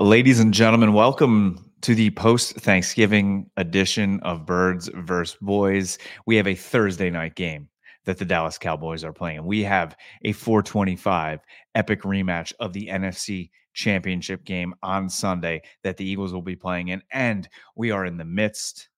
Ladies 0.00 0.40
and 0.40 0.54
gentlemen, 0.54 0.94
welcome 0.94 1.62
to 1.82 1.94
the 1.94 2.08
post 2.12 2.54
Thanksgiving 2.54 3.50
edition 3.58 4.18
of 4.20 4.46
Birds 4.46 4.88
vs. 4.94 5.36
Boys. 5.42 5.98
We 6.24 6.36
have 6.36 6.46
a 6.46 6.54
Thursday 6.54 7.10
night 7.10 7.34
game 7.34 7.68
that 8.06 8.16
the 8.16 8.24
Dallas 8.24 8.56
Cowboys 8.56 9.04
are 9.04 9.12
playing. 9.12 9.44
We 9.44 9.62
have 9.64 9.94
a 10.24 10.32
425 10.32 11.40
epic 11.74 12.00
rematch 12.00 12.54
of 12.60 12.72
the 12.72 12.86
NFC 12.86 13.50
Championship 13.74 14.42
game 14.44 14.72
on 14.82 15.10
Sunday 15.10 15.60
that 15.82 15.98
the 15.98 16.06
Eagles 16.06 16.32
will 16.32 16.40
be 16.40 16.56
playing 16.56 16.88
in. 16.88 17.02
And 17.12 17.46
we 17.76 17.90
are 17.90 18.06
in 18.06 18.16
the 18.16 18.24
midst 18.24 18.88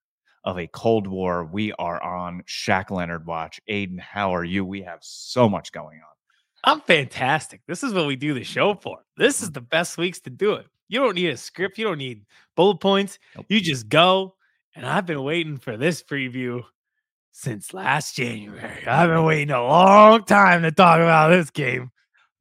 of 0.44 0.56
a 0.56 0.68
Cold 0.68 1.08
War. 1.08 1.44
We 1.44 1.72
are 1.80 2.00
on 2.00 2.44
Shaq 2.46 2.92
Leonard 2.92 3.26
watch. 3.26 3.60
Aidan, 3.66 3.98
how 3.98 4.32
are 4.32 4.44
you? 4.44 4.64
We 4.64 4.82
have 4.82 5.00
so 5.02 5.48
much 5.48 5.72
going 5.72 5.98
on. 5.98 6.14
I'm 6.62 6.80
fantastic. 6.82 7.60
This 7.66 7.82
is 7.82 7.92
what 7.92 8.06
we 8.06 8.14
do 8.14 8.34
the 8.34 8.44
show 8.44 8.74
for. 8.74 9.04
This 9.16 9.42
is 9.42 9.50
the 9.50 9.60
best 9.60 9.98
weeks 9.98 10.20
to 10.20 10.30
do 10.30 10.52
it. 10.52 10.66
You 10.92 10.98
don't 10.98 11.14
need 11.14 11.30
a 11.30 11.38
script. 11.38 11.78
You 11.78 11.86
don't 11.86 11.96
need 11.96 12.26
bullet 12.54 12.76
points. 12.76 13.18
Nope. 13.34 13.46
You 13.48 13.62
just 13.62 13.88
go. 13.88 14.34
And 14.76 14.84
I've 14.84 15.06
been 15.06 15.22
waiting 15.22 15.56
for 15.56 15.78
this 15.78 16.02
preview 16.02 16.64
since 17.30 17.72
last 17.72 18.14
January. 18.14 18.86
I've 18.86 19.08
been 19.08 19.24
waiting 19.24 19.52
a 19.52 19.64
long 19.64 20.22
time 20.24 20.60
to 20.60 20.70
talk 20.70 21.00
about 21.00 21.30
this 21.30 21.48
game. 21.48 21.92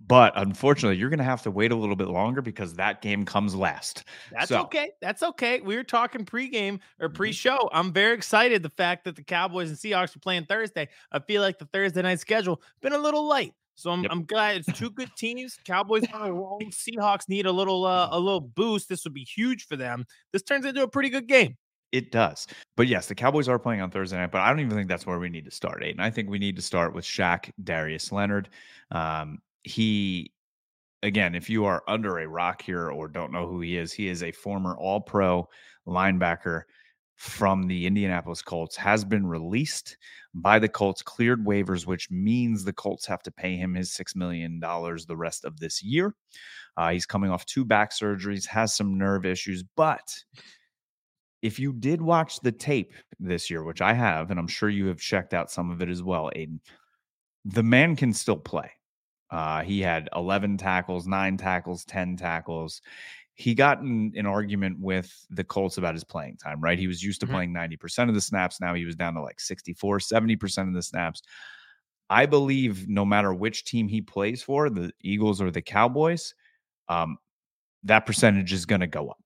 But 0.05 0.33
unfortunately, 0.35 0.97
you're 0.97 1.07
going 1.07 1.19
to 1.19 1.23
have 1.23 1.43
to 1.43 1.51
wait 1.51 1.71
a 1.71 1.77
little 1.77 1.95
bit 1.95 2.09
longer 2.09 2.41
because 2.41 2.73
that 2.73 3.01
game 3.01 3.23
comes 3.23 3.55
last. 3.55 4.03
That's 4.33 4.49
so. 4.49 4.63
okay. 4.63 4.91
That's 4.99 5.23
okay. 5.23 5.61
We 5.61 5.77
were 5.77 5.85
talking 5.85 6.25
pregame 6.25 6.81
or 6.99 7.07
mm-hmm. 7.07 7.15
pre-show. 7.15 7.69
I'm 7.71 7.93
very 7.93 8.13
excited 8.13 8.63
the 8.63 8.69
fact 8.69 9.05
that 9.05 9.15
the 9.15 9.23
Cowboys 9.23 9.69
and 9.69 9.77
Seahawks 9.77 10.13
are 10.13 10.19
playing 10.19 10.43
Thursday. 10.47 10.89
I 11.09 11.19
feel 11.19 11.41
like 11.41 11.57
the 11.57 11.67
Thursday 11.67 12.01
night 12.01 12.19
schedule 12.19 12.61
been 12.81 12.91
a 12.91 12.97
little 12.97 13.29
light. 13.29 13.53
So 13.81 13.91
I'm, 13.91 14.03
yep. 14.03 14.11
I'm 14.11 14.25
glad 14.25 14.57
it's 14.57 14.77
two 14.77 14.91
good 14.91 15.09
teams. 15.17 15.57
Cowboys 15.65 16.03
on 16.13 16.27
a 16.27 16.31
roll. 16.31 16.61
Seahawks 16.69 17.27
need 17.27 17.45
a 17.45 17.51
little 17.51 17.85
uh, 17.85 18.09
a 18.11 18.19
little 18.19 18.41
boost. 18.41 18.89
This 18.89 19.03
would 19.03 19.13
be 19.13 19.23
huge 19.23 19.65
for 19.65 19.75
them. 19.75 20.05
This 20.31 20.43
turns 20.43 20.65
into 20.65 20.83
a 20.83 20.87
pretty 20.87 21.09
good 21.09 21.27
game. 21.27 21.57
It 21.91 22.11
does. 22.11 22.47
But 22.77 22.87
yes, 22.87 23.07
the 23.07 23.15
Cowboys 23.15 23.49
are 23.49 23.59
playing 23.59 23.81
on 23.81 23.91
Thursday 23.91 24.17
night, 24.17 24.31
but 24.31 24.41
I 24.41 24.49
don't 24.49 24.61
even 24.61 24.77
think 24.77 24.87
that's 24.87 25.05
where 25.05 25.19
we 25.19 25.29
need 25.29 25.45
to 25.45 25.51
start, 25.51 25.83
Aidan. 25.83 25.99
I 25.99 26.09
think 26.09 26.29
we 26.29 26.39
need 26.39 26.55
to 26.55 26.61
start 26.61 26.93
with 26.93 27.03
Shaq 27.03 27.51
Darius 27.63 28.11
Leonard. 28.11 28.49
Um, 28.91 29.39
he 29.63 30.31
again, 31.03 31.35
if 31.35 31.49
you 31.49 31.65
are 31.65 31.83
under 31.87 32.19
a 32.19 32.27
rock 32.27 32.61
here 32.61 32.89
or 32.89 33.07
don't 33.07 33.31
know 33.31 33.47
who 33.47 33.61
he 33.61 33.77
is, 33.77 33.91
he 33.91 34.07
is 34.07 34.23
a 34.23 34.31
former 34.31 34.75
all 34.77 35.01
pro 35.01 35.47
linebacker 35.87 36.63
from 37.15 37.67
the 37.67 37.85
Indianapolis 37.85 38.41
Colts, 38.41 38.75
has 38.75 39.03
been 39.03 39.27
released 39.27 39.97
by 40.33 40.59
the 40.59 40.69
Colts, 40.69 41.01
cleared 41.01 41.45
waivers, 41.45 41.85
which 41.85 42.09
means 42.09 42.63
the 42.63 42.73
Colts 42.73 43.05
have 43.05 43.21
to 43.23 43.31
pay 43.31 43.55
him 43.55 43.73
his 43.73 43.91
$6 43.91 44.15
million 44.15 44.59
the 44.59 45.17
rest 45.17 45.45
of 45.45 45.59
this 45.59 45.83
year. 45.83 46.15
Uh, 46.77 46.91
he's 46.91 47.05
coming 47.05 47.29
off 47.29 47.45
two 47.45 47.65
back 47.65 47.91
surgeries, 47.91 48.45
has 48.45 48.73
some 48.73 48.97
nerve 48.97 49.25
issues, 49.25 49.63
but 49.75 50.15
if 51.41 51.59
you 51.59 51.73
did 51.73 52.01
watch 52.01 52.39
the 52.39 52.51
tape 52.51 52.93
this 53.19 53.49
year, 53.49 53.63
which 53.63 53.81
I 53.81 53.93
have, 53.93 54.31
and 54.31 54.39
I'm 54.39 54.47
sure 54.47 54.69
you 54.69 54.87
have 54.87 54.99
checked 54.99 55.33
out 55.33 55.51
some 55.51 55.71
of 55.71 55.81
it 55.81 55.89
as 55.89 56.03
well, 56.03 56.31
Aidan, 56.35 56.61
the 57.45 57.63
man 57.63 57.95
can 57.95 58.13
still 58.13 58.37
play. 58.37 58.71
Uh, 59.31 59.63
he 59.63 59.81
had 59.81 60.09
11 60.15 60.57
tackles, 60.57 61.07
nine 61.07 61.37
tackles, 61.37 61.85
10 61.85 62.17
tackles 62.17 62.81
he 63.41 63.55
got 63.55 63.79
in 63.79 64.13
an 64.15 64.27
argument 64.27 64.79
with 64.79 65.25
the 65.31 65.43
Colts 65.43 65.77
about 65.77 65.95
his 65.95 66.03
playing 66.03 66.37
time, 66.37 66.61
right? 66.61 66.77
He 66.77 66.85
was 66.85 67.03
used 67.03 67.19
to 67.21 67.25
mm-hmm. 67.25 67.35
playing 67.35 67.53
90% 67.53 68.07
of 68.07 68.13
the 68.13 68.21
snaps. 68.21 68.61
Now 68.61 68.75
he 68.75 68.85
was 68.85 68.95
down 68.95 69.15
to 69.15 69.21
like 69.21 69.39
64, 69.39 69.97
70% 69.97 70.67
of 70.67 70.73
the 70.75 70.83
snaps. 70.83 71.23
I 72.07 72.27
believe 72.27 72.87
no 72.87 73.03
matter 73.03 73.33
which 73.33 73.65
team 73.65 73.87
he 73.87 74.01
plays 74.01 74.43
for, 74.43 74.69
the 74.69 74.91
Eagles 75.01 75.41
or 75.41 75.49
the 75.49 75.61
Cowboys, 75.61 76.35
um, 76.87 77.17
that 77.83 78.05
percentage 78.05 78.53
is 78.53 78.65
going 78.65 78.81
to 78.81 78.87
go 78.87 79.09
up. 79.09 79.17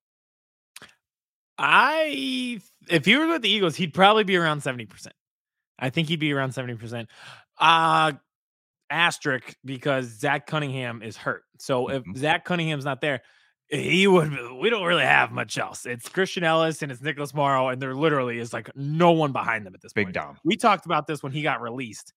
I, 1.57 2.61
if 2.89 3.05
he 3.05 3.17
were 3.17 3.27
with 3.27 3.41
the 3.41 3.49
Eagles, 3.49 3.75
he'd 3.75 3.93
probably 3.93 4.23
be 4.23 4.37
around 4.37 4.61
70%. 4.61 5.07
I 5.77 5.89
think 5.89 6.07
he'd 6.07 6.19
be 6.21 6.31
around 6.31 6.51
70%. 6.51 7.07
Uh, 7.57 8.13
asterisk 8.89 9.55
because 9.65 10.05
Zach 10.05 10.47
Cunningham 10.47 11.01
is 11.01 11.17
hurt. 11.17 11.43
So 11.59 11.89
if 11.89 12.03
mm-hmm. 12.03 12.15
Zach 12.15 12.45
Cunningham's 12.45 12.85
not 12.85 13.01
there, 13.01 13.21
he 13.69 14.07
would 14.07 14.31
we 14.59 14.69
don't 14.69 14.83
really 14.83 15.03
have 15.03 15.31
much 15.31 15.57
else. 15.57 15.85
It's 15.85 16.07
Christian 16.07 16.43
Elliss 16.43 16.81
and 16.81 16.91
it's 16.91 17.01
Nicholas 17.01 17.33
Morrow, 17.33 17.69
and 17.69 17.81
there 17.81 17.95
literally 17.95 18.39
is 18.39 18.53
like 18.53 18.69
no 18.75 19.11
one 19.11 19.31
behind 19.31 19.65
them 19.65 19.73
at 19.73 19.81
this 19.81 19.93
Big 19.93 20.07
point. 20.07 20.15
Dom. 20.15 20.37
We 20.43 20.55
talked 20.55 20.85
about 20.85 21.07
this 21.07 21.23
when 21.23 21.31
he 21.31 21.41
got 21.41 21.61
released. 21.61 22.13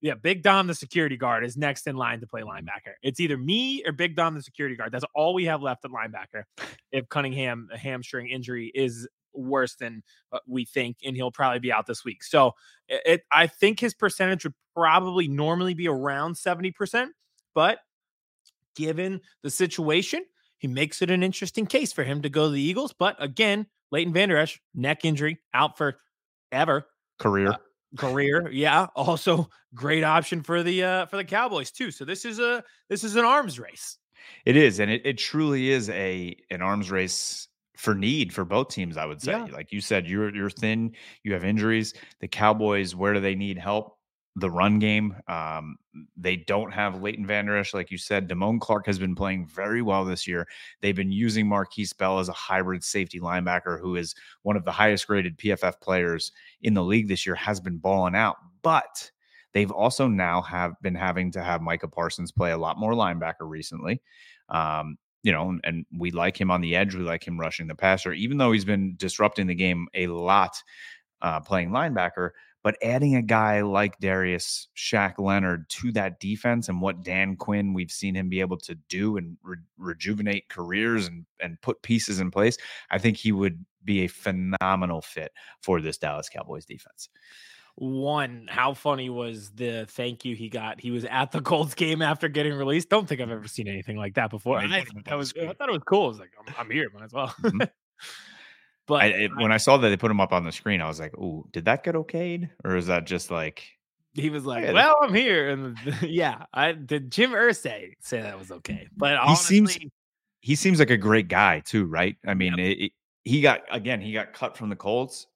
Yeah, 0.00 0.14
Big 0.14 0.42
Dom, 0.42 0.68
the 0.68 0.74
security 0.74 1.16
guard, 1.16 1.44
is 1.44 1.56
next 1.56 1.88
in 1.88 1.96
line 1.96 2.20
to 2.20 2.26
play 2.26 2.42
linebacker. 2.42 2.94
It's 3.02 3.18
either 3.18 3.36
me 3.36 3.82
or 3.84 3.92
Big 3.92 4.14
Dom, 4.14 4.34
the 4.34 4.42
security 4.42 4.76
guard. 4.76 4.92
That's 4.92 5.04
all 5.12 5.34
we 5.34 5.46
have 5.46 5.60
left 5.60 5.84
at 5.84 5.90
linebacker. 5.90 6.44
If 6.90 7.06
Cunningham, 7.10 7.68
a 7.70 7.76
hamstring 7.76 8.30
injury, 8.30 8.72
is 8.74 9.06
worse 9.34 9.74
than 9.74 10.02
uh, 10.32 10.38
we 10.46 10.64
think, 10.64 10.96
and 11.04 11.14
he'll 11.14 11.30
probably 11.30 11.58
be 11.58 11.70
out 11.70 11.86
this 11.86 12.02
week. 12.02 12.24
So 12.24 12.54
it, 12.88 13.24
I 13.30 13.46
think 13.46 13.78
his 13.78 13.92
percentage 13.92 14.44
would 14.44 14.54
probably 14.74 15.28
normally 15.28 15.74
be 15.74 15.86
around 15.86 16.36
70%, 16.36 17.08
but 17.54 17.80
given 18.74 19.20
the 19.42 19.50
situation, 19.50 20.24
he 20.58 20.68
makes 20.68 21.02
it 21.02 21.10
an 21.10 21.22
interesting 21.22 21.66
case 21.66 21.92
for 21.92 22.04
him 22.04 22.22
to 22.22 22.28
go 22.28 22.46
to 22.46 22.52
the 22.52 22.60
Eagles. 22.60 22.92
But 22.92 23.16
again, 23.22 23.66
Leighton 23.90 24.12
Vander 24.12 24.36
Esch, 24.36 24.60
neck 24.74 25.04
injury, 25.04 25.38
out 25.54 25.78
for 25.78 25.96
ever. 26.52 26.86
Career. 27.18 27.50
Uh, 27.50 27.56
career. 27.96 28.50
Yeah. 28.50 28.86
Also 28.96 29.48
great 29.74 30.02
option 30.02 30.42
for 30.42 30.62
the 30.62 30.82
uh 30.82 31.06
for 31.06 31.16
the 31.16 31.24
Cowboys 31.24 31.70
too. 31.70 31.90
So 31.90 32.04
this 32.04 32.24
is 32.24 32.38
a 32.38 32.64
this 32.88 33.04
is 33.04 33.16
an 33.16 33.24
arms 33.24 33.58
race. 33.58 33.98
It 34.44 34.56
is, 34.56 34.80
and 34.80 34.90
it, 34.90 35.02
it 35.04 35.18
truly 35.18 35.70
is 35.70 35.88
a 35.90 36.36
an 36.50 36.62
arms 36.62 36.90
race 36.90 37.48
for 37.76 37.94
need 37.94 38.32
for 38.32 38.44
both 38.44 38.68
teams, 38.68 38.96
I 38.96 39.06
would 39.06 39.22
say. 39.22 39.32
Yeah. 39.32 39.46
Like 39.52 39.72
you 39.72 39.80
said, 39.80 40.06
you're 40.06 40.34
you're 40.34 40.50
thin, 40.50 40.92
you 41.22 41.32
have 41.32 41.44
injuries. 41.44 41.94
The 42.20 42.28
Cowboys, 42.28 42.94
where 42.94 43.14
do 43.14 43.20
they 43.20 43.34
need 43.34 43.58
help? 43.58 43.97
The 44.40 44.50
run 44.50 44.78
game. 44.78 45.16
Um, 45.26 45.76
they 46.16 46.36
don't 46.36 46.72
have 46.72 47.02
Leighton 47.02 47.26
Vander 47.26 47.56
Esch, 47.56 47.74
like 47.74 47.90
you 47.90 47.98
said. 47.98 48.28
Damone 48.28 48.60
Clark 48.60 48.86
has 48.86 48.98
been 48.98 49.14
playing 49.14 49.46
very 49.46 49.82
well 49.82 50.04
this 50.04 50.26
year. 50.26 50.46
They've 50.80 50.94
been 50.94 51.12
using 51.12 51.46
Markquese 51.46 51.96
Bell 51.96 52.18
as 52.18 52.28
a 52.28 52.34
hybrid 52.34 52.84
safety 52.84 53.20
linebacker 53.20 53.80
who 53.80 53.96
is 53.96 54.14
one 54.42 54.56
of 54.56 54.64
the 54.64 54.72
highest 54.72 55.06
graded 55.06 55.38
PFF 55.38 55.80
players 55.80 56.32
in 56.62 56.74
the 56.74 56.84
league 56.84 57.08
this 57.08 57.26
year, 57.26 57.34
has 57.34 57.60
been 57.60 57.78
balling 57.78 58.14
out. 58.14 58.36
But 58.62 59.10
they've 59.52 59.70
also 59.70 60.06
now 60.06 60.42
have 60.42 60.74
been 60.82 60.94
having 60.94 61.32
to 61.32 61.42
have 61.42 61.62
Micah 61.62 61.88
Parsons 61.88 62.32
play 62.32 62.52
a 62.52 62.58
lot 62.58 62.78
more 62.78 62.92
linebacker 62.92 63.42
recently. 63.48 64.02
Um, 64.48 64.98
you 65.22 65.32
know, 65.32 65.58
and 65.64 65.84
we 65.96 66.10
like 66.10 66.40
him 66.40 66.50
on 66.50 66.60
the 66.60 66.76
edge. 66.76 66.94
We 66.94 67.02
like 67.02 67.26
him 67.26 67.40
rushing 67.40 67.66
the 67.66 67.74
passer, 67.74 68.12
even 68.12 68.38
though 68.38 68.52
he's 68.52 68.64
been 68.64 68.94
disrupting 68.96 69.46
the 69.46 69.54
game 69.54 69.88
a 69.94 70.06
lot 70.06 70.62
uh, 71.22 71.40
playing 71.40 71.70
linebacker. 71.70 72.30
But 72.68 72.76
adding 72.82 73.16
a 73.16 73.22
guy 73.22 73.62
like 73.62 73.98
Darius 73.98 74.68
Shaq 74.76 75.14
Leonard 75.18 75.70
to 75.70 75.90
that 75.92 76.20
defense 76.20 76.68
and 76.68 76.82
what 76.82 77.02
Dan 77.02 77.34
Quinn 77.34 77.72
we've 77.72 77.90
seen 77.90 78.14
him 78.14 78.28
be 78.28 78.40
able 78.40 78.58
to 78.58 78.74
do 78.90 79.16
and 79.16 79.38
re- 79.42 79.56
rejuvenate 79.78 80.50
careers 80.50 81.06
and 81.06 81.24
and 81.40 81.58
put 81.62 81.80
pieces 81.80 82.20
in 82.20 82.30
place, 82.30 82.58
I 82.90 82.98
think 82.98 83.16
he 83.16 83.32
would 83.32 83.64
be 83.84 84.04
a 84.04 84.06
phenomenal 84.06 85.00
fit 85.00 85.32
for 85.62 85.80
this 85.80 85.96
Dallas 85.96 86.28
Cowboys 86.28 86.66
defense. 86.66 87.08
One, 87.76 88.46
how 88.50 88.74
funny 88.74 89.08
was 89.08 89.50
the 89.52 89.86
thank 89.88 90.26
you 90.26 90.36
he 90.36 90.50
got? 90.50 90.78
He 90.78 90.90
was 90.90 91.06
at 91.06 91.32
the 91.32 91.40
Colts 91.40 91.74
game 91.74 92.02
after 92.02 92.28
getting 92.28 92.52
released. 92.52 92.90
Don't 92.90 93.08
think 93.08 93.22
I've 93.22 93.30
ever 93.30 93.48
seen 93.48 93.66
anything 93.66 93.96
like 93.96 94.16
that 94.16 94.28
before. 94.28 94.58
I, 94.58 94.84
that 95.06 95.16
was, 95.16 95.32
I 95.40 95.54
thought 95.54 95.70
it 95.70 95.72
was 95.72 95.84
cool. 95.86 96.04
I 96.04 96.08
was 96.08 96.18
like, 96.18 96.32
I'm, 96.38 96.54
I'm 96.58 96.70
here, 96.70 96.90
might 96.92 97.04
as 97.04 97.14
well. 97.14 97.34
Mm-hmm. 97.40 97.62
But 98.88 99.02
I, 99.02 99.06
it, 99.06 99.30
when 99.36 99.52
I 99.52 99.58
saw 99.58 99.76
that 99.76 99.88
they 99.88 99.96
put 99.98 100.10
him 100.10 100.20
up 100.20 100.32
on 100.32 100.44
the 100.44 100.50
screen, 100.50 100.80
I 100.80 100.88
was 100.88 100.98
like, 100.98 101.12
"Oh, 101.18 101.46
did 101.52 101.66
that 101.66 101.84
get 101.84 101.94
okayed, 101.94 102.48
or 102.64 102.74
is 102.74 102.86
that 102.86 103.06
just 103.06 103.30
like?" 103.30 103.62
He 104.14 104.30
was 104.30 104.46
like, 104.46 104.72
"Well, 104.72 104.96
I'm 105.02 105.14
here," 105.14 105.50
and 105.50 105.78
yeah, 106.02 106.46
I 106.54 106.72
did. 106.72 107.12
Jim 107.12 107.32
Irsay 107.32 107.92
say 108.00 108.22
that 108.22 108.38
was 108.38 108.50
okay, 108.50 108.88
but 108.96 109.16
honestly, 109.16 109.60
he 109.60 109.66
seems 109.66 109.92
he 110.40 110.54
seems 110.54 110.78
like 110.78 110.90
a 110.90 110.96
great 110.96 111.28
guy 111.28 111.60
too, 111.60 111.84
right? 111.84 112.16
I 112.26 112.32
mean, 112.32 112.56
yep. 112.56 112.66
it, 112.66 112.84
it, 112.84 112.92
he 113.24 113.42
got 113.42 113.60
again, 113.70 114.00
he 114.00 114.12
got 114.12 114.32
cut 114.32 114.56
from 114.56 114.70
the 114.70 114.76
Colts, 114.76 115.26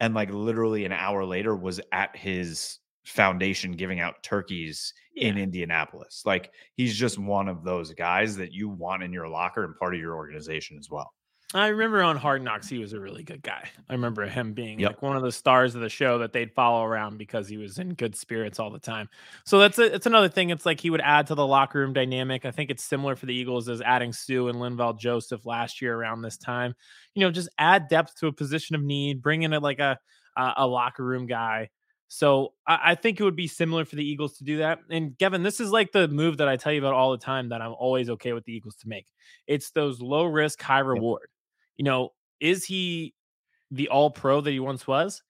and 0.00 0.12
like 0.12 0.30
literally 0.30 0.84
an 0.84 0.92
hour 0.92 1.24
later 1.24 1.54
was 1.54 1.80
at 1.92 2.16
his 2.16 2.80
foundation 3.04 3.70
giving 3.70 4.00
out 4.00 4.20
turkeys 4.24 4.92
yeah. 5.14 5.28
in 5.28 5.38
Indianapolis. 5.38 6.22
Like 6.26 6.50
he's 6.74 6.96
just 6.96 7.18
one 7.18 7.48
of 7.48 7.62
those 7.62 7.94
guys 7.94 8.36
that 8.36 8.52
you 8.52 8.68
want 8.68 9.04
in 9.04 9.12
your 9.12 9.28
locker 9.28 9.64
and 9.64 9.78
part 9.78 9.94
of 9.94 10.00
your 10.00 10.16
organization 10.16 10.76
as 10.76 10.90
well. 10.90 11.12
I 11.58 11.68
remember 11.68 12.02
on 12.02 12.16
Hard 12.16 12.42
Knocks, 12.42 12.68
he 12.68 12.78
was 12.78 12.92
a 12.92 13.00
really 13.00 13.22
good 13.22 13.42
guy. 13.42 13.68
I 13.88 13.92
remember 13.92 14.26
him 14.26 14.52
being 14.52 14.80
yep. 14.80 14.90
like 14.90 15.02
one 15.02 15.16
of 15.16 15.22
the 15.22 15.32
stars 15.32 15.74
of 15.74 15.80
the 15.80 15.88
show 15.88 16.18
that 16.18 16.32
they'd 16.32 16.52
follow 16.52 16.84
around 16.84 17.18
because 17.18 17.48
he 17.48 17.56
was 17.56 17.78
in 17.78 17.94
good 17.94 18.16
spirits 18.16 18.58
all 18.58 18.70
the 18.70 18.78
time. 18.78 19.08
So 19.44 19.58
that's 19.58 19.78
a, 19.78 19.94
it's 19.94 20.06
another 20.06 20.28
thing. 20.28 20.50
It's 20.50 20.66
like 20.66 20.80
he 20.80 20.90
would 20.90 21.00
add 21.00 21.26
to 21.28 21.34
the 21.34 21.46
locker 21.46 21.78
room 21.78 21.92
dynamic. 21.92 22.44
I 22.44 22.50
think 22.50 22.70
it's 22.70 22.84
similar 22.84 23.16
for 23.16 23.26
the 23.26 23.34
Eagles 23.34 23.68
as 23.68 23.80
adding 23.80 24.12
Suh 24.12 24.46
and 24.46 24.58
Linval 24.58 24.98
Joseph 24.98 25.46
last 25.46 25.80
year 25.80 25.94
around 25.94 26.22
this 26.22 26.36
time. 26.36 26.74
You 27.14 27.24
know, 27.24 27.30
just 27.30 27.48
add 27.58 27.88
depth 27.88 28.16
to 28.20 28.26
a 28.26 28.32
position 28.32 28.74
of 28.74 28.82
need, 28.82 29.22
bring 29.22 29.42
in 29.42 29.52
a, 29.52 29.60
like 29.60 29.78
a 29.78 29.98
a, 30.36 30.52
a 30.58 30.66
locker 30.66 31.04
room 31.04 31.26
guy. 31.26 31.70
So 32.08 32.52
I, 32.66 32.78
I 32.84 32.94
think 32.94 33.18
it 33.18 33.24
would 33.24 33.36
be 33.36 33.48
similar 33.48 33.84
for 33.84 33.96
the 33.96 34.04
Eagles 34.04 34.38
to 34.38 34.44
do 34.44 34.58
that. 34.58 34.80
And 34.90 35.18
Kevin, 35.18 35.42
this 35.42 35.60
is 35.60 35.70
like 35.70 35.92
the 35.92 36.08
move 36.08 36.36
that 36.38 36.48
I 36.48 36.56
tell 36.56 36.72
you 36.72 36.80
about 36.80 36.94
all 36.94 37.12
the 37.12 37.18
time 37.18 37.48
that 37.48 37.60
I'm 37.60 37.72
always 37.72 38.10
okay 38.10 38.32
with 38.32 38.44
the 38.44 38.52
Eagles 38.52 38.76
to 38.76 38.88
make. 38.88 39.06
It's 39.46 39.70
those 39.70 40.00
low 40.00 40.24
risk, 40.24 40.62
high 40.62 40.80
reward. 40.80 41.28
You 41.76 41.84
know, 41.84 42.12
is 42.40 42.64
he 42.64 43.14
the 43.70 43.88
all 43.88 44.10
pro 44.10 44.40
that 44.40 44.50
he 44.50 44.60
once 44.60 44.86
was? 44.86 45.22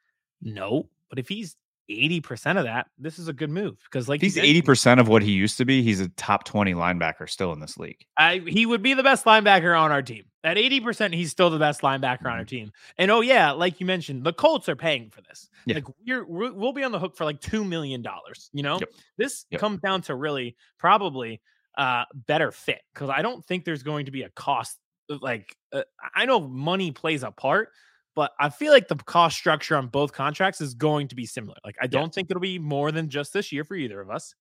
No. 0.43 0.89
But 1.09 1.19
if 1.19 1.29
he's 1.29 1.57
80% 1.91 2.59
of 2.59 2.65
that, 2.65 2.89
this 2.99 3.19
is 3.19 3.29
a 3.29 3.33
good 3.33 3.51
move 3.51 3.77
because 3.85 4.09
like 4.09 4.23
If 4.23 4.35
he's 4.35 4.63
80% 4.63 4.99
of 4.99 5.07
what 5.09 5.23
he 5.23 5.31
used 5.33 5.57
to 5.59 5.65
be, 5.65 5.83
he's 5.83 6.01
a 6.01 6.09
top 6.11 6.43
20 6.45 6.75
linebacker 6.75 7.29
still 7.31 7.53
in 7.53 7.61
this 7.61 7.77
league. 7.79 8.05
I 8.19 8.39
he 8.47 8.67
would 8.67 8.83
be 8.83 8.95
the 8.95 9.05
best 9.05 9.25
linebacker 9.25 9.79
on 9.79 9.93
our 9.93 10.03
team. 10.03 10.25
At 10.43 10.57
80%, 10.57 11.15
he's 11.15 11.31
still 11.31 11.49
the 11.51 11.59
best 11.59 11.81
linebacker 11.83 12.27
on 12.27 12.33
our 12.39 12.45
Mhm. 12.45 12.49
team. 12.49 12.73
And 12.99 13.11
oh 13.11 13.21
yeah, 13.21 13.53
like 13.53 13.79
you 13.81 13.87
mentioned, 13.87 14.25
the 14.25 14.33
Colts 14.33 14.69
are 14.69 14.77
paying 14.77 15.11
for 15.11 15.21
this. 15.23 15.49
Yeah. 15.65 15.77
Like 15.77 15.85
we're, 16.07 16.25
we're 16.27 16.53
we'll 16.53 16.73
be 16.73 16.83
on 16.85 16.93
the 16.93 16.99
hook 16.99 17.17
for 17.17 17.25
like 17.25 17.41
2 17.41 17.65
million 17.65 18.03
dollars, 18.03 18.51
you 18.53 18.63
know? 18.65 18.79
Yep. 18.81 18.91
This 19.17 19.47
Yep. 19.51 19.61
comes 19.61 19.81
down 19.81 20.03
to 20.03 20.15
really 20.17 20.57
probably 20.79 21.41
uh 21.79 22.05
better 22.15 22.51
fit 22.51 22.81
cuz 22.95 23.09
I 23.11 23.23
don't 23.23 23.45
think 23.45 23.65
there's 23.65 23.83
going 23.85 24.07
to 24.07 24.11
be 24.11 24.23
a 24.23 24.31
cost 24.31 24.79
like 25.09 25.57
uh, 25.73 25.83
I 26.15 26.27
know 26.27 26.41
money 26.41 26.91
plays 26.93 27.23
a 27.23 27.31
part, 27.31 27.71
but 28.15 28.33
I 28.41 28.49
feel 28.49 28.73
like 28.73 28.89
the 28.89 28.97
cost 28.97 29.37
structure 29.37 29.77
on 29.77 29.89
both 29.89 30.13
contracts 30.13 30.61
is 30.61 30.75
going 30.75 31.09
to 31.09 31.15
be 31.15 31.27
similar. 31.27 31.57
Like 31.65 31.77
I 31.81 31.87
don't 31.87 32.15
think 32.15 32.31
it'll 32.31 32.41
be 32.41 32.59
more 32.59 32.93
than 32.93 33.09
just 33.09 33.33
this 33.33 33.53
year 33.53 33.65
for 33.65 33.75
either 33.75 34.01
of 34.01 34.11
us. 34.11 34.35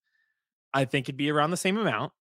I 0.74 0.86
think 0.86 1.06
it'd 1.06 1.18
be 1.18 1.30
around 1.32 1.52
the 1.52 1.58
same 1.58 1.78
amount. 1.78 2.12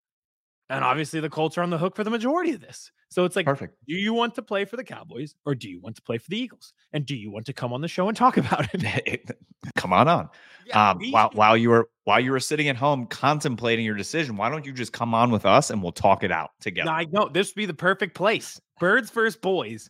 And 0.70 0.82
obviously 0.82 1.20
the 1.20 1.28
Colts 1.28 1.58
are 1.58 1.62
on 1.62 1.70
the 1.70 1.78
hook 1.78 1.94
for 1.94 2.04
the 2.04 2.10
majority 2.10 2.52
of 2.52 2.60
this. 2.60 2.90
So 3.10 3.24
it's 3.24 3.36
like 3.36 3.46
Perfect. 3.46 3.76
do 3.86 3.94
you 3.94 4.14
want 4.14 4.34
to 4.36 4.42
play 4.42 4.64
for 4.64 4.76
the 4.76 4.84
Cowboys 4.84 5.34
or 5.44 5.54
do 5.54 5.68
you 5.68 5.78
want 5.78 5.94
to 5.96 6.02
play 6.02 6.18
for 6.18 6.30
the 6.30 6.38
Eagles? 6.38 6.72
And 6.92 7.04
do 7.04 7.14
you 7.14 7.30
want 7.30 7.46
to 7.46 7.52
come 7.52 7.72
on 7.72 7.80
the 7.80 7.88
show 7.88 8.08
and 8.08 8.16
talk 8.16 8.36
about 8.38 8.68
it? 8.72 9.30
Come 9.76 9.92
on 9.92 10.08
on. 10.08 10.28
Yeah, 10.66 10.90
um, 10.90 10.98
while 11.10 11.30
while 11.32 11.56
you 11.56 11.70
were 11.70 11.88
while 12.04 12.20
you 12.20 12.32
were 12.32 12.40
sitting 12.40 12.68
at 12.68 12.76
home 12.76 13.06
contemplating 13.06 13.84
your 13.84 13.94
decision, 13.94 14.36
why 14.36 14.50
don't 14.50 14.66
you 14.66 14.72
just 14.72 14.92
come 14.92 15.14
on 15.14 15.30
with 15.30 15.46
us 15.46 15.70
and 15.70 15.82
we'll 15.82 15.92
talk 15.92 16.22
it 16.22 16.30
out 16.30 16.50
together? 16.60 16.90
No, 16.90 16.92
I 16.92 17.06
know 17.06 17.28
this 17.28 17.48
would 17.48 17.60
be 17.60 17.66
the 17.66 17.72
perfect 17.72 18.14
place. 18.14 18.60
Birds 18.78 19.10
versus 19.10 19.36
boys. 19.36 19.88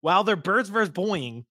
While 0.00 0.24
they're 0.24 0.36
birds 0.36 0.70
versus 0.70 0.90
boying 0.90 1.44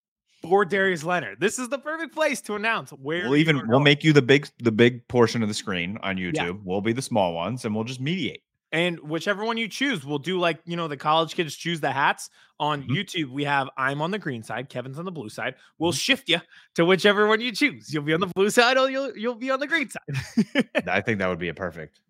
for 0.44 0.66
Darius 0.66 1.04
Leonard. 1.04 1.40
This 1.40 1.58
is 1.58 1.70
the 1.70 1.80
perfect 1.80 2.14
place 2.14 2.42
to 2.42 2.56
announce 2.56 2.92
where 2.92 3.24
we'll 3.24 3.38
even 3.38 3.58
we'll 3.58 3.68
going. 3.80 3.84
make 3.86 4.04
you 4.04 4.14
the 4.14 4.22
big 4.22 4.48
the 4.60 4.72
big 4.72 5.08
portion 5.08 5.42
of 5.42 5.48
the 5.48 5.54
screen 5.56 5.98
on 6.04 6.18
YouTube. 6.18 6.60
We'll 6.64 6.82
be 6.82 6.94
the 6.94 7.02
small 7.02 7.34
ones 7.34 7.66
and 7.66 7.74
we'll 7.74 7.86
just 7.86 8.00
mediate. 8.02 8.44
and 8.72 9.00
whichever 9.02 9.46
one 9.46 9.56
you 9.58 9.68
choose, 9.68 10.04
we'll 10.06 10.18
do 10.20 10.40
like 10.40 10.60
you 10.66 10.76
know 10.76 10.88
the 10.88 10.98
college 10.98 11.34
kids 11.36 11.56
choose 11.56 11.80
the 11.80 11.92
hats 11.92 12.30
on 12.60 12.84
Mhm. 12.84 12.90
YouTube. 12.90 13.30
We 13.30 13.44
have 13.46 13.70
I'm 13.78 14.02
on 14.02 14.12
the 14.12 14.20
green 14.20 14.44
side, 14.44 14.68
Kevin's 14.70 15.00
on 15.00 15.06
the 15.06 15.12
blue 15.12 15.30
side. 15.30 15.56
We'll 15.78 15.94
Mhm. 15.94 16.02
shift 16.02 16.30
you 16.30 16.40
to 16.76 16.84
whichever 16.86 17.28
one 17.28 17.40
you 17.42 17.52
choose. 17.52 17.94
You'll 17.94 18.04
be 18.04 18.14
on 18.14 18.20
the 18.20 18.28
blue 18.36 18.50
side, 18.50 18.78
or 18.78 18.90
you'll 18.90 19.16
you'll 19.18 19.36
be 19.36 19.50
on 19.52 19.60
the 19.60 19.68
green 19.68 19.90
side. 19.90 20.04
I 20.88 21.02
think 21.02 21.20
that 21.20 21.28
would 21.30 21.40
be 21.40 21.50
a 21.50 21.54
perfect 21.54 22.02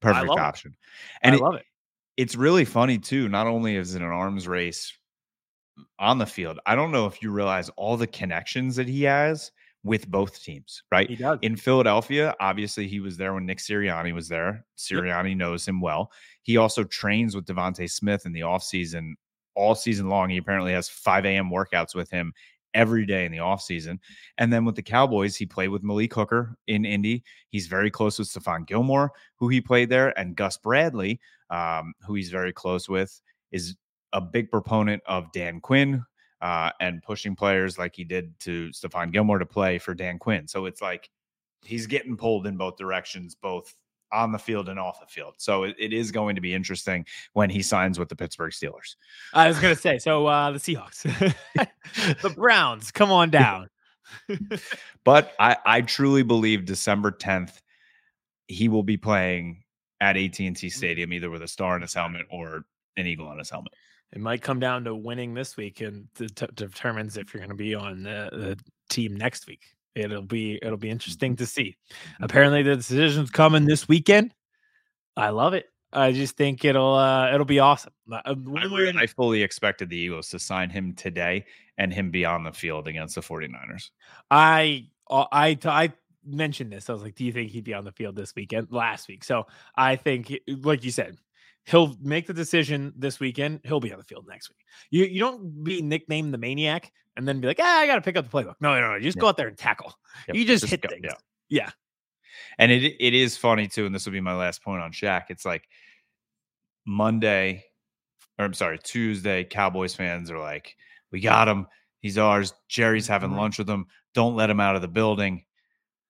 perfect 0.00 0.26
love 0.28 0.38
it. 0.38 0.40
option. 0.42 0.76
And 1.22 1.34
I 1.34 1.38
it- 1.38 1.42
love 1.42 1.54
it. 1.56 1.64
it's 2.16 2.36
really 2.36 2.64
funny 2.64 2.98
too. 2.98 3.28
Not 3.28 3.46
only 3.46 3.76
is 3.76 3.94
it 3.94 4.02
an 4.02 4.08
arms 4.08 4.46
race 4.48 4.96
on 5.98 6.18
the 6.18 6.26
field, 6.26 6.58
I 6.66 6.74
don't 6.74 6.92
know 6.92 7.06
if 7.06 7.22
you 7.22 7.30
realize 7.30 7.68
all 7.70 7.96
the 7.96 8.06
connections 8.06 8.76
that 8.76 8.88
he 8.88 9.02
has 9.04 9.52
with 9.84 10.08
both 10.08 10.42
teams, 10.42 10.82
right? 10.92 11.08
He 11.08 11.16
does. 11.16 11.38
In 11.42 11.56
Philadelphia, 11.56 12.34
obviously 12.40 12.86
he 12.86 13.00
was 13.00 13.16
there 13.16 13.34
when 13.34 13.46
Nick 13.46 13.58
Sirianni 13.58 14.14
was 14.14 14.28
there. 14.28 14.64
Sirianni 14.76 15.36
knows 15.36 15.66
him 15.66 15.80
well. 15.80 16.12
He 16.42 16.56
also 16.56 16.84
trains 16.84 17.34
with 17.34 17.46
DeVonta 17.46 17.90
Smith 17.90 18.26
in 18.26 18.32
the 18.32 18.40
offseason 18.40 19.14
all 19.54 19.74
season 19.74 20.08
long. 20.08 20.30
He 20.30 20.38
apparently 20.38 20.72
has 20.72 20.88
5 20.88 21.24
a.m. 21.26 21.50
workouts 21.50 21.94
with 21.94 22.10
him 22.10 22.32
every 22.74 23.04
day 23.04 23.26
in 23.26 23.32
the 23.32 23.38
offseason. 23.38 23.98
And 24.38 24.52
then 24.52 24.64
with 24.64 24.76
the 24.76 24.82
Cowboys, 24.82 25.36
he 25.36 25.46
played 25.46 25.68
with 25.68 25.82
Malik 25.82 26.14
Hooker 26.14 26.56
in 26.66 26.84
Indy. 26.84 27.22
He's 27.50 27.66
very 27.66 27.90
close 27.90 28.18
with 28.18 28.28
Stephon 28.28 28.66
Gilmore, 28.66 29.12
who 29.36 29.48
he 29.48 29.60
played 29.60 29.90
there, 29.90 30.18
and 30.18 30.36
Gus 30.36 30.56
Bradley, 30.56 31.20
um, 31.50 31.92
who 32.06 32.14
he's 32.14 32.30
very 32.30 32.52
close 32.52 32.88
with, 32.88 33.20
is 33.50 33.76
a 34.12 34.20
big 34.20 34.50
proponent 34.50 35.02
of 35.06 35.32
Dan 35.32 35.60
Quinn 35.60 36.04
uh, 36.40 36.70
and 36.80 37.02
pushing 37.02 37.36
players 37.36 37.78
like 37.78 37.94
he 37.94 38.04
did 38.04 38.38
to 38.40 38.68
Stephon 38.68 39.12
Gilmore 39.12 39.38
to 39.38 39.46
play 39.46 39.78
for 39.78 39.94
Dan 39.94 40.18
Quinn. 40.18 40.48
So 40.48 40.66
it's 40.66 40.82
like 40.82 41.08
he's 41.64 41.86
getting 41.86 42.16
pulled 42.16 42.46
in 42.46 42.56
both 42.56 42.76
directions, 42.76 43.34
both 43.34 43.74
on 44.12 44.32
the 44.32 44.38
field 44.38 44.68
and 44.68 44.78
off 44.78 45.00
the 45.00 45.06
field. 45.06 45.34
So 45.38 45.64
it, 45.64 45.74
it 45.78 45.92
is 45.92 46.10
going 46.10 46.34
to 46.34 46.40
be 46.40 46.52
interesting 46.52 47.06
when 47.32 47.48
he 47.48 47.62
signs 47.62 47.98
with 47.98 48.08
the 48.08 48.16
Pittsburgh 48.16 48.52
Steelers. 48.52 48.96
I 49.32 49.48
was 49.48 49.58
gonna 49.58 49.74
say 49.74 49.98
so. 49.98 50.26
Uh, 50.26 50.50
the 50.50 50.58
Seahawks, 50.58 51.02
the 52.22 52.30
Browns, 52.30 52.90
come 52.90 53.10
on 53.10 53.30
down. 53.30 53.68
But 55.04 55.32
I, 55.40 55.56
I 55.66 55.80
truly 55.80 56.22
believe 56.22 56.64
December 56.64 57.10
10th, 57.10 57.60
he 58.46 58.68
will 58.68 58.84
be 58.84 58.96
playing 58.96 59.64
at 60.00 60.16
AT&T 60.16 60.70
Stadium, 60.70 61.12
either 61.12 61.28
with 61.28 61.42
a 61.42 61.48
star 61.48 61.74
in 61.74 61.82
his 61.82 61.92
helmet 61.92 62.26
or 62.30 62.64
an 62.96 63.06
eagle 63.08 63.26
on 63.26 63.38
his 63.38 63.50
helmet. 63.50 63.72
It 64.12 64.20
might 64.20 64.42
come 64.42 64.60
down 64.60 64.84
to 64.84 64.94
winning 64.94 65.32
this 65.34 65.56
week, 65.56 65.80
and 65.80 66.06
t- 66.14 66.26
t- 66.26 66.46
determines 66.54 67.16
if 67.16 67.32
you're 67.32 67.40
going 67.40 67.50
to 67.50 67.56
be 67.56 67.74
on 67.74 68.02
the, 68.02 68.28
the 68.32 68.58
team 68.90 69.16
next 69.16 69.46
week. 69.46 69.62
It'll 69.94 70.22
be 70.22 70.58
it'll 70.62 70.78
be 70.78 70.90
interesting 70.90 71.36
to 71.36 71.46
see. 71.46 71.76
Apparently, 72.20 72.62
the 72.62 72.76
decision's 72.76 73.30
coming 73.30 73.64
this 73.64 73.88
weekend. 73.88 74.34
I 75.16 75.30
love 75.30 75.54
it. 75.54 75.66
I 75.92 76.12
just 76.12 76.36
think 76.36 76.64
it'll 76.64 76.94
uh, 76.94 77.32
it'll 77.32 77.44
be 77.44 77.58
awesome. 77.58 77.92
Uh, 78.10 78.20
I, 78.24 78.30
or 78.30 78.34
re- 78.36 78.88
another- 78.88 78.98
I 78.98 79.06
fully 79.06 79.42
expected 79.42 79.90
the 79.90 79.96
Eagles 79.96 80.28
to 80.30 80.38
sign 80.38 80.70
him 80.70 80.94
today 80.94 81.44
and 81.78 81.92
him 81.92 82.10
be 82.10 82.24
on 82.24 82.44
the 82.44 82.52
field 82.52 82.88
against 82.88 83.14
the 83.14 83.20
49ers. 83.20 83.90
I 84.30 84.86
I 85.10 85.58
I 85.64 85.92
mentioned 86.24 86.72
this. 86.72 86.88
I 86.88 86.94
was 86.94 87.02
like, 87.02 87.14
"Do 87.14 87.24
you 87.26 87.32
think 87.32 87.50
he'd 87.50 87.64
be 87.64 87.74
on 87.74 87.84
the 87.84 87.92
field 87.92 88.16
this 88.16 88.34
weekend?" 88.34 88.68
Last 88.70 89.08
week, 89.08 89.24
so 89.24 89.46
I 89.76 89.96
think, 89.96 90.32
like 90.48 90.84
you 90.84 90.90
said, 90.90 91.18
he'll 91.64 91.96
make 92.02 92.26
the 92.26 92.34
decision 92.34 92.92
this 92.96 93.20
weekend. 93.20 93.60
He'll 93.64 93.80
be 93.80 93.92
on 93.92 93.98
the 93.98 94.04
field 94.04 94.26
next 94.28 94.50
week. 94.50 94.58
You 94.90 95.04
you 95.04 95.20
don't 95.20 95.62
be 95.64 95.82
nicknamed 95.82 96.32
the 96.34 96.38
maniac 96.38 96.92
and 97.16 97.26
then 97.28 97.40
be 97.40 97.46
like, 97.48 97.58
"Ah, 97.60 97.78
I 97.80 97.86
got 97.86 97.96
to 97.96 98.00
pick 98.02 98.16
up 98.16 98.28
the 98.30 98.36
playbook." 98.36 98.54
No, 98.60 98.74
no, 98.80 98.88
no. 98.90 98.94
You 98.96 99.02
just 99.02 99.18
go 99.18 99.28
out 99.28 99.36
there 99.36 99.48
and 99.48 99.56
tackle. 99.58 99.94
Yep, 100.28 100.36
You 100.36 100.44
just, 100.44 100.66
hit 100.66 100.80
go- 100.82 100.88
things. 100.88 101.04
yeah. 101.04 101.14
Yeah. 101.48 101.70
And 102.58 102.72
it 102.72 102.96
it 102.98 103.14
is 103.14 103.36
funny 103.36 103.68
too, 103.68 103.86
and 103.86 103.94
this 103.94 104.06
will 104.06 104.12
be 104.12 104.20
my 104.20 104.34
last 104.34 104.62
point 104.62 104.82
on 104.82 104.90
Shaq. 104.92 105.24
It's 105.28 105.44
like 105.44 105.68
Monday, 106.86 107.64
or 108.38 108.44
I'm 108.44 108.54
sorry, 108.54 108.78
Tuesday, 108.78 109.44
Cowboys 109.44 109.94
fans 109.94 110.30
are 110.30 110.38
like, 110.38 110.76
we 111.10 111.20
got 111.20 111.48
him. 111.48 111.66
He's 112.00 112.18
ours. 112.18 112.52
Jerry's 112.68 113.06
having 113.06 113.30
Mhm. 113.30 113.36
lunch 113.36 113.58
with 113.58 113.68
him. 113.70 113.86
Don't 114.14 114.34
let 114.34 114.50
him 114.50 114.60
out 114.60 114.74
of 114.76 114.82
the 114.82 114.88
building. 114.88 115.44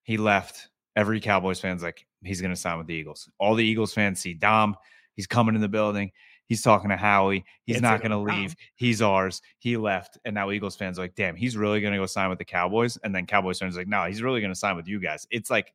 He 0.04 0.16
left. 0.16 0.68
Every 0.96 1.20
Cowboys 1.20 1.60
fan's 1.60 1.82
like, 1.82 2.06
he's 2.22 2.40
going 2.40 2.50
to 2.52 2.56
sign 2.60 2.78
with 2.78 2.86
the 2.86 2.94
Eagles. 2.94 3.28
All 3.38 3.54
the 3.54 3.64
Eagles 3.64 3.92
fans 3.94 4.20
see 4.20 4.34
Dom. 4.34 4.76
He's 5.14 5.26
coming 5.26 5.54
in 5.54 5.60
the 5.60 5.68
building. 5.68 6.12
He's 6.46 6.62
talking 6.62 6.90
to 6.90 6.96
Howie. 6.96 7.44
He's 7.64 7.80
Can't 7.80 8.02
going 8.02 8.10
to 8.10 8.32
to 8.32 8.40
leave. 8.40 8.54
He's 8.74 9.00
ours. 9.00 9.40
He 9.58 9.76
left. 9.76 10.18
And 10.24 10.34
now 10.34 10.50
Eagles 10.50 10.76
fans 10.76 10.98
are 10.98 11.02
like, 11.02 11.14
damn, 11.14 11.36
he's 11.36 11.56
really 11.56 11.80
going 11.80 11.92
to 11.92 11.98
go 11.98 12.06
sign 12.06 12.28
with 12.28 12.38
the 12.38 12.44
Cowboys. 12.44 12.98
And 13.04 13.14
then 13.14 13.26
Cowboys 13.26 13.58
fans 13.58 13.76
are 13.76 13.80
like, 13.80 13.88
no, 13.88 14.04
he's 14.04 14.22
really 14.22 14.40
going 14.40 14.52
to 14.52 14.58
sign 14.58 14.76
with 14.76 14.88
you 14.88 15.00
guys. 15.00 15.26
It's 15.30 15.50
like, 15.50 15.72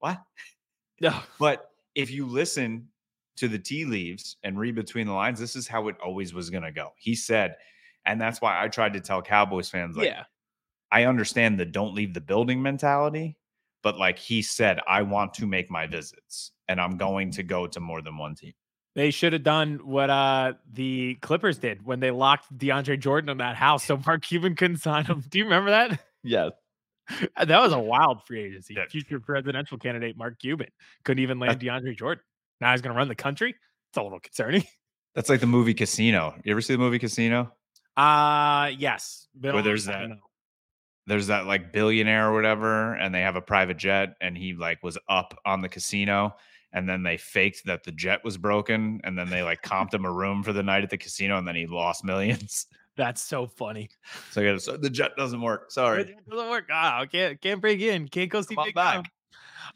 what? 0.00 0.20
No. 1.00 1.14
But 1.38 1.70
if 1.94 2.10
you 2.10 2.26
listen 2.26 2.88
to 3.36 3.48
the 3.48 3.58
tea 3.58 3.84
leaves 3.84 4.36
and 4.42 4.58
read 4.58 4.74
between 4.74 5.06
the 5.06 5.12
lines, 5.12 5.40
this 5.40 5.56
is 5.56 5.66
how 5.66 5.88
it 5.88 5.96
always 6.04 6.34
was 6.34 6.50
going 6.50 6.64
to 6.64 6.72
go. 6.72 6.92
He 6.96 7.14
said, 7.14 7.56
and 8.04 8.20
that's 8.20 8.40
why 8.40 8.62
I 8.62 8.68
tried 8.68 8.92
to 8.94 9.00
tell 9.00 9.22
Cowboys 9.22 9.70
fans, 9.70 9.96
like, 9.96 10.06
yeah. 10.06 10.24
I 10.92 11.04
understand 11.04 11.58
the 11.58 11.64
don't 11.64 11.94
leave 11.94 12.14
the 12.14 12.20
building 12.20 12.60
mentality, 12.60 13.38
but 13.82 13.96
like 13.96 14.18
he 14.18 14.42
said, 14.42 14.80
I 14.88 15.02
want 15.02 15.32
to 15.34 15.46
make 15.46 15.70
my 15.70 15.86
visits 15.86 16.50
and 16.68 16.80
I'm 16.80 16.96
going 16.96 17.28
mm-hmm. 17.28 17.36
to 17.36 17.42
go 17.44 17.66
to 17.68 17.80
more 17.80 18.02
than 18.02 18.18
one 18.18 18.34
team. 18.34 18.52
They 18.96 19.10
should 19.10 19.32
have 19.32 19.42
done 19.44 19.80
what 19.84 20.10
uh 20.10 20.54
the 20.72 21.14
Clippers 21.16 21.58
did 21.58 21.84
when 21.86 22.00
they 22.00 22.10
locked 22.10 22.52
DeAndre 22.56 22.98
Jordan 22.98 23.30
in 23.30 23.38
that 23.38 23.54
house 23.56 23.84
so 23.84 23.96
Mark 24.04 24.22
Cuban 24.22 24.56
couldn't 24.56 24.78
sign 24.78 25.04
him. 25.04 25.22
Do 25.28 25.38
you 25.38 25.44
remember 25.44 25.70
that? 25.70 26.00
Yes. 26.22 26.50
That 27.42 27.60
was 27.60 27.72
a 27.72 27.78
wild 27.78 28.26
free 28.26 28.42
agency. 28.44 28.74
Yeah. 28.76 28.84
Future 28.90 29.18
presidential 29.20 29.78
candidate 29.78 30.16
Mark 30.18 30.38
Cuban 30.38 30.68
couldn't 31.04 31.22
even 31.22 31.38
land 31.38 31.58
DeAndre 31.60 31.96
Jordan. 31.96 32.22
Now 32.60 32.72
he's 32.72 32.82
going 32.82 32.92
to 32.94 32.98
run 32.98 33.08
the 33.08 33.14
country. 33.14 33.50
It's 33.90 33.96
a 33.96 34.02
little 34.02 34.20
concerning. 34.20 34.64
That's 35.14 35.28
like 35.30 35.40
the 35.40 35.46
movie 35.46 35.72
Casino. 35.74 36.34
You 36.44 36.52
ever 36.52 36.60
see 36.60 36.74
the 36.74 36.78
movie 36.78 36.98
Casino? 36.98 37.52
Uh 37.96 38.70
yes. 38.76 39.28
A 39.42 39.52
Where 39.52 39.62
there's 39.62 39.86
time 39.86 40.10
that- 40.10 40.18
There's 41.06 41.28
that 41.28 41.46
like 41.46 41.72
billionaire 41.72 42.28
or 42.28 42.34
whatever, 42.34 42.94
and 42.94 43.14
they 43.14 43.22
have 43.22 43.34
a 43.36 43.40
private 43.42 43.78
jet, 43.78 44.14
and 44.20 44.36
he 44.36 44.52
like 44.54 44.82
was 44.82 44.98
up 45.08 45.36
on 45.44 45.62
the 45.62 45.68
casino, 45.68 46.36
and 46.72 46.88
then 46.88 47.02
they 47.02 47.16
faked 47.16 47.64
that 47.66 47.84
the 47.84 47.92
jet 47.92 48.20
was 48.24 48.36
broken, 48.36 49.00
and 49.04 49.18
then 49.18 49.28
they 49.28 49.42
like 49.42 49.62
comped 49.62 49.94
him 49.94 50.04
a 50.04 50.12
room 50.12 50.42
for 50.42 50.52
the 50.52 50.62
night 50.62 50.84
at 50.84 50.90
the 50.90 50.98
casino, 50.98 51.38
and 51.38 51.46
then 51.46 51.56
he 51.56 51.66
lost 51.66 52.04
millions. 52.04 52.66
That's 52.96 53.22
so 53.22 53.46
funny. 53.46 53.88
So, 54.30 54.42
I 54.42 54.52
gotta, 54.52 54.78
the 54.78 54.90
jet 54.90 55.12
doesn't 55.16 55.40
work. 55.40 55.70
Sorry. 55.70 56.02
It 56.02 56.28
doesn't 56.28 56.50
work. 56.50 56.68
Ah, 56.70 57.06
can't 57.10 57.40
can't 57.40 57.60
break 57.60 57.80
in. 57.80 58.08
Can't 58.08 58.30
go 58.30 58.42
see 58.42 58.54
Come 58.54 58.64
Big 58.66 58.74
back. 58.74 58.94
Come 58.96 59.04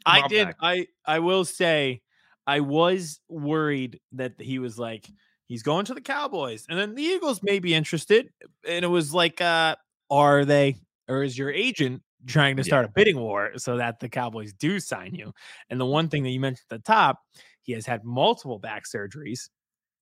I 0.05 0.27
did. 0.27 0.47
back. 0.47 0.55
I 0.61 0.87
I 1.05 1.19
will 1.19 1.45
say, 1.45 2.01
I 2.45 2.59
was 2.59 3.19
worried 3.29 3.99
that 4.13 4.33
he 4.39 4.59
was 4.59 4.77
like 4.77 5.07
he's 5.47 5.63
going 5.63 5.85
to 5.85 5.93
the 5.93 6.01
Cowboys, 6.01 6.65
and 6.69 6.77
then 6.77 6.95
the 6.95 7.03
Eagles 7.03 7.41
may 7.41 7.59
be 7.59 7.73
interested, 7.73 8.29
and 8.67 8.85
it 8.85 8.89
was 8.89 9.13
like, 9.13 9.41
uh, 9.41 9.75
are 10.09 10.45
they, 10.45 10.75
or 11.07 11.23
is 11.23 11.37
your 11.37 11.51
agent 11.51 12.03
trying 12.27 12.57
to 12.57 12.63
Yeah. 12.63 12.67
start 12.67 12.85
a 12.85 12.89
bidding 12.89 13.19
war 13.19 13.51
so 13.57 13.77
that 13.77 13.99
the 13.99 14.09
Cowboys 14.09 14.53
do 14.53 14.79
sign 14.79 15.15
you. 15.15 15.33
And 15.69 15.79
the 15.79 15.85
one 15.85 16.09
thing 16.09 16.23
that 16.23 16.29
you 16.31 16.39
mentioned 16.39 16.65
at 16.71 16.77
the 16.77 16.83
top, 16.83 17.19
he 17.61 17.73
has 17.73 17.85
had 17.85 18.03
multiple 18.03 18.59
back 18.59 18.83
surgeries 18.85 19.49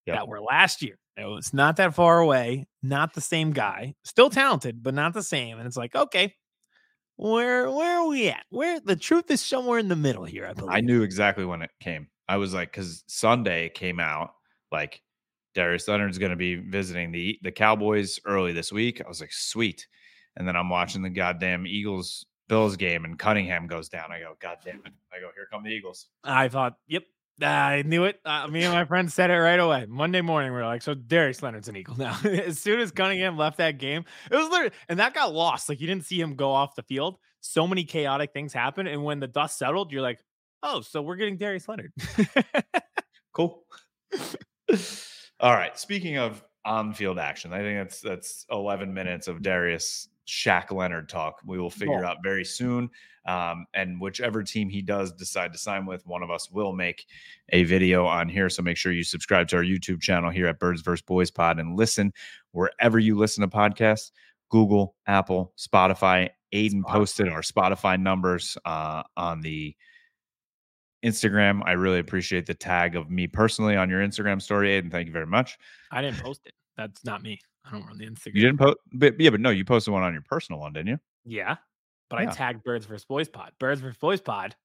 Yep. 0.05 0.15
that 0.17 0.27
were 0.27 0.41
last 0.41 0.81
year. 0.81 0.97
It 1.17 1.25
was 1.25 1.53
not 1.53 1.77
that 1.77 1.93
far 1.95 2.19
away, 2.19 2.67
not 2.81 3.13
the 3.13 3.21
same 3.21 3.51
guy, 3.51 3.95
still 4.03 4.29
talented, 4.29 4.83
but 4.83 4.93
not 4.93 5.13
the 5.13 5.23
same. 5.23 5.57
And 5.59 5.67
it's 5.67 5.77
like, 5.77 5.95
okay, 5.95 6.35
where 7.15 7.69
where 7.71 7.99
are 7.99 8.07
we 8.07 8.29
at? 8.29 8.45
Where 8.49 8.79
the 8.79 8.95
truth 8.95 9.29
is 9.31 9.41
somewhere 9.41 9.79
in 9.79 9.87
the 9.87 9.95
middle 9.95 10.25
here, 10.25 10.45
I 10.47 10.53
believe. 10.53 10.71
I 10.75 10.81
knew 10.81 11.03
exactly 11.03 11.45
when 11.45 11.61
it 11.61 11.71
came. 11.79 12.07
I 12.27 12.37
was 12.37 12.53
like, 12.53 12.71
because 12.71 13.03
Sunday 13.07 13.69
came 13.69 13.99
out, 13.99 14.31
like 14.71 15.01
Darius 15.53 15.87
Leonard's 15.87 16.17
going 16.17 16.31
to 16.31 16.35
be 16.35 16.55
visiting 16.55 17.11
the 17.11 17.37
the 17.43 17.51
Cowboys 17.51 18.19
early 18.25 18.53
this 18.53 18.71
week. 18.71 19.01
I 19.03 19.07
was 19.07 19.21
like, 19.21 19.31
sweet. 19.31 19.87
And 20.35 20.47
then 20.47 20.55
I'm 20.55 20.69
watching 20.69 21.01
the 21.01 21.09
goddamn 21.09 21.67
Eagles 21.67 22.25
Bills 22.47 22.75
game, 22.75 23.05
and 23.05 23.17
Cunningham 23.17 23.67
goes 23.67 23.89
down. 23.89 24.11
I 24.11 24.19
go, 24.19 24.35
God 24.39 24.57
damn 24.63 24.77
it! 24.77 24.93
I 25.11 25.19
go, 25.19 25.29
here 25.35 25.47
come 25.51 25.63
the 25.63 25.69
Eagles. 25.69 26.07
I 26.23 26.49
thought, 26.49 26.77
yep, 26.87 27.03
I 27.41 27.83
knew 27.85 28.03
it. 28.03 28.19
Uh, 28.25 28.47
me 28.47 28.63
and 28.63 28.73
my 28.73 28.85
friend 28.85 29.11
said 29.11 29.29
it 29.29 29.37
right 29.37 29.59
away. 29.59 29.85
Monday 29.87 30.21
morning, 30.21 30.51
we 30.51 30.59
are 30.59 30.65
like, 30.65 30.81
so 30.81 30.93
Darius 30.93 31.41
Leonard's 31.41 31.69
an 31.69 31.77
Eagle 31.77 31.97
now. 31.97 32.19
as 32.23 32.59
soon 32.59 32.79
as 32.79 32.91
Cunningham 32.91 33.37
left 33.37 33.57
that 33.57 33.77
game, 33.77 34.03
it 34.29 34.35
was 34.35 34.49
literally, 34.49 34.73
and 34.89 34.99
that 34.99 35.13
got 35.13 35.33
lost. 35.33 35.69
Like 35.69 35.79
you 35.79 35.87
didn't 35.87 36.05
see 36.05 36.19
him 36.19 36.35
go 36.35 36.51
off 36.51 36.75
the 36.75 36.83
field. 36.83 37.17
So 37.39 37.67
many 37.67 37.83
chaotic 37.83 38.33
things 38.33 38.53
happened, 38.53 38.89
and 38.89 39.03
when 39.03 39.19
the 39.19 39.27
dust 39.27 39.57
settled, 39.57 39.91
you're 39.91 40.01
like, 40.01 40.19
oh, 40.61 40.81
so 40.81 41.01
we're 41.01 41.17
getting 41.17 41.37
Darius 41.37 41.67
Leonard. 41.67 41.91
Cool. 43.33 43.65
All 45.39 45.53
right. 45.53 45.77
Speaking 45.77 46.17
of 46.17 46.43
on-field 46.65 47.19
action, 47.19 47.51
I 47.51 47.59
think 47.59 47.79
that's 47.79 47.99
that's 47.99 48.45
11 48.51 48.93
minutes 48.93 49.27
of 49.27 49.41
Darius 49.41 50.07
Shaq 50.27 50.71
Leonard 50.71 51.09
talk. 51.09 51.39
We 51.45 51.59
will 51.59 51.69
figure 51.69 52.03
Oh. 52.05 52.07
out 52.07 52.17
very 52.23 52.45
soon. 52.45 52.89
Um, 53.25 53.65
and 53.73 53.99
whichever 54.01 54.43
team 54.43 54.67
he 54.69 54.81
does 54.81 55.13
decide 55.13 55.53
to 55.53 55.57
sign 55.57 55.85
with, 55.85 56.05
one 56.05 56.23
of 56.23 56.29
us 56.31 56.49
will 56.51 56.73
make 56.73 57.05
a 57.49 57.63
video 57.63 58.05
on 58.05 58.27
here. 58.27 58.49
So 58.49 58.61
make 58.61 58.75
sure 58.77 58.91
you 58.91 59.03
subscribe 59.03 59.47
to 59.49 59.57
our 59.57 59.63
YouTube 59.63 60.01
channel 60.01 60.29
here 60.29 60.47
at 60.47 60.59
Birds 60.59 60.81
vs. 60.81 61.01
Boys 61.03 61.31
Pod 61.31 61.59
and 61.59 61.77
listen 61.77 62.11
wherever 62.51 62.99
you 62.99 63.17
listen 63.17 63.41
to 63.41 63.47
podcasts. 63.47 64.11
Google, 64.49 64.95
Apple, 65.07 65.53
Spotify. 65.57 66.29
Aidan 66.51 66.83
Spotify. 66.83 66.91
posted 66.91 67.27
our 67.29 67.41
Spotify 67.41 67.99
numbers 67.99 68.57
uh, 68.65 69.03
on 69.17 69.41
the 69.41 69.75
Instagram. 71.03 71.61
I 71.65 71.71
really 71.73 71.99
appreciate 71.99 72.45
the 72.45 72.53
tag 72.53 72.95
of 72.95 73.09
me 73.09 73.27
personally 73.27 73.75
on 73.75 73.89
your 73.89 74.01
Instagram 74.01 74.41
story, 74.41 74.71
Aidan. 74.73 74.91
Thank 74.91 75.07
you 75.07 75.13
very 75.13 75.25
much. 75.27 75.57
I 75.91 76.01
didn't 76.01 76.19
post 76.19 76.41
it. 76.45 76.53
That's 76.77 77.03
not 77.03 77.23
me. 77.23 77.39
I 77.65 77.71
don't 77.71 77.85
run 77.85 77.97
the 77.97 78.05
Instagram. 78.07 78.35
You 78.35 78.41
didn't 78.41 78.57
post, 78.59 78.77
but 78.93 79.19
yeah, 79.19 79.29
but 79.29 79.39
no, 79.39 79.49
you 79.49 79.63
posted 79.65 79.93
one 79.93 80.03
on 80.03 80.13
your 80.13 80.21
personal 80.23 80.59
one, 80.59 80.73
didn't 80.73 80.87
you? 80.89 80.99
Yeah. 81.25 81.55
But 82.09 82.21
Yeah. 82.23 82.29
I 82.29 82.33
tagged 82.33 82.63
Birds 82.63 82.85
vs. 82.85 83.05
Boys 83.05 83.29
Pod. 83.29 83.51
Birds 83.59 83.81
vs. 83.81 83.97
Boys 83.97 84.21
Pod. 84.21 84.55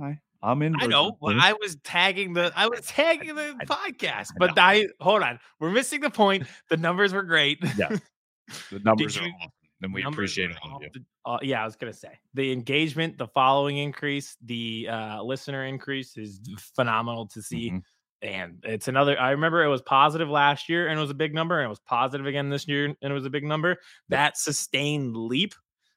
Hi, 0.00 0.18
I'm 0.42 0.62
in. 0.62 0.74
I 0.80 0.86
know. 0.86 1.16
but. 1.20 1.36
I 1.36 1.52
was 1.54 1.76
tagging 1.84 2.32
the 2.32 2.52
I 2.56 2.66
was 2.68 2.80
tagging 2.86 3.34
the 3.34 3.56
I- 3.60 3.64
podcast. 3.64 4.30
I 4.30 4.34
But. 4.38 4.58
I 4.58 4.86
hold 5.00 5.22
on. 5.22 5.38
We're 5.58 5.70
missing 5.70 6.00
the 6.00 6.10
point. 6.10 6.46
The 6.70 6.76
numbers 6.76 7.12
were 7.12 7.22
great. 7.22 7.58
Yeah. 7.76 7.88
the 8.70 8.78
numbers 8.80 9.18
are 9.18 9.26
you- 9.26 9.32
awesome, 9.40 9.50
and 9.82 9.92
we 9.94 10.02
appreciate 10.04 10.50
all 10.62 10.76
of 10.76 10.82
you. 10.82 10.88
the- 10.94 11.04
uh, 11.26 11.38
yeah, 11.42 11.60
I 11.62 11.64
was 11.66 11.76
gonna 11.76 11.92
say 11.92 12.18
the 12.32 12.50
engagement, 12.52 13.18
the 13.18 13.26
following 13.28 13.76
increase, 13.76 14.36
the 14.42 14.88
uh, 14.90 15.22
listener 15.22 15.66
increase 15.66 16.16
is 16.16 16.40
phenomenal 16.74 17.26
to 17.28 17.42
see. 17.42 17.70
Mhm. 17.72 17.82
And 18.22 18.62
it's 18.64 18.88
another. 18.88 19.18
I 19.18 19.30
remember 19.30 19.64
it 19.64 19.68
was 19.68 19.80
positive 19.82 20.28
last 20.28 20.68
year 20.68 20.88
and 20.88 20.98
it 20.98 21.00
was 21.00 21.10
a 21.10 21.14
big 21.14 21.34
number, 21.34 21.58
and 21.58 21.66
it 21.66 21.70
was 21.70 21.80
positive 21.80 22.26
again 22.26 22.50
this 22.50 22.68
year 22.68 22.84
and 22.86 22.96
it 23.00 23.12
was 23.12 23.24
a 23.24 23.30
big 23.30 23.44
number. 23.44 23.78
That 24.08 24.36
sustained 24.36 25.16
leap 25.16 25.54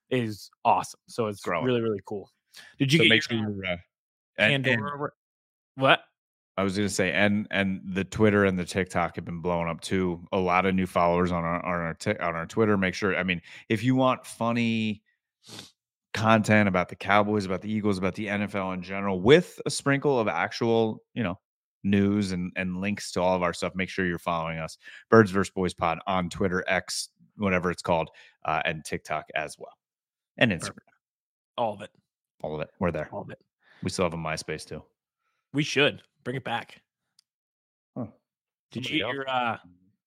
is 0.09 0.49
awesome. 0.63 1.01
So 1.07 1.27
it's 1.27 1.41
Growing. 1.41 1.65
really 1.65 1.81
really 1.81 2.01
cool. 2.05 2.29
Did 2.79 2.93
you 2.93 2.99
So 2.99 3.03
get 3.03 3.09
make 3.09 3.29
your, 3.29 3.39
sure 3.39 3.65
uh. 3.65 3.75
Uh, 4.39 4.41
and, 4.41 4.65
and 4.65 4.81
what? 5.75 6.01
I 6.55 6.63
was 6.63 6.75
going 6.75 6.87
to 6.87 6.93
say, 6.93 7.11
and 7.11 7.47
and 7.49 7.81
the 7.83 8.03
Twitter 8.03 8.45
and 8.45 8.57
the 8.57 8.65
TikTok 8.65 9.15
have 9.15 9.25
been 9.25 9.41
blowing 9.41 9.67
up 9.67 9.81
too. 9.81 10.23
A 10.31 10.37
lot 10.37 10.65
of 10.65 10.75
new 10.75 10.85
followers 10.85 11.31
on 11.31 11.43
our 11.43 11.63
on 11.65 11.81
our 11.81 11.93
Tik- 11.95 12.21
on 12.21 12.35
our 12.35 12.45
Twitter. 12.45 12.77
Make 12.77 12.93
sure. 12.93 13.15
I 13.15 13.23
mean, 13.23 13.41
if 13.69 13.83
you 13.83 13.95
want 13.95 14.25
funny 14.25 15.01
content 16.13 16.67
about 16.67 16.89
the 16.89 16.95
Cowboys, 16.95 17.45
about 17.45 17.61
the 17.61 17.71
Eagles, 17.71 17.97
about 17.97 18.13
the 18.13 18.27
NFL 18.27 18.75
in 18.75 18.83
general, 18.83 19.19
with 19.19 19.59
a 19.65 19.71
sprinkle 19.71 20.19
of 20.19 20.27
actual, 20.27 21.01
you 21.15 21.23
know, 21.23 21.39
news 21.83 22.31
and 22.31 22.51
and 22.55 22.79
links 22.81 23.11
to 23.13 23.21
all 23.21 23.35
of 23.35 23.43
our 23.43 23.53
stuff, 23.53 23.73
make 23.75 23.89
sure 23.89 24.05
you're 24.05 24.17
following 24.19 24.57
us. 24.59 24.77
Birds 25.09 25.31
vs 25.31 25.51
Boys 25.51 25.73
Pod 25.73 25.99
on 26.07 26.29
Twitter, 26.29 26.63
X, 26.67 27.09
whatever 27.37 27.71
it's 27.71 27.81
called, 27.81 28.09
uh, 28.45 28.61
and 28.65 28.83
TikTok 28.85 29.25
as 29.35 29.57
well, 29.59 29.73
and 30.37 30.51
Instagram. 30.51 30.61
Perfect. 30.61 30.89
All 31.57 31.73
of 31.73 31.81
it. 31.81 31.89
All 32.41 32.55
of 32.55 32.61
it. 32.61 32.69
We're 32.79 32.91
there. 32.91 33.09
All 33.11 33.21
of 33.21 33.29
it. 33.29 33.39
We 33.83 33.89
still 33.89 34.05
have 34.05 34.13
a 34.13 34.17
MySpace 34.17 34.65
too. 34.65 34.83
We 35.53 35.63
should 35.63 36.01
bring 36.23 36.35
it 36.35 36.43
back. 36.43 36.81
Huh. 37.95 38.05
Did 38.71 38.85
Somebody 38.85 38.97
you 38.97 39.05
get 39.05 39.13
your 39.13 39.29
uh, 39.29 39.57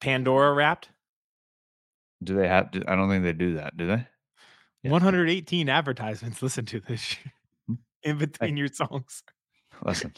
Pandora 0.01 0.53
wrapped? 0.55 0.89
Do 2.25 2.35
they 2.35 2.49
have? 2.49 2.71
I 2.89 2.97
don't 2.97 3.09
think 3.09 3.23
they 3.25 3.33
do 3.33 3.55
that. 3.55 3.77
Do 3.77 3.87
they? 3.87 4.07
Yeah. 4.83 4.91
118 4.91 5.69
advertisements 5.69 6.43
listen 6.43 6.65
to 6.67 6.81
this 6.81 7.17
Hmm. 7.67 7.75
in 8.03 8.19
between 8.19 8.57
your 8.57 8.69
songs. 8.69 9.23
Listen, 9.85 10.15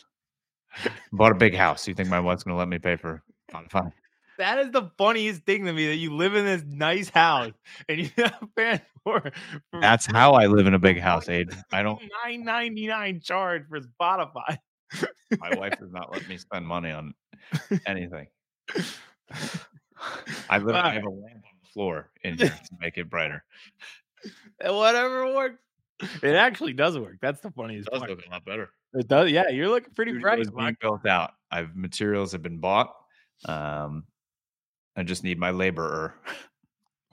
bought 1.13 1.33
a 1.33 1.37
big 1.37 1.55
house. 1.55 1.87
You 1.89 1.95
think 1.95 2.09
my 2.09 2.21
wife's 2.21 2.45
going 2.45 2.55
to 2.55 2.59
let 2.59 2.69
me 2.69 2.79
pay 2.79 2.97
for 2.97 3.23
Spotify? 3.51 3.93
That 4.39 4.61
is 4.61 4.71
the 4.71 4.91
funniest 4.97 5.43
thing 5.43 5.65
to 5.65 5.73
me 5.73 5.89
that 5.89 5.97
you 5.97 6.15
live 6.15 6.37
in 6.37 6.45
this 6.45 6.63
nice 6.65 7.09
house 7.09 7.53
and 7.89 7.99
you 7.99 8.11
have 8.17 8.49
Pandora. 8.55 9.33
for 9.71 9.81
That's 9.81 10.07
how 10.07 10.33
I 10.33 10.47
live 10.47 10.67
in 10.67 10.75
a 10.75 10.79
big 10.79 11.01
house, 11.01 11.29
Aid. 11.29 11.51
I 11.73 11.83
don't. 11.83 12.01
9.99 12.27 13.25
charge 13.25 13.65
for 13.69 13.81
Spotify. 13.81 14.59
My 15.39 15.55
wife 15.57 15.79
does 15.79 15.93
not 15.93 16.13
let 16.13 16.27
me 16.29 16.39
spend 16.39 16.67
money 16.67 16.91
on 16.91 17.15
anything. 17.87 18.29
I 20.49 20.59
live. 20.59 20.75
I 20.75 20.95
have 20.95 21.05
a 21.05 21.11
lamp 21.11 21.35
on 21.35 21.59
the 21.63 21.69
floor 21.73 22.11
in 22.23 22.39
here 22.39 22.49
to 22.49 22.77
make 22.81 22.97
it 22.97 23.11
brighter. 23.11 23.45
Whatever 24.65 25.35
works. 25.35 25.59
It 26.23 26.35
actually 26.35 26.73
does 26.75 26.99
work. 26.99 27.17
That's 27.21 27.41
the 27.41 27.51
funniest 27.51 27.89
It 27.89 27.91
does 27.93 27.99
part. 28.01 28.11
look 28.11 28.27
a 28.27 28.31
lot 28.31 28.45
better. 28.45 28.71
It 28.95 29.09
does. 29.09 29.31
Yeah, 29.31 29.49
you're 29.49 29.69
looking 29.69 29.93
pretty 29.95 30.13
Studio 30.13 30.23
bright. 30.23 30.57
being 30.57 30.77
built 30.81 31.07
out. 31.07 31.33
I've 31.51 31.75
materials 31.77 32.33
have 32.33 32.43
been 32.43 32.59
bought. 32.59 32.95
Um, 33.47 34.05
I 34.97 35.03
just 35.03 35.25
need 35.25 35.39
my 35.39 35.51
laborer. 35.51 36.15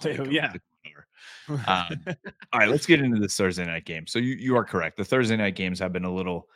Oh, 0.03 0.09
yeah. 0.25 0.47
to 0.51 0.59
come 0.59 1.55
over. 1.55 1.63
Um, 1.67 2.15
All 2.51 2.59
right, 2.59 2.67
let's 2.67 2.85
get 2.85 2.99
into 2.99 3.17
this 3.17 3.37
Thursday 3.37 3.65
night 3.65 3.85
game. 3.85 4.05
So 4.07 4.19
you 4.19 4.35
you 4.35 4.57
are 4.57 4.65
correct. 4.65 4.97
The 4.97 5.05
Thursday 5.05 5.37
night 5.37 5.55
games 5.55 5.79
have 5.79 5.93
been 5.93 6.03
a 6.03 6.13
little 6.13 6.49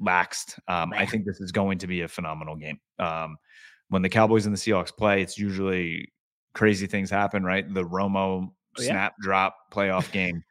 laxed. 0.00 0.58
Um, 0.68 0.92
I 0.92 1.04
think 1.04 1.24
this 1.26 1.40
is 1.40 1.50
going 1.50 1.78
to 1.78 1.88
be 1.88 2.02
a 2.02 2.08
phenomenal 2.08 2.54
game. 2.54 2.78
Um, 3.00 3.36
when 3.88 4.02
the 4.02 4.08
Cowboys 4.08 4.46
and 4.46 4.54
the 4.54 4.58
Seahawks 4.58 4.96
play, 4.96 5.20
it's 5.20 5.36
usually 5.36 6.12
crazy 6.54 6.86
things 6.86 7.10
happen, 7.10 7.42
right? 7.44 7.72
The 7.74 7.82
Romo 7.84 8.50
Oh, 8.76 8.82
yeah. 8.82 8.86
snap 8.88 9.14
drop 9.20 9.56
playoff 9.72 10.10
game, 10.12 10.42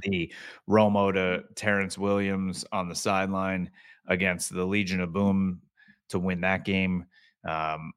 the 0.00 0.32
Romo 0.68 1.12
to 1.12 1.44
Terrance 1.54 1.96
Williams 1.98 2.64
on 2.72 2.88
the 2.88 2.94
sideline 2.94 3.70
against 4.08 4.52
the 4.52 4.64
Legion 4.64 5.00
of 5.00 5.12
Boom 5.12 5.60
to 6.08 6.18
win 6.18 6.40
that 6.42 6.64
game. 6.64 7.06
Um, 7.44 7.92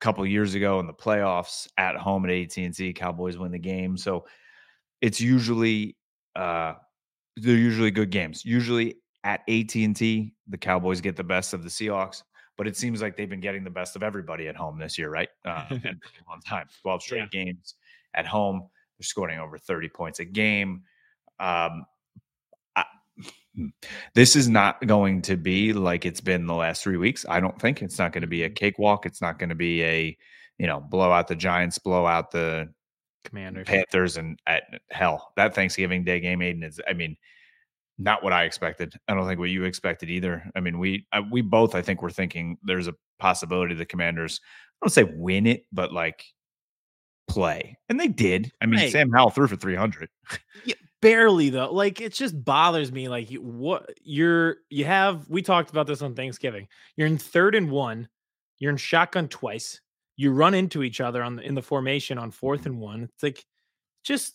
a 0.00 0.04
couple 0.04 0.24
years 0.26 0.54
ago 0.54 0.80
in 0.80 0.86
the 0.86 0.94
playoffs 0.94 1.68
at 1.76 1.96
home 1.96 2.24
at 2.24 2.30
AT&T, 2.30 2.92
Cowboys 2.94 3.36
win 3.36 3.52
the 3.52 3.58
game. 3.58 3.96
So 3.96 4.24
it's 5.00 5.20
usually 5.20 5.96
uh, 6.36 6.74
they're 7.36 7.56
usually 7.56 7.90
good 7.90 8.10
games. 8.10 8.44
Usually 8.44 8.96
at 9.24 9.40
AT&T, 9.48 10.34
the 10.48 10.58
Cowboys 10.58 11.00
get 11.00 11.16
the 11.16 11.24
best 11.24 11.52
of 11.52 11.62
the 11.62 11.68
Seahawks, 11.68 12.22
but 12.56 12.66
it 12.66 12.76
seems 12.76 13.02
like 13.02 13.16
they've 13.16 13.28
been 13.28 13.40
getting 13.40 13.64
the 13.64 13.70
best 13.70 13.96
of 13.96 14.02
everybody 14.02 14.48
at 14.48 14.56
home 14.56 14.78
this 14.78 14.96
year, 14.98 15.10
right? 15.10 15.28
Uh, 15.44 15.66
and 15.70 15.80
for 15.82 16.24
a 16.26 16.30
long 16.30 16.40
time, 16.46 16.66
12 16.82 17.02
straight 17.02 17.18
Yeah. 17.32 17.44
games 17.44 17.74
at 18.14 18.26
home. 18.26 18.60
They're 18.98 19.04
scoring 19.04 19.38
over 19.38 19.58
30 19.58 19.88
points 19.90 20.18
a 20.20 20.24
game. 20.24 20.82
Um, 21.40 21.84
I, 22.76 22.84
hmm, 23.54 23.66
this 24.14 24.36
is 24.36 24.48
not 24.48 24.86
going 24.86 25.22
to 25.22 25.36
be 25.36 25.72
like 25.72 26.06
it's 26.06 26.20
been 26.20 26.46
the 26.46 26.54
last 26.54 26.82
three 26.82 26.96
weeks. 26.96 27.24
I 27.28 27.40
don't 27.40 27.60
think 27.60 27.82
it's 27.82 27.98
not 27.98 28.12
going 28.12 28.22
to 28.22 28.28
be 28.28 28.42
a 28.42 28.48
mm-hmm. 28.48 28.54
cakewalk. 28.54 29.06
It's 29.06 29.22
not 29.22 29.38
going 29.38 29.48
to 29.48 29.54
be 29.54 29.82
a, 29.82 30.16
you 30.58 30.66
know, 30.66 30.80
blow 30.80 31.10
out 31.10 31.28
the 31.28 31.36
Giants, 31.36 31.78
blow 31.78 32.06
out 32.06 32.30
the 32.30 32.68
Commanders. 33.24 33.66
Panthers 33.66 34.16
and 34.16 34.38
at 34.46 34.62
hell 34.90 35.32
that 35.36 35.54
Thanksgiving 35.54 36.04
Day 36.04 36.20
game, 36.20 36.42
Aidan 36.42 36.62
is. 36.62 36.80
I 36.88 36.92
mean, 36.92 37.16
not 37.98 38.24
what 38.24 38.32
I 38.32 38.44
expected. 38.44 38.94
I 39.08 39.14
don't 39.14 39.26
think 39.26 39.38
what 39.38 39.50
you 39.50 39.64
expected 39.64 40.10
either. 40.10 40.50
I 40.56 40.60
mean, 40.60 40.78
we 40.78 41.06
I, 41.12 41.20
we 41.20 41.42
both 41.42 41.74
I 41.74 41.82
think 41.82 42.02
we're 42.02 42.10
thinking 42.10 42.56
there's 42.62 42.88
a 42.88 42.94
possibility 43.18 43.74
the 43.74 43.84
Commanders. 43.84 44.40
I 44.80 44.86
don't 44.86 44.90
say 44.90 45.04
win 45.04 45.46
it, 45.46 45.66
but 45.70 45.92
like 45.92 46.24
play, 47.28 47.76
and 47.88 48.00
they 48.00 48.08
did. 48.08 48.50
I 48.60 48.66
mean, 48.66 48.80
Right. 48.80 48.92
Sam 48.92 49.10
Howell 49.12 49.30
threw 49.30 49.46
for 49.46 49.56
300. 49.56 50.08
Barely 51.00 51.50
though 51.50 51.72
like 51.72 52.00
it 52.00 52.12
just 52.12 52.44
bothers 52.44 52.92
me 52.92 53.08
like 53.08 53.30
you, 53.30 53.40
what 53.40 53.90
you're 54.02 54.56
you 54.68 54.84
have 54.84 55.28
we 55.28 55.42
talked 55.42 55.70
about 55.70 55.86
this 55.86 56.02
on 56.02 56.14
thanksgiving 56.14 56.68
you're 56.96 57.06
in 57.06 57.18
third 57.18 57.54
and 57.54 57.70
one 57.70 58.08
you're 58.58 58.70
in 58.70 58.76
shotgun 58.76 59.28
twice 59.28 59.80
you 60.16 60.32
run 60.32 60.54
into 60.54 60.82
each 60.82 61.00
other 61.00 61.22
on 61.22 61.36
the 61.36 61.42
in 61.42 61.54
the 61.54 61.62
formation 61.62 62.18
on 62.18 62.30
fourth 62.30 62.66
and 62.66 62.78
one 62.78 63.04
it's 63.04 63.22
like 63.22 63.44
just 64.04 64.34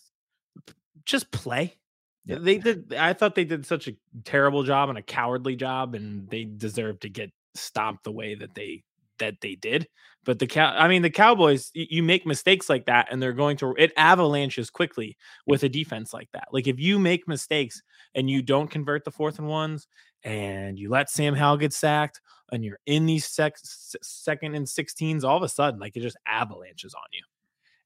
just 1.04 1.30
play 1.30 1.76
Yeah. 2.24 2.38
They 2.40 2.58
did. 2.58 2.94
I 2.94 3.12
thought 3.12 3.34
they 3.36 3.44
did 3.44 3.66
such 3.66 3.88
a 3.88 3.96
terrible 4.24 4.64
job 4.64 4.88
and 4.88 4.98
a 4.98 5.02
cowardly 5.02 5.54
job, 5.56 5.94
and 5.94 6.28
they 6.28 6.44
deserve 6.44 6.98
to 7.00 7.08
get 7.08 7.30
stomped 7.54 8.04
the 8.04 8.12
way 8.12 8.34
that 8.34 8.54
they 8.54 8.82
that 9.18 9.40
they 9.40 9.54
did. 9.54 9.88
But 10.24 10.40
the 10.40 10.46
cow, 10.46 10.74
I 10.76 10.88
mean, 10.88 11.02
the 11.02 11.10
Cowboys, 11.10 11.70
you 11.72 12.02
make 12.02 12.26
mistakes 12.26 12.68
like 12.68 12.86
that, 12.86 13.08
and 13.10 13.22
they're 13.22 13.32
going 13.32 13.56
to 13.58 13.74
it 13.78 13.92
avalanches 13.96 14.70
quickly 14.70 15.16
with 15.46 15.62
a 15.62 15.68
defense 15.68 16.12
like 16.12 16.28
that. 16.32 16.48
Like 16.52 16.66
if 16.66 16.80
you 16.80 16.98
make 16.98 17.28
mistakes 17.28 17.80
and 18.14 18.28
you 18.28 18.42
don't 18.42 18.68
convert 18.68 19.04
the 19.04 19.12
fourth 19.12 19.38
and 19.38 19.48
ones, 19.48 19.86
and 20.24 20.78
you 20.78 20.90
let 20.90 21.10
Sam 21.10 21.34
Howell 21.34 21.58
get 21.58 21.72
sacked, 21.72 22.20
and 22.50 22.64
you're 22.64 22.80
in 22.86 23.06
these 23.06 23.26
sec- 23.26 23.56
second 24.02 24.56
and 24.56 24.68
sixteens, 24.68 25.22
all 25.22 25.36
of 25.36 25.44
a 25.44 25.48
sudden, 25.48 25.78
like 25.78 25.96
it 25.96 26.00
just 26.00 26.16
avalanches 26.26 26.94
on 26.94 27.06
you. 27.12 27.22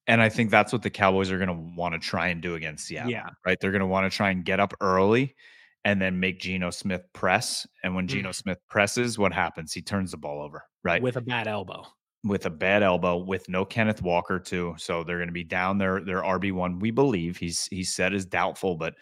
And 0.06 0.22
I 0.22 0.30
think 0.30 0.50
that's 0.50 0.72
what 0.72 0.82
the 0.82 0.90
Cowboys 0.90 1.30
are 1.30 1.36
going 1.36 1.48
to 1.48 1.76
want 1.76 1.92
to 1.94 2.00
try 2.00 2.28
and 2.28 2.40
do 2.40 2.54
against 2.54 2.86
Seattle. 2.86 3.10
Yeah. 3.10 3.28
Right. 3.44 3.58
They're 3.60 3.70
going 3.70 3.80
to 3.80 3.86
want 3.86 4.10
to 4.10 4.16
try 4.16 4.30
and 4.30 4.44
get 4.44 4.58
up 4.58 4.74
early 4.80 5.36
and 5.84 6.00
then 6.00 6.18
make 6.20 6.38
Geno 6.40 6.70
Smith 6.70 7.02
press. 7.12 7.66
And 7.84 7.94
when 7.94 8.06
Mm. 8.06 8.10
Geno 8.10 8.32
Smith 8.32 8.58
presses, 8.68 9.18
what 9.18 9.32
happens? 9.32 9.72
He 9.72 9.80
turns 9.82 10.10
the 10.10 10.16
ball 10.16 10.42
over. 10.42 10.64
Right. 10.82 11.02
with 11.02 11.16
a 11.16 11.20
bad 11.20 11.46
elbow. 11.46 11.84
with 12.24 12.44
a 12.46 12.50
bad 12.50 12.82
elbow, 12.82 13.16
with 13.16 13.48
no 13.48 13.64
Kenneth 13.64 14.02
Walker 14.02 14.38
too. 14.38 14.74
So 14.78 15.02
they're 15.04 15.16
going 15.16 15.28
to 15.28 15.32
be 15.32 15.44
down 15.44 15.78
their 15.78 16.00
their 16.04 16.22
RB 16.22 16.52
one. 16.52 16.78
We 16.78 16.90
believe 16.90 17.36
he's 17.38 17.66
he's 17.68 17.94
said 17.94 18.12
is 18.12 18.26
doubtful, 18.26 18.76
but 18.76 18.94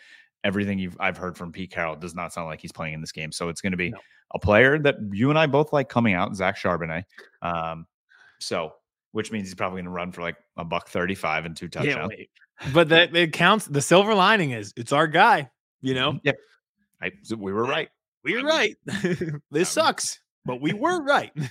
everything 0.45 0.79
you've 0.79 0.97
I've 1.01 1.17
heard 1.17 1.37
from 1.37 1.51
Pete 1.51 1.71
Carroll 1.73 1.97
does 1.97 2.15
not 2.15 2.33
sound 2.33 2.47
like 2.47 2.61
he's 2.61 2.71
playing 2.73 2.95
in 2.95 3.01
this 3.01 3.11
game. 3.13 3.33
So 3.33 3.49
it's 3.49 3.61
going 3.61 3.73
to 3.73 3.77
be 3.77 3.91
No. 3.91 3.99
a 4.35 4.39
player 4.39 4.79
that 4.79 4.97
you 5.11 5.31
and 5.31 5.39
I 5.39 5.47
both 5.47 5.73
like 5.73 5.89
coming 5.89 6.15
out, 6.15 6.37
Zach 6.37 6.57
Charbonnet. 6.57 7.03
Um, 7.43 7.87
so 8.39 8.73
which 9.13 9.33
means 9.33 9.49
he's 9.49 9.55
probably 9.57 9.79
going 9.79 9.87
to 9.87 9.91
run 9.91 10.13
for 10.13 10.21
like 10.23 10.37
a 10.57 10.65
buck 10.65 10.89
thirty 10.89 11.15
five 11.17 11.45
and 11.45 11.57
two 11.57 11.67
touchdowns. 11.69 12.13
But 12.73 12.89
that 12.91 13.17
it 13.17 13.33
counts. 13.33 13.67
The 13.67 13.83
silver 13.83 14.15
lining 14.15 14.51
is 14.53 14.73
it's 14.77 14.93
our 14.93 15.07
guy. 15.09 15.51
You 15.81 15.95
know, 15.95 16.13
Mhm. 16.13 16.35
I, 17.03 17.13
so 17.23 17.37
we 17.37 17.53
were 17.53 17.65
right. 17.65 17.89
we 18.25 18.35
were 18.37 18.49
right. 18.49 18.77
this 19.51 19.69
sucks, 19.69 20.21
but 20.45 20.61
we 20.61 20.73
were 20.73 21.03
right. 21.03 21.33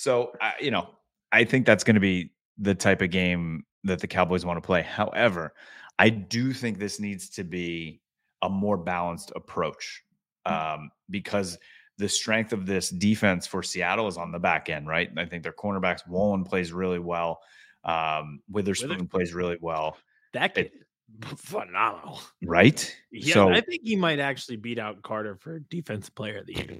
So 0.00 0.32
I 0.40 0.54
you 0.60 0.70
know, 0.70 0.88
I 1.30 1.44
think 1.44 1.66
that's 1.66 1.84
going 1.84 1.94
to 1.94 2.00
be 2.00 2.32
the 2.58 2.74
type 2.74 3.02
of 3.02 3.10
game 3.10 3.64
that 3.84 4.00
the 4.00 4.06
Cowboys 4.06 4.46
want 4.46 4.56
to 4.56 4.66
play. 4.66 4.82
However, 4.82 5.52
I 5.98 6.08
do 6.08 6.52
think 6.52 6.78
this 6.78 6.98
needs 7.00 7.28
to 7.30 7.44
be 7.44 8.00
a 8.42 8.48
more 8.48 8.78
balanced 8.78 9.32
approach 9.36 10.02
um, 10.46 10.90
because 11.10 11.58
the 11.98 12.08
strength 12.08 12.54
of 12.54 12.64
this 12.64 12.88
defense 12.88 13.46
for 13.46 13.62
Seattle 13.62 14.08
is 14.08 14.16
on 14.16 14.32
the 14.32 14.38
back 14.38 14.70
end, 14.70 14.86
right? 14.86 15.10
I 15.18 15.26
think 15.26 15.42
their 15.42 15.52
cornerbacks, 15.52 16.08
Woolen 16.08 16.44
plays 16.44 16.72
really 16.72 16.98
well. 16.98 17.40
Um, 17.84 18.40
Witherspoon 18.50 18.90
Wither- 18.90 19.04
plays 19.04 19.34
really 19.34 19.58
well, 19.60 19.98
that 20.32 20.54
kid, 20.54 20.70
phenomenal. 21.36 22.20
right? 22.42 22.96
Yeah, 23.12 23.34
so, 23.34 23.48
I 23.50 23.60
think 23.60 23.82
he 23.84 23.96
might 23.96 24.18
actually 24.18 24.56
beat 24.56 24.78
out 24.78 25.02
Carter 25.02 25.36
for 25.36 25.58
defensive 25.58 26.14
player 26.14 26.38
of 26.38 26.46
the 26.46 26.54
year. 26.54 26.78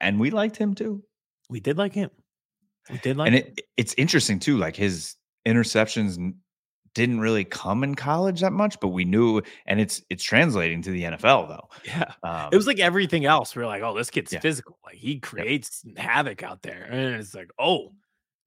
and 0.00 0.18
we 0.20 0.30
liked 0.30 0.56
him 0.56 0.74
too. 0.74 1.02
We 1.48 1.60
did 1.60 1.76
like 1.78 1.92
him. 1.92 2.10
We 2.90 2.98
did 2.98 3.16
like 3.16 3.26
and 3.28 3.36
him. 3.36 3.46
it, 3.56 3.64
it's 3.76 3.94
interesting 3.98 4.38
too. 4.38 4.56
Like 4.56 4.76
his 4.76 5.16
interceptions 5.46 6.32
didn't 6.94 7.20
really 7.20 7.44
come 7.44 7.84
in 7.84 7.94
college 7.94 8.40
that 8.40 8.52
much, 8.52 8.78
but 8.80 8.88
we 8.88 9.04
knew, 9.04 9.40
and 9.66 9.80
it's 9.80 10.02
it's 10.10 10.24
translating 10.24 10.82
to 10.82 10.90
the 10.90 11.04
NFL 11.04 11.48
though. 11.48 11.68
yeah. 11.84 12.12
Um, 12.24 12.48
It 12.52 12.56
was 12.56 12.66
like 12.66 12.80
everything 12.80 13.24
else. 13.26 13.54
We 13.54 13.62
are 13.62 13.66
like, 13.66 13.82
oh, 13.82 13.96
this 13.96 14.10
kid's 14.10 14.32
Yeah. 14.32 14.40
physical. 14.40 14.78
Like 14.84 14.96
he 14.96 15.18
creates 15.20 15.84
havoc 15.96 16.42
out 16.42 16.62
there. 16.62 16.84
And 16.90 17.16
it's 17.16 17.34
like, 17.34 17.50
oh, 17.58 17.92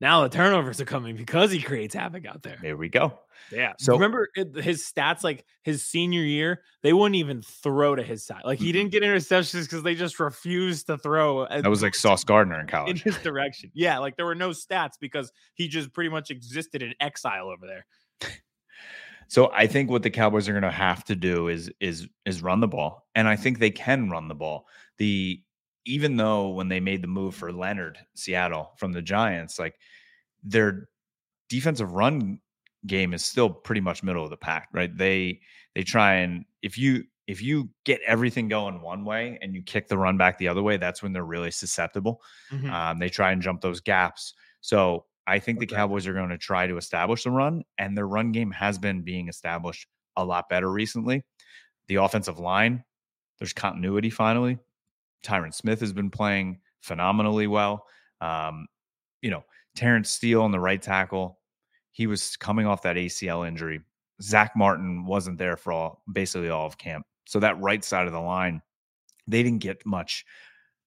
now 0.04 0.22
the 0.22 0.30
turnovers 0.30 0.82
are 0.82 0.86
coming 0.86 1.16
because 1.16 1.50
he 1.50 1.62
creates 1.62 1.96
havoc 1.96 2.26
out 2.26 2.44
there. 2.44 2.60
there 2.62 2.76
we 2.78 2.90
go. 2.90 3.18
Yeah. 3.52 3.74
So- 3.80 3.94
remember 3.94 4.30
it, 4.36 4.54
his 4.56 4.84
stats 4.84 5.24
like 5.24 5.46
his 5.64 5.86
senior 5.86 6.22
year, 6.22 6.62
they 6.82 6.92
wouldn't 6.94 7.16
even 7.16 7.42
throw 7.42 7.96
to 7.96 8.04
his 8.04 8.26
side. 8.26 8.42
Like 8.44 8.60
he 8.60 8.72
didn't 8.72 8.92
get 8.92 9.02
interceptions 9.02 9.64
because 9.64 9.82
they 9.82 9.96
just 9.96 10.20
refused 10.20 10.88
to 10.88 10.98
throw. 10.98 11.48
That 11.48 11.70
was 11.70 11.82
like 11.82 11.96
Sauce 11.96 12.24
Gardner 12.24 12.60
in 12.60 12.68
college. 12.68 13.06
in 13.06 13.14
his 13.14 13.22
direction. 13.24 13.72
Yeah, 13.74 14.00
like 14.00 14.18
there 14.18 14.26
were 14.26 14.36
no 14.36 14.50
stats 14.50 15.00
because 15.00 15.32
he 15.56 15.68
just 15.70 15.94
pretty 15.94 16.10
much 16.10 16.30
existed 16.30 16.84
in 16.84 16.94
exile 17.00 17.48
over 17.48 17.66
there. 17.66 17.86
So 19.30 19.50
I 19.52 19.66
think 19.68 19.90
what 19.90 20.04
the 20.04 20.12
Cowboys 20.12 20.48
are 20.48 20.52
going 20.52 20.62
to 20.64 20.70
have 20.70 21.06
to 21.06 21.16
do 21.16 21.48
is 21.48 21.72
is 21.80 22.08
is 22.26 22.44
run 22.44 22.60
the 22.60 22.68
ball, 22.68 23.08
and 23.16 23.28
I 23.28 23.36
think 23.36 23.58
they 23.58 23.72
can 23.72 24.10
run 24.10 24.28
the 24.28 24.36
ball. 24.36 24.68
The 25.00 25.42
even 25.86 26.18
though 26.18 26.50
when 26.50 26.70
they 26.70 26.80
made 26.80 27.02
the 27.02 27.08
move 27.08 27.36
for 27.36 27.52
Leonard, 27.52 27.98
Seattle 28.16 28.74
from 28.78 28.94
the 28.94 29.02
Giants, 29.02 29.60
like 29.60 29.76
their 30.44 30.90
defensive 31.50 31.92
run 31.94 32.40
game 32.88 33.14
is 33.14 33.24
still 33.24 33.50
pretty 33.50 33.82
much 33.82 34.04
middle 34.04 34.24
of 34.24 34.30
the 34.30 34.38
pack, 34.38 34.70
right? 34.74 34.96
They 34.96 35.42
they 35.76 35.84
try 35.84 36.16
and 36.16 36.46
if 36.62 36.78
you 36.78 37.06
if 37.28 37.42
you 37.42 37.70
get 37.86 38.02
everything 38.06 38.50
going 38.50 38.82
one 38.82 39.06
way 39.06 39.40
and 39.42 39.56
you 39.56 39.62
kick 39.64 39.88
the 39.88 39.98
run 39.98 40.18
back 40.18 40.38
the 40.38 40.50
other 40.50 40.62
way, 40.62 40.76
that's 40.78 41.02
when 41.02 41.14
they're 41.14 41.24
really 41.26 41.52
susceptible. 41.52 42.22
Mhm. 42.52 42.70
Um, 42.70 43.00
they 43.00 43.08
try 43.10 43.32
and 43.32 43.42
jump 43.42 43.62
those 43.62 43.80
gaps. 43.80 44.34
So 44.62 45.06
I 45.26 45.40
think 45.40 45.60
the 45.60 45.66
Cowboys 45.66 46.06
are 46.06 46.14
going 46.14 46.30
to 46.30 46.38
try 46.38 46.68
to 46.68 46.76
establish 46.76 47.24
the 47.24 47.32
run, 47.32 47.64
and 47.78 47.98
their 47.98 48.08
run 48.08 48.34
game 48.34 48.52
has 48.52 48.78
been 48.78 49.04
being 49.04 49.30
established 49.30 49.88
a 50.18 50.26
lot 50.26 50.50
better 50.50 50.70
recently. 50.70 51.24
The 51.88 51.96
offensive 51.96 52.40
line, 52.40 52.84
there's 53.40 53.54
continuity 53.54 54.10
finally. 54.10 54.58
Tyron 55.24 55.54
Smith 55.54 55.80
has 55.80 55.94
been 55.94 56.10
playing 56.10 56.60
phenomenally 56.82 57.48
well. 57.48 57.86
Um, 58.22 58.68
you 59.22 59.32
know, 59.32 59.44
Terence 59.76 60.10
Steele 60.10 60.44
on 60.44 60.52
the 60.52 60.60
right 60.60 60.82
tackle, 60.82 61.40
he 61.92 62.08
was 62.08 62.36
coming 62.38 62.66
off 62.66 62.82
that 62.84 62.96
ACL 62.96 63.48
injury. 63.48 63.82
Zach 64.22 64.52
Martin 64.56 65.06
wasn't 65.06 65.38
there 65.38 65.58
for 65.58 65.72
all 65.72 66.04
basically 66.12 66.50
all 66.50 66.66
of 66.66 66.78
camp. 66.78 67.06
So 67.26 67.40
that 67.40 67.60
right 67.60 67.84
side 67.84 68.08
of 68.08 68.14
the 68.14 68.20
line, 68.20 68.62
they 69.28 69.44
didn't 69.44 69.62
get 69.62 69.86
much 69.86 70.26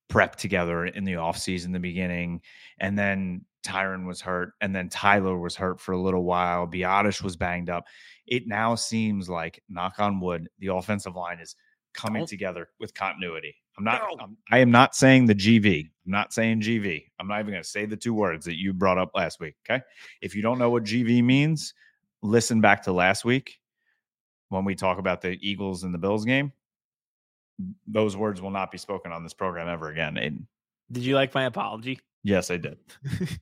prep 0.09 0.37
together 0.37 0.87
in 0.87 1.05
the 1.05 1.15
offseason 1.15 1.73
the 1.73 1.81
beginning. 1.81 2.43
And 2.79 2.99
then 2.99 3.45
Tyron 3.67 4.07
was 4.07 4.21
hurt. 4.21 4.53
And 4.61 4.75
then 4.75 4.89
Tyler 4.89 5.39
was 5.39 5.57
hurt 5.57 5.81
for 5.81 5.93
a 5.93 6.01
little 6.01 6.25
while. 6.25 6.67
Biadasz 6.67 7.23
was 7.23 7.37
banged 7.37 7.71
up. 7.71 7.87
It 8.27 8.47
now 8.47 8.75
seems 8.75 9.29
like, 9.29 9.63
knock 9.69 9.99
on 9.99 10.21
wood, 10.21 10.49
the 10.59 10.69
offensive 10.69 11.17
line 11.17 11.41
is 11.41 11.57
coming 11.95 12.27
together 12.27 12.69
with 12.79 12.95
continuity. 12.95 13.57
I'm 13.79 13.85
not, 13.85 14.03
No. 14.03 14.17
I'm, 14.25 14.37
I 14.51 14.59
am 14.59 14.71
not 14.71 14.95
saying 14.97 15.27
the 15.27 15.35
GV. 15.35 15.83
I'm 16.07 16.11
not 16.13 16.33
saying 16.33 16.61
GV. 16.63 17.05
I'm 17.19 17.29
not 17.29 17.41
even 17.41 17.53
going 17.53 17.63
to 17.63 17.69
say 17.69 17.85
the 17.87 17.97
two 17.97 18.15
words 18.15 18.45
that 18.47 18.57
you 18.57 18.73
brought 18.73 18.97
up 18.99 19.11
last 19.15 19.39
week. 19.41 19.55
Okay. 19.69 19.83
If 20.23 20.35
you 20.35 20.43
don't 20.43 20.59
know 20.59 20.71
what 20.71 20.85
GV 20.85 21.23
means, 21.23 21.75
listen 22.23 22.61
back 22.61 22.83
to 22.85 22.93
last 22.93 23.25
week 23.25 23.59
when 24.49 24.65
we 24.65 24.75
talk 24.75 24.99
about 24.99 25.21
the 25.21 25.37
Eagles 25.47 25.83
and 25.85 25.93
the 25.93 25.99
Bills 25.99 26.25
game. 26.25 26.53
Those 27.87 28.17
words 28.17 28.41
will 28.43 28.51
not 28.51 28.71
be 28.71 28.79
spoken 28.79 29.13
on 29.13 29.23
this 29.23 29.33
program 29.35 29.69
ever 29.69 29.91
again. 29.91 30.17
Aidan. 30.19 30.47
Did 30.93 31.05
you 31.05 31.15
like 31.15 31.35
my 31.35 31.45
apology? 31.45 31.99
Yes, 32.23 32.51
I 32.51 32.57
did. 32.59 32.79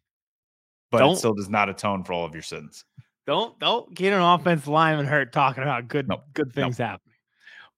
But 0.90 0.99
Don't- 1.01 1.14
it 1.14 1.16
still 1.16 1.35
does 1.35 1.49
not 1.49 1.68
atone 1.68 2.05
for 2.05 2.12
all 2.12 2.25
of 2.25 2.35
your 2.35 2.42
sins. 2.42 2.85
Don't 3.27 3.59
don't 3.59 3.92
get 3.94 4.12
an 4.12 4.20
offensive 4.20 4.68
lineman 4.68 5.07
hurt 5.07 5.33
talking 5.33 5.64
about 5.64 5.88
good 5.88 6.07
Nope. 6.07 6.23
good 6.35 6.47
Nope. 6.49 6.55
things 6.55 6.79
happening. 6.79 7.16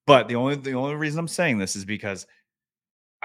But 0.06 0.28
the 0.28 0.34
only 0.36 0.56
the 0.56 0.74
only 0.74 0.96
reason 0.96 1.20
I'm 1.20 1.28
saying 1.28 1.56
this 1.56 1.76
is 1.76 1.86
because 1.86 2.26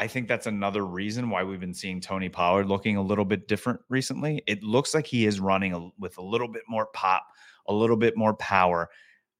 I 0.01 0.07
think 0.07 0.27
that's 0.27 0.47
another 0.47 0.83
reason 0.83 1.29
why 1.29 1.43
we've 1.43 1.59
been 1.59 1.75
seeing 1.75 2.01
Tony 2.01 2.27
Pollard 2.27 2.67
looking 2.67 2.97
a 2.97 3.03
little 3.03 3.23
bit 3.23 3.47
different 3.47 3.81
recently. 3.87 4.41
It 4.47 4.63
looks 4.63 4.95
like 4.95 5.05
he 5.05 5.27
is 5.27 5.39
running 5.39 5.73
a, 5.73 5.89
with 5.99 6.17
a 6.17 6.23
little 6.23 6.47
bit 6.47 6.63
more 6.67 6.87
pop, 6.87 7.23
a 7.67 7.73
little 7.73 7.95
bit 7.95 8.17
more 8.17 8.33
power, 8.33 8.89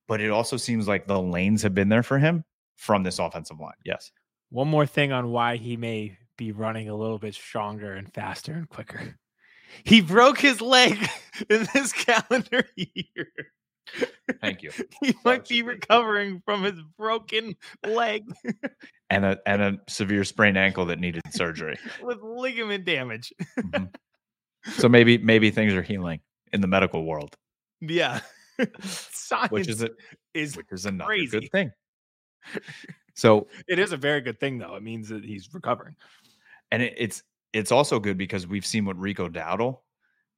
but 0.08 0.21
it 0.21 0.30
also 0.30 0.58
seems 0.58 0.88
like 0.88 1.08
the 1.08 1.19
lanes 1.19 1.63
have 1.63 1.74
been 1.74 1.89
there 1.89 2.04
for 2.04 2.19
him 2.19 2.43
from 2.76 3.02
this 3.02 3.17
offensive 3.17 3.60
line. 3.60 3.74
Yes. 3.84 4.12
One 4.52 4.67
more 4.67 4.86
thing 4.86 5.12
on 5.12 5.32
why 5.32 5.56
he 5.56 5.78
may 5.78 6.15
be 6.38 6.52
running 6.52 6.89
a 6.89 6.95
little 6.95 7.17
bit 7.17 7.34
stronger 7.34 7.93
and 7.93 8.13
faster 8.13 8.54
and 8.54 8.69
quicker. 8.69 9.15
He 9.86 10.02
broke 10.02 10.38
his 10.38 10.60
leg 10.60 10.97
in 11.50 11.65
this 11.74 11.93
calendar 11.93 12.65
year. 12.76 13.32
Thank 14.41 14.62
you. 14.63 14.72
He 15.02 15.13
might 15.26 15.48
be 15.48 15.62
recovering 15.63 16.41
from 16.46 16.63
his 16.63 16.80
broken 16.98 17.56
leg 17.86 18.24
And 19.10 19.26
a 19.26 19.39
and 19.46 19.62
a 19.62 19.78
severe 19.89 20.24
sprained 20.24 20.58
ankle 20.58 20.86
that 20.86 21.00
needed 21.00 21.22
surgery. 21.32 21.78
with 22.02 22.20
ligament 22.22 22.86
damage. 22.86 23.34
Mhm. 23.60 23.94
So 24.78 24.88
maybe 24.88 25.17
maybe 25.17 25.52
things 25.52 25.74
are 25.74 25.82
healing 25.82 26.22
in 26.54 26.62
the 26.62 26.67
medical 26.67 27.04
world, 27.06 27.36
Yeah. 27.82 28.22
Science 28.82 29.52
which 29.52 29.67
is 29.67 29.82
a, 29.84 29.89
is 30.34 30.56
which 30.56 30.67
is 30.72 30.86
another 30.86 31.08
crazy. 31.08 31.39
good 31.39 31.50
thing. 31.52 31.72
So 33.15 33.48
it 33.67 33.80
is 33.80 33.91
a 33.91 33.98
very 33.98 34.22
good 34.22 34.39
thing 34.39 34.58
though. 34.60 34.76
It 34.76 34.84
means 34.84 35.10
that 35.10 35.24
he's 35.24 35.50
recovering. 35.54 35.96
and 36.72 36.82
it, 36.84 36.94
it's 36.98 37.24
it's 37.54 37.72
also 37.72 38.00
good 38.00 38.17
because 38.17 38.48
we've 38.48 38.65
seen 38.65 38.86
what 38.86 38.98
Rico 38.98 39.28
Dowdle 39.28 39.82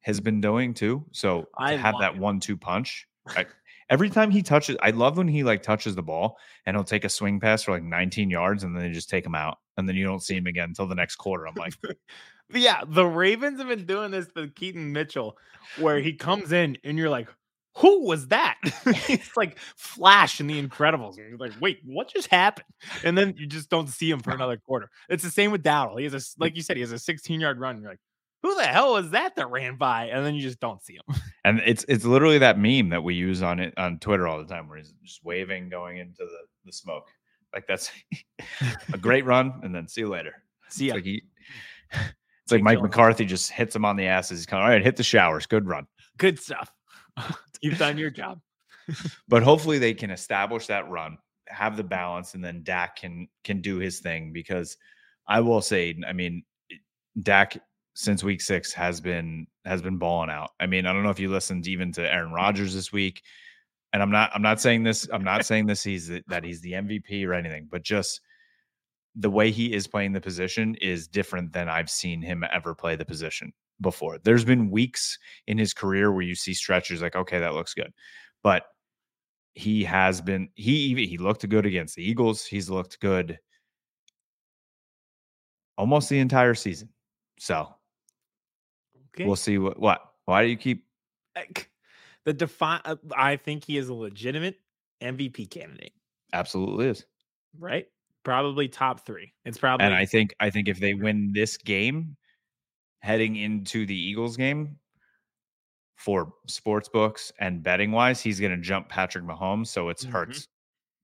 has 0.00 0.20
been 0.20 0.40
doing 0.40 0.74
too. 0.74 1.04
So 1.12 1.46
I 1.56 1.76
have 1.76 1.94
that 2.00 2.18
one-two 2.18 2.56
punch, 2.56 3.06
I, 3.26 3.46
every 3.90 4.10
time 4.10 4.30
he 4.30 4.42
touches, 4.42 4.76
I 4.82 4.90
love 4.90 5.16
when 5.16 5.28
he 5.28 5.44
like 5.44 5.62
touches 5.62 5.94
the 5.94 6.02
ball 6.02 6.38
and 6.66 6.76
he'll 6.76 6.84
take 6.84 7.04
a 7.04 7.08
swing 7.08 7.40
pass 7.40 7.62
for 7.62 7.72
like 7.72 7.82
19 7.82 8.30
yards 8.30 8.64
and 8.64 8.74
then 8.74 8.82
they 8.82 8.92
just 8.92 9.10
take 9.10 9.24
him 9.24 9.34
out 9.34 9.58
and 9.76 9.88
then 9.88 9.96
you 9.96 10.04
don't 10.04 10.22
see 10.22 10.36
him 10.36 10.46
again 10.46 10.70
until 10.70 10.86
the 10.86 10.94
next 10.94 11.16
quarter. 11.16 11.46
I'm 11.46 11.54
like, 11.54 11.74
yeah, 12.52 12.82
the 12.86 13.06
Ravens 13.06 13.58
have 13.58 13.68
been 13.68 13.86
doing 13.86 14.10
this 14.10 14.28
to 14.36 14.48
Keaton 14.48 14.92
Mitchell, 14.92 15.36
where 15.78 16.00
he 16.00 16.14
comes 16.14 16.52
in 16.52 16.76
and 16.84 16.98
you're 16.98 17.10
like, 17.10 17.28
who 17.76 18.06
was 18.06 18.28
that? 18.28 18.58
it's 18.86 19.36
like 19.36 19.58
Flash 19.76 20.40
in 20.40 20.46
The 20.46 20.62
Incredibles. 20.62 21.16
You're 21.16 21.36
like, 21.36 21.52
wait, 21.60 21.80
what 21.84 22.08
just 22.08 22.28
happened? 22.28 22.66
And 23.02 23.18
then 23.18 23.34
you 23.36 23.46
just 23.46 23.68
don't 23.68 23.88
see 23.88 24.10
him 24.10 24.20
for 24.20 24.30
another 24.34 24.58
quarter. 24.58 24.90
It's 25.08 25.24
the 25.24 25.30
same 25.30 25.50
with 25.50 25.64
Dowdle. 25.64 25.98
He 25.98 26.04
has 26.04 26.14
a, 26.14 26.20
like 26.38 26.54
you 26.54 26.62
said, 26.62 26.76
he 26.76 26.82
has 26.82 26.92
a 26.92 26.98
16 26.98 27.40
yard 27.40 27.58
run. 27.58 27.80
You're 27.80 27.90
like, 27.90 28.00
who 28.44 28.54
the 28.56 28.66
hell 28.66 28.92
was 28.92 29.10
that 29.10 29.36
that 29.36 29.50
ran 29.50 29.76
by? 29.76 30.08
And 30.08 30.24
then 30.24 30.34
you 30.34 30.42
just 30.42 30.60
don't 30.60 30.82
see 30.82 30.94
him. 30.94 31.16
And 31.46 31.60
it's 31.66 31.84
it's 31.88 32.06
literally 32.06 32.38
that 32.38 32.58
meme 32.58 32.88
that 32.88 33.04
we 33.04 33.12
use 33.12 33.42
on 33.42 33.60
it 33.60 33.74
on 33.76 33.98
Twitter 33.98 34.26
all 34.26 34.38
the 34.38 34.46
time, 34.46 34.66
where 34.66 34.78
he's 34.78 34.94
just 35.04 35.22
waving 35.22 35.68
going 35.68 35.98
into 35.98 36.24
the 36.24 36.38
the 36.64 36.72
smoke. 36.72 37.06
Like 37.52 37.66
that's 37.66 37.90
a 38.94 38.96
great 38.96 39.26
run, 39.26 39.60
and 39.62 39.74
then 39.74 39.86
see 39.86 40.00
you 40.00 40.08
later. 40.08 40.42
See 40.70 40.86
ya. 40.86 40.94
It's 40.96 41.04
like, 41.04 41.04
he, 41.04 41.22
it's 41.90 42.52
like 42.52 42.62
Mike 42.62 42.80
McCarthy 42.80 43.26
just 43.26 43.50
hits 43.50 43.76
him 43.76 43.84
on 43.84 43.96
the 43.96 44.06
ass 44.06 44.32
as 44.32 44.38
he's 44.38 44.46
coming. 44.46 44.64
All 44.64 44.70
right, 44.70 44.82
hit 44.82 44.96
the 44.96 45.02
showers. 45.02 45.44
Good 45.44 45.66
run. 45.66 45.86
Good 46.16 46.40
stuff. 46.40 46.72
You've 47.60 47.76
done 47.76 47.98
your 47.98 48.10
job. 48.10 48.40
but 49.28 49.42
hopefully 49.42 49.78
they 49.78 49.92
can 49.92 50.10
establish 50.10 50.66
that 50.68 50.88
run, 50.88 51.18
have 51.48 51.76
the 51.76 51.84
balance, 51.84 52.32
and 52.32 52.42
then 52.42 52.62
Dak 52.62 52.96
can 52.96 53.28
can 53.44 53.60
do 53.60 53.76
his 53.76 54.00
thing. 54.00 54.32
Because 54.32 54.78
I 55.28 55.40
will 55.40 55.60
say, 55.60 55.94
I 56.08 56.14
mean, 56.14 56.42
Dak 57.22 57.58
since 57.94 58.24
week 58.24 58.40
six 58.40 58.72
has 58.72 59.00
been 59.00 59.46
has 59.64 59.80
been 59.80 59.98
balling 59.98 60.30
out. 60.30 60.50
I 60.60 60.66
mean, 60.66 60.86
I 60.86 60.92
don't 60.92 61.04
know 61.04 61.10
if 61.10 61.20
you 61.20 61.30
listened 61.30 61.66
even 61.66 61.92
to 61.92 62.12
Aaron 62.12 62.32
Rodgers 62.32 62.74
this 62.74 62.92
week, 62.92 63.22
and 63.92 64.02
I'm 64.02 64.10
not 64.10 64.30
I'm 64.34 64.42
not 64.42 64.60
saying 64.60 64.82
this 64.82 65.08
I'm 65.12 65.24
not 65.24 65.46
saying 65.46 65.66
this 65.66 65.82
he's 65.82 66.10
that 66.26 66.44
he's 66.44 66.60
the 66.60 66.72
MVP 66.72 67.26
or 67.26 67.34
anything, 67.34 67.68
but 67.70 67.82
just 67.82 68.20
the 69.16 69.30
way 69.30 69.52
he 69.52 69.72
is 69.72 69.86
playing 69.86 70.12
the 70.12 70.20
position 70.20 70.74
is 70.76 71.06
different 71.06 71.52
than 71.52 71.68
I've 71.68 71.90
seen 71.90 72.20
him 72.20 72.44
ever 72.52 72.74
play 72.74 72.96
the 72.96 73.04
position 73.04 73.52
before. 73.80 74.18
There's 74.18 74.44
been 74.44 74.70
weeks 74.70 75.18
in 75.46 75.56
his 75.56 75.72
career 75.72 76.10
where 76.10 76.22
you 76.22 76.34
see 76.34 76.52
stretches 76.52 77.00
like, 77.00 77.14
okay, 77.14 77.38
that 77.38 77.54
looks 77.54 77.74
good, 77.74 77.92
but 78.42 78.64
he 79.54 79.84
has 79.84 80.20
been 80.20 80.48
he 80.56 80.72
even 80.72 81.08
he 81.08 81.16
looked 81.16 81.48
good 81.48 81.64
against 81.64 81.94
the 81.94 82.02
Eagles. 82.02 82.44
He's 82.44 82.68
looked 82.68 82.98
good 82.98 83.38
almost 85.78 86.08
the 86.08 86.18
entire 86.18 86.54
season. 86.54 86.88
So 87.38 87.68
Okay. 89.14 89.24
we'll 89.26 89.36
see 89.36 89.58
what 89.58 89.78
what. 89.78 90.00
Why 90.26 90.42
do 90.42 90.48
you 90.48 90.56
keep 90.56 90.84
the 92.24 92.32
define. 92.32 92.80
I 93.16 93.36
think 93.36 93.64
he 93.64 93.76
is 93.76 93.88
a 93.88 93.94
legitimate 93.94 94.56
MVP 95.02 95.50
candidate. 95.50 95.92
absolutely 96.32 96.86
is. 96.88 97.04
Right? 97.58 97.86
Probably 98.24 98.68
top 98.68 99.04
three. 99.04 99.32
It's 99.44 99.58
probably 99.58 99.84
And 99.84 99.94
I 99.94 100.06
think 100.06 100.34
I 100.40 100.50
think 100.50 100.68
if 100.68 100.80
they 100.80 100.94
win 100.94 101.32
this 101.34 101.56
game, 101.56 102.16
heading 103.00 103.36
into 103.36 103.84
the 103.86 103.94
Eagles 103.96 104.36
game, 104.36 104.78
for 105.96 106.32
sports 106.48 106.88
books 106.88 107.32
and 107.38 107.62
betting 107.62 107.92
wise, 107.92 108.20
he's 108.20 108.40
going 108.40 108.50
to 108.52 108.60
jump 108.60 108.88
Patrick 108.88 109.24
Mahomes. 109.24 109.68
So 109.68 109.88
it's 109.90 110.04
Mhm. 110.04 110.10
hurts 110.10 110.48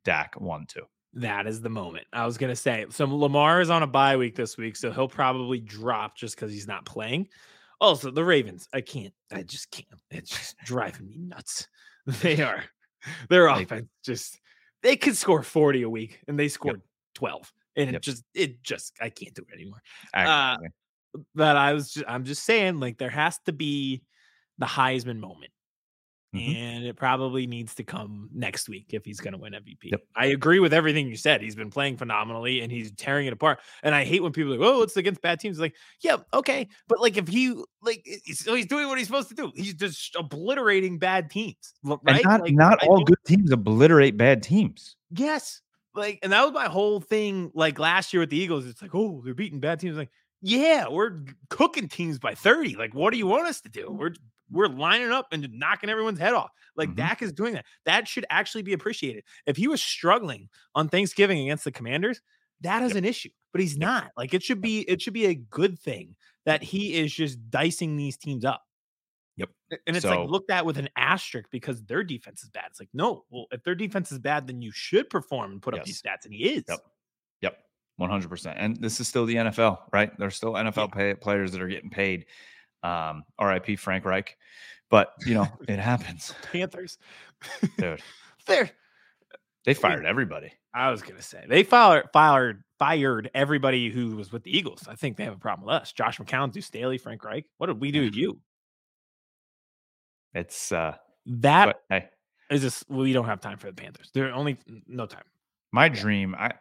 Dak 0.04 0.40
one 0.40 0.66
two. 0.66 0.86
that 1.12 1.46
is 1.46 1.60
the 1.60 1.68
moment. 1.68 2.06
I 2.12 2.24
was 2.24 2.38
gonna 2.38 2.54
say. 2.56 2.86
So 2.90 3.04
Lamar 3.04 3.60
is 3.60 3.68
on 3.68 3.82
a 3.82 3.86
bye 3.86 4.16
week 4.16 4.36
this 4.36 4.56
week, 4.56 4.76
so 4.76 4.90
he'll 4.92 5.08
probably 5.08 5.58
drop 5.58 6.16
just 6.16 6.36
because 6.36 6.52
he's 6.52 6.68
not 6.68 6.86
playing. 6.86 7.28
Also, 7.80 8.10
the 8.10 8.24
Ravens. 8.24 8.68
I 8.74 8.80
can't. 8.82 9.14
I 9.32 9.42
just 9.42 9.70
can't. 9.70 9.86
It's 10.10 10.30
just 10.30 10.56
driving 10.64 11.08
me 11.08 11.16
nuts. 11.18 11.66
They 12.22 12.40
are. 12.42 12.64
Their 13.28 13.46
Like- 13.50 13.66
offense 13.66 13.88
just. 14.04 14.38
They 14.82 14.96
could 14.96 15.16
score 15.16 15.42
forty 15.42 15.82
a 15.82 15.90
week, 15.90 16.20
and 16.26 16.38
they 16.38 16.48
scored 16.48 16.80
twelve, 17.14 17.52
and 17.76 17.94
it 17.94 18.02
just. 18.02 18.24
It 18.34 18.62
just. 18.62 18.94
I 19.00 19.10
can't 19.10 19.34
do 19.34 19.42
it 19.48 19.54
anymore. 19.54 19.82
Uh, 20.14 20.18
Actually. 20.18 20.68
But 21.34 21.56
I 21.56 21.74
was. 21.74 21.92
Just, 21.92 22.06
I'm 22.08 22.24
just 22.24 22.44
saying, 22.44 22.80
like 22.80 22.96
there 22.96 23.10
has 23.10 23.38
to 23.46 23.52
be 23.52 24.02
the 24.58 24.66
Heisman 24.66 25.18
moment. 25.18 25.52
Mhm. 26.34 26.54
And 26.54 26.84
it 26.84 26.94
probably 26.96 27.46
needs 27.46 27.74
to 27.74 27.82
come 27.82 28.28
next 28.32 28.68
week 28.68 28.86
if 28.90 29.04
he's 29.04 29.18
going 29.18 29.32
to 29.32 29.38
win 29.38 29.52
MVP. 29.52 29.90
Yep. 29.90 30.02
I 30.14 30.26
agree 30.26 30.60
with 30.60 30.72
everything 30.72 31.08
you 31.08 31.16
said. 31.16 31.42
He's 31.42 31.56
been 31.56 31.70
playing 31.70 31.96
phenomenally 31.96 32.60
and 32.60 32.70
he's 32.70 32.92
tearing 32.92 33.26
it 33.26 33.32
apart. 33.32 33.58
And 33.82 33.94
I 33.96 34.04
hate 34.04 34.22
when 34.22 34.30
people 34.32 34.54
are 34.54 34.58
like, 34.58 34.66
oh, 34.66 34.82
it's 34.82 34.96
against 34.96 35.22
bad 35.22 35.40
teams. 35.40 35.58
Like, 35.58 35.74
yeah, 36.02 36.18
okay. 36.32 36.68
But 36.86 37.00
like, 37.00 37.16
if 37.16 37.26
he, 37.26 37.60
like, 37.82 38.06
so 38.32 38.54
he's 38.54 38.66
doing 38.66 38.86
what 38.86 38.96
he's 38.98 39.08
supposed 39.08 39.28
to 39.30 39.34
do, 39.34 39.50
he's 39.56 39.74
just 39.74 40.14
obliterating 40.14 40.98
bad 40.98 41.30
teams. 41.30 41.74
Right. 41.82 41.98
And 42.06 42.24
not 42.24 42.42
Like, 42.42 42.54
not 42.54 42.78
all 42.84 43.02
good 43.02 43.18
teams 43.26 43.50
obliterate 43.50 44.16
bad 44.16 44.42
teams. 44.42 44.96
Yes. 45.10 45.62
Like, 45.96 46.20
and 46.22 46.30
that 46.32 46.44
was 46.44 46.52
my 46.52 46.66
whole 46.66 47.00
thing. 47.00 47.50
Like 47.54 47.80
last 47.80 48.12
year 48.12 48.20
with 48.20 48.30
the 48.30 48.38
Eagles, 48.38 48.66
it's 48.66 48.80
like, 48.80 48.94
oh, 48.94 49.20
they're 49.24 49.34
beating 49.34 49.58
bad 49.58 49.80
teams. 49.80 49.96
Like, 49.96 50.10
yeah, 50.42 50.86
we're 50.88 51.24
cooking 51.48 51.88
teams 51.88 52.20
by 52.20 52.36
30. 52.36 52.76
Like, 52.76 52.94
what 52.94 53.10
do 53.10 53.18
you 53.18 53.26
want 53.26 53.48
us 53.48 53.60
to 53.62 53.68
do? 53.68 53.90
We're 53.90 54.14
we're 54.50 54.66
lining 54.66 55.10
up 55.10 55.28
and 55.32 55.48
knocking 55.52 55.90
everyone's 55.90 56.18
head 56.18 56.34
off. 56.34 56.50
Like 56.76 56.90
Mhm. 56.90 56.96
Dak 56.96 57.22
is 57.22 57.32
doing 57.32 57.54
that. 57.54 57.66
That 57.84 58.08
should 58.08 58.26
actually 58.30 58.62
be 58.62 58.72
appreciated. 58.72 59.24
If 59.46 59.56
he 59.56 59.68
was 59.68 59.82
struggling 59.82 60.48
on 60.74 60.88
Thanksgiving 60.88 61.40
against 61.40 61.64
the 61.64 61.72
commanders, 61.72 62.20
that 62.62 62.82
is 62.82 62.94
an 62.96 63.04
issue. 63.04 63.30
But 63.52 63.60
he's 63.62 63.76
not. 63.76 64.10
Like 64.16 64.34
it 64.34 64.42
should 64.42 64.60
be, 64.60 64.80
it 64.82 65.00
should 65.02 65.14
be 65.14 65.26
a 65.26 65.34
good 65.34 65.78
thing 65.78 66.16
that 66.46 66.62
he 66.62 66.94
is 66.94 67.12
just 67.12 67.50
dicing 67.50 67.96
these 67.96 68.16
teams 68.16 68.44
up. 68.44 68.62
Yep. 69.36 69.50
And 69.86 69.96
it's 69.96 70.02
So- 70.02 70.20
like 70.22 70.30
looked 70.30 70.50
at 70.50 70.66
with 70.66 70.76
an 70.78 70.88
asterisk 70.96 71.48
because 71.50 71.82
their 71.84 72.02
defense 72.04 72.42
is 72.42 72.50
bad. 72.50 72.64
It's 72.68 72.80
like, 72.80 72.90
no, 72.92 73.24
well, 73.30 73.46
if 73.52 73.62
their 73.62 73.74
defense 73.74 74.12
is 74.12 74.18
bad, 74.18 74.46
then 74.46 74.60
you 74.62 74.70
should 74.72 75.08
perform 75.10 75.52
and 75.52 75.62
put 75.62 75.74
up 75.74 75.84
these 75.84 76.00
stats. 76.00 76.24
And 76.24 76.34
he 76.34 76.44
is. 76.50 76.64
Yep. 76.68 76.80
Yep. 77.42 77.58
100%. 78.00 78.54
And 78.58 78.76
this 78.76 79.00
is 79.00 79.08
still 79.08 79.26
the 79.26 79.36
NFL, 79.36 79.88
right? 79.92 80.16
There's 80.18 80.36
still 80.36 80.52
NFL 80.56 80.88
pay, 80.92 81.14
players 81.14 81.52
that 81.52 81.60
are 81.62 81.68
getting 81.68 81.90
paid. 81.90 82.26
Um, 82.82 83.24
RIP 83.40 83.78
Frank 83.78 84.04
Reich. 84.04 84.36
But, 84.90 85.12
you 85.24 85.34
know, 85.34 85.46
it 85.68 85.78
happens. 85.78 86.34
Panthers. 86.52 86.98
Dude, 87.78 88.02
They're 88.46 88.70
they 89.64 89.74
fired 89.74 90.06
everybody. 90.06 90.52
I 90.74 90.90
was 90.90 91.02
gonna 91.02 91.22
say 91.22 91.44
they 91.48 91.62
fired 91.62 92.08
fired 92.12 92.64
fired 92.78 93.30
everybody 93.34 93.90
who 93.90 94.16
was 94.16 94.32
with 94.32 94.42
the 94.42 94.56
Eagles. 94.56 94.88
I 94.88 94.94
think 94.94 95.16
they 95.16 95.24
have 95.24 95.34
a 95.34 95.38
problem 95.38 95.66
with 95.66 95.74
us. 95.76 95.92
Josh 95.92 96.18
McCown, 96.18 96.50
Duce 96.50 96.66
Staley, 96.66 96.96
Frank 96.98 97.22
Reich. 97.24 97.44
What 97.58 97.66
did 97.66 97.80
we 97.80 97.90
do 97.92 98.10
to 98.10 98.16
you? 98.16 98.40
It's, 100.34 100.72
uh, 100.72 100.94
That 101.26 101.66
but 101.66 101.82
hey, 101.88 102.08
is 102.50 102.62
just 102.62 102.88
we 102.88 103.12
don't 103.12 103.26
have 103.26 103.40
time 103.40 103.58
for 103.58 103.66
the 103.66 103.74
Panthers. 103.74 104.10
They're 104.14 104.32
only 104.32 104.58
no 104.86 105.06
time. 105.06 105.24
my 105.72 105.88
dream, 105.88 106.34
I, 106.38 106.52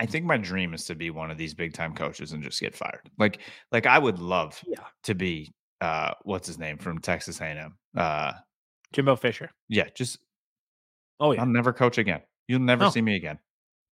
I 0.00 0.06
think 0.06 0.24
my 0.24 0.36
dream 0.36 0.74
is 0.74 0.84
to 0.86 0.94
be 0.94 1.10
one 1.10 1.30
of 1.30 1.38
these 1.38 1.54
big 1.54 1.72
time 1.74 1.94
coaches 1.94 2.32
and 2.32 2.42
just 2.42 2.60
get 2.60 2.74
fired. 2.76 3.10
Like, 3.18 3.40
like 3.72 3.86
I 3.86 3.98
would 3.98 4.18
love 4.18 4.62
Yeah. 4.66 4.84
to 5.04 5.14
be, 5.14 5.52
uh, 5.80 6.12
what's 6.22 6.46
his 6.46 6.58
name 6.58 6.78
from 6.78 7.00
Texas 7.00 7.40
A&M? 7.40 7.76
Uh, 7.96 8.32
Jimbo 8.92 9.16
Fisher. 9.16 9.50
yeah, 9.68 9.88
just 9.94 10.18
Oh 11.20 11.32
yeah. 11.32 11.40
I'll 11.40 11.46
never 11.46 11.72
coach 11.72 11.98
again. 11.98 12.22
You'll 12.46 12.60
never 12.60 12.84
No. 12.84 12.90
see 12.90 13.02
me 13.02 13.16
again. 13.16 13.38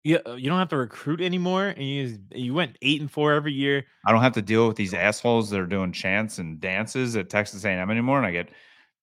you, 0.05 0.21
uh, 0.25 0.35
you 0.35 0.49
don't 0.49 0.61
have 0.61 0.69
to 0.69 0.77
recruit 0.77 1.21
anymore. 1.21 1.67
And 1.67 1.83
you 1.85 2.19
you 2.33 2.55
went 2.55 2.79
eight 2.83 3.01
and 3.01 3.11
four 3.11 3.33
every 3.33 3.53
year. 3.53 3.85
I 4.07 4.13
don't 4.13 4.23
have 4.23 4.35
to 4.35 4.43
deal 4.43 4.69
with 4.69 4.77
these 4.77 4.95
assholes 4.95 5.51
that 5.51 5.59
are 5.59 5.67
doing 5.67 5.91
chants 5.91 6.39
and 6.39 6.61
dances 6.61 7.17
at 7.17 7.29
Texas 7.29 7.65
A&M 7.65 7.91
anymore, 7.91 8.19
and 8.19 8.27
I 8.27 8.31
get 8.31 8.51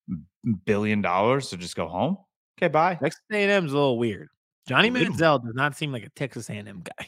m- 0.10 0.26
billion 0.66 1.02
dollars 1.02 1.50
to 1.50 1.58
just 1.58 1.76
go 1.76 1.90
home. 1.90 2.18
Okay, 2.58 2.70
bye. 2.70 2.96
Texas 2.96 3.22
A&M 3.34 3.66
is 3.66 3.74
a 3.74 3.76
little 3.76 3.98
weird. 3.98 4.30
Johnny. 4.68 4.90
Manziel 4.90 5.44
does 5.44 5.56
not 5.56 5.76
seem 5.76 5.92
like 5.92 6.04
a 6.06 6.10
Texas 6.10 6.50
A&M 6.50 6.84
guy. 6.84 7.08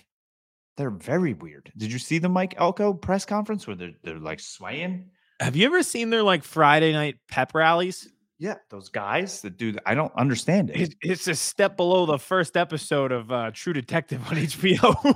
They're 0.77 0.89
very 0.89 1.33
weird. 1.33 1.71
Did 1.77 1.91
you 1.91 1.99
see 1.99 2.17
the 2.17 2.27
Mike 2.29 2.53
Elko 2.57 2.93
press 2.93 3.25
conference 3.25 3.65
where 3.65 3.75
they're 3.77 3.93
they're 4.03 4.19
like 4.19 4.39
swaying? 4.41 5.09
Have 5.39 5.55
you 5.55 5.65
ever 5.65 5.83
seen 5.83 6.09
their 6.09 6.23
like 6.23 6.43
Friday 6.43 6.91
night 6.91 7.15
pep 7.29 7.55
rallies? 7.55 8.09
Yeah, 8.37 8.55
those 8.69 8.89
guys 8.89 9.41
that 9.41 9.55
do. 9.57 9.73
I 9.85 9.95
don't 9.95 10.13
understand 10.17 10.69
it. 10.71 10.81
It, 10.81 10.95
it's 11.01 11.27
a 11.29 11.35
step 11.35 11.77
below 11.77 12.05
the 12.05 12.19
first 12.19 12.57
episode 12.57 13.13
of 13.13 13.31
uh, 13.31 13.51
True 13.53 13.71
Detective 13.71 14.21
on 14.27 14.35
HBO. 14.35 15.15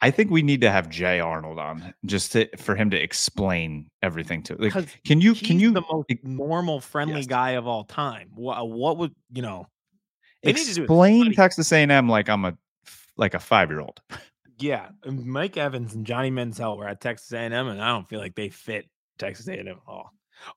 I 0.00 0.10
think 0.10 0.30
we 0.32 0.42
need 0.42 0.60
to 0.62 0.70
have 0.70 0.88
Jay 0.88 1.20
Arnold 1.20 1.58
on 1.60 1.94
just 2.04 2.32
to, 2.32 2.48
for 2.56 2.74
him 2.74 2.90
to 2.90 3.00
explain 3.00 3.88
everything 4.02 4.42
to. 4.44 4.56
Like, 4.56 4.74
can 5.04 5.20
you 5.20 5.34
can 5.34 5.60
you 5.60 5.70
the 5.70 5.82
most 5.90 6.08
normal, 6.24 6.80
friendly 6.80 7.16
Yes. 7.16 7.26
guy 7.26 7.50
of 7.52 7.68
all 7.68 7.84
time? 7.84 8.30
What, 8.34 8.68
what 8.68 8.98
would 8.98 9.14
you 9.32 9.42
know? 9.42 9.66
They 10.42 10.50
explain. 10.50 11.32
Texas 11.32 11.72
A&M 11.72 12.08
like 12.08 12.28
I'm 12.28 12.44
a 12.44 12.56
like 13.16 13.34
a 13.34 13.38
five 13.40 13.70
year 13.70 13.80
old? 13.80 14.00
Yeah, 14.60 14.88
Mike 15.06 15.56
Evans 15.56 15.94
and 15.94 16.04
Johnny 16.04 16.32
Manziel 16.32 16.76
were 16.76 16.88
at 16.88 17.00
Texas 17.00 17.30
A&M, 17.30 17.52
and 17.52 17.80
I 17.80 17.90
don't 17.90 18.08
feel 18.08 18.18
like 18.18 18.34
they 18.34 18.48
fit 18.48 18.88
Texas 19.16 19.46
A&M 19.46 19.68
at 19.68 19.76
all. 19.86 20.12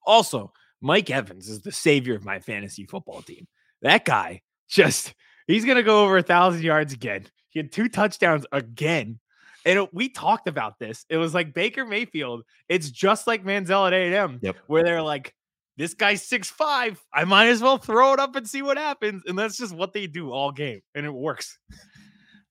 Also, 0.07 0.51
Mike 0.81 1.11
Evans 1.11 1.47
is 1.47 1.61
the 1.61 1.71
savior 1.71 2.15
of 2.15 2.25
my 2.25 2.39
fantasy 2.39 2.87
football 2.87 3.21
team. 3.21 3.47
That 3.83 4.03
guy 4.03 4.41
just 4.67 5.13
he's 5.45 5.65
gonna 5.65 5.83
go 5.83 6.03
over 6.03 6.17
a 6.17 6.23
thousand 6.23 6.63
yards 6.63 6.93
again. 6.93 7.27
He 7.49 7.59
had 7.59 7.71
two 7.71 7.89
touchdowns 7.89 8.43
again. 8.51 9.19
And 9.67 9.77
it- 9.77 9.93
we 9.93 10.09
talked 10.09 10.47
about 10.47 10.79
this. 10.79 11.05
It 11.07 11.17
was 11.17 11.35
like 11.35 11.53
Baker 11.53 11.85
Mayfield. 11.85 12.41
It's 12.67 12.89
just 12.89 13.27
like 13.27 13.43
Manziel 13.43 13.85
at 13.85 13.93
A&M, 13.93 14.39
Yep. 14.41 14.55
where 14.65 14.83
they're 14.83 15.03
like, 15.03 15.35
this 15.81 15.95
guy's 15.95 16.21
six 16.21 16.47
five. 16.47 17.03
I 17.11 17.23
might 17.23 17.47
as 17.47 17.59
well 17.59 17.79
throw 17.79 18.13
it 18.13 18.19
up 18.19 18.35
and 18.35 18.47
see 18.47 18.61
what 18.61 18.77
happens. 18.77 19.23
And 19.25 19.35
that's 19.35 19.57
just 19.57 19.73
what 19.75 19.93
they 19.93 20.05
do 20.05 20.31
all 20.31 20.51
game. 20.51 20.81
And 20.93 21.07
it 21.07 21.13
works. 21.13 21.57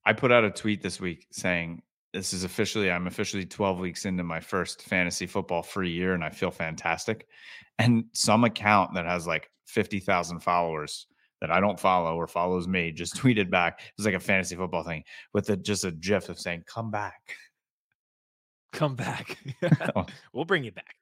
I 0.04 0.14
put 0.14 0.32
out 0.32 0.42
a 0.42 0.50
tweet 0.50 0.82
this 0.82 1.00
week 1.00 1.28
saying 1.30 1.80
this 2.12 2.32
is 2.32 2.42
officially 2.42 2.90
I'm 2.90 3.06
officially 3.06 3.46
12 3.46 3.78
weeks 3.78 4.04
into 4.04 4.24
my 4.24 4.40
first 4.40 4.82
fantasy 4.82 5.26
football 5.26 5.62
free 5.62 5.92
year 5.92 6.12
and 6.14 6.24
I 6.24 6.30
feel 6.30 6.50
fantastic. 6.50 7.28
And 7.78 8.06
some 8.14 8.42
account 8.42 8.94
that 8.94 9.06
has 9.06 9.28
like 9.28 9.48
50,000 9.68 10.40
followers 10.40 11.06
that 11.40 11.52
I 11.52 11.60
don't 11.60 11.78
follow 11.78 12.16
or 12.16 12.26
follows 12.26 12.66
me 12.66 12.90
just 12.90 13.14
tweeted 13.22 13.48
back. 13.48 13.78
It 13.78 13.92
was 13.96 14.06
like 14.06 14.16
a 14.16 14.20
fantasy 14.20 14.56
football 14.56 14.82
thing 14.82 15.04
with 15.34 15.48
a, 15.50 15.56
just 15.56 15.84
a 15.84 15.92
gif 15.92 16.30
of 16.30 16.40
saying, 16.40 16.64
come 16.66 16.90
back. 16.90 17.36
Come 18.72 18.96
back. 18.96 19.38
Oh. 19.94 20.06
we'll 20.32 20.44
bring 20.44 20.64
you 20.64 20.72
back. 20.72 20.96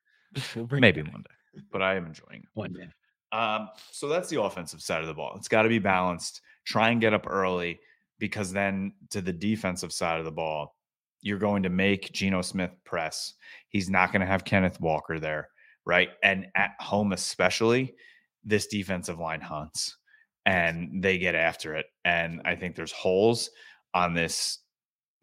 We'll 0.54 0.66
bring 0.66 0.82
Maybe 0.82 1.00
one 1.00 1.22
day, 1.22 1.37
but 1.72 1.82
I 1.82 1.96
am 1.96 2.06
enjoying 2.06 2.40
it. 2.42 2.48
One 2.54 2.72
day. 2.72 2.88
Um, 3.30 3.68
so 3.90 4.08
that's 4.08 4.28
the 4.28 4.40
offensive 4.42 4.80
side 4.80 5.02
of 5.02 5.06
the 5.06 5.14
ball. 5.14 5.34
It's 5.36 5.48
got 5.48 5.62
to 5.62 5.68
be 5.68 5.78
balanced. 5.78 6.40
Try 6.64 6.90
and 6.90 7.00
get 7.00 7.14
up 7.14 7.26
early 7.28 7.80
because 8.18 8.52
then 8.52 8.92
to 9.10 9.20
the 9.20 9.32
defensive 9.32 9.92
side 9.92 10.18
of 10.18 10.24
the 10.24 10.32
ball, 10.32 10.76
you're 11.20 11.38
going 11.38 11.62
to 11.64 11.68
make 11.68 12.12
Geno 12.12 12.42
Smith 12.42 12.70
press. 12.84 13.34
He's 13.68 13.90
not 13.90 14.12
going 14.12 14.20
to 14.20 14.26
have 14.26 14.44
Kenneth 14.44 14.80
Walker 14.80 15.18
there, 15.18 15.48
right? 15.84 16.10
And 16.22 16.46
at 16.54 16.70
home, 16.80 17.12
especially, 17.12 17.94
this 18.44 18.66
defensive 18.66 19.18
line 19.18 19.40
hunts 19.40 19.96
and 20.46 21.02
they 21.02 21.18
get 21.18 21.34
after 21.34 21.74
it. 21.74 21.86
And 22.04 22.40
I 22.44 22.54
think 22.54 22.74
there's 22.74 22.92
holes 22.92 23.50
on 23.92 24.14
this 24.14 24.58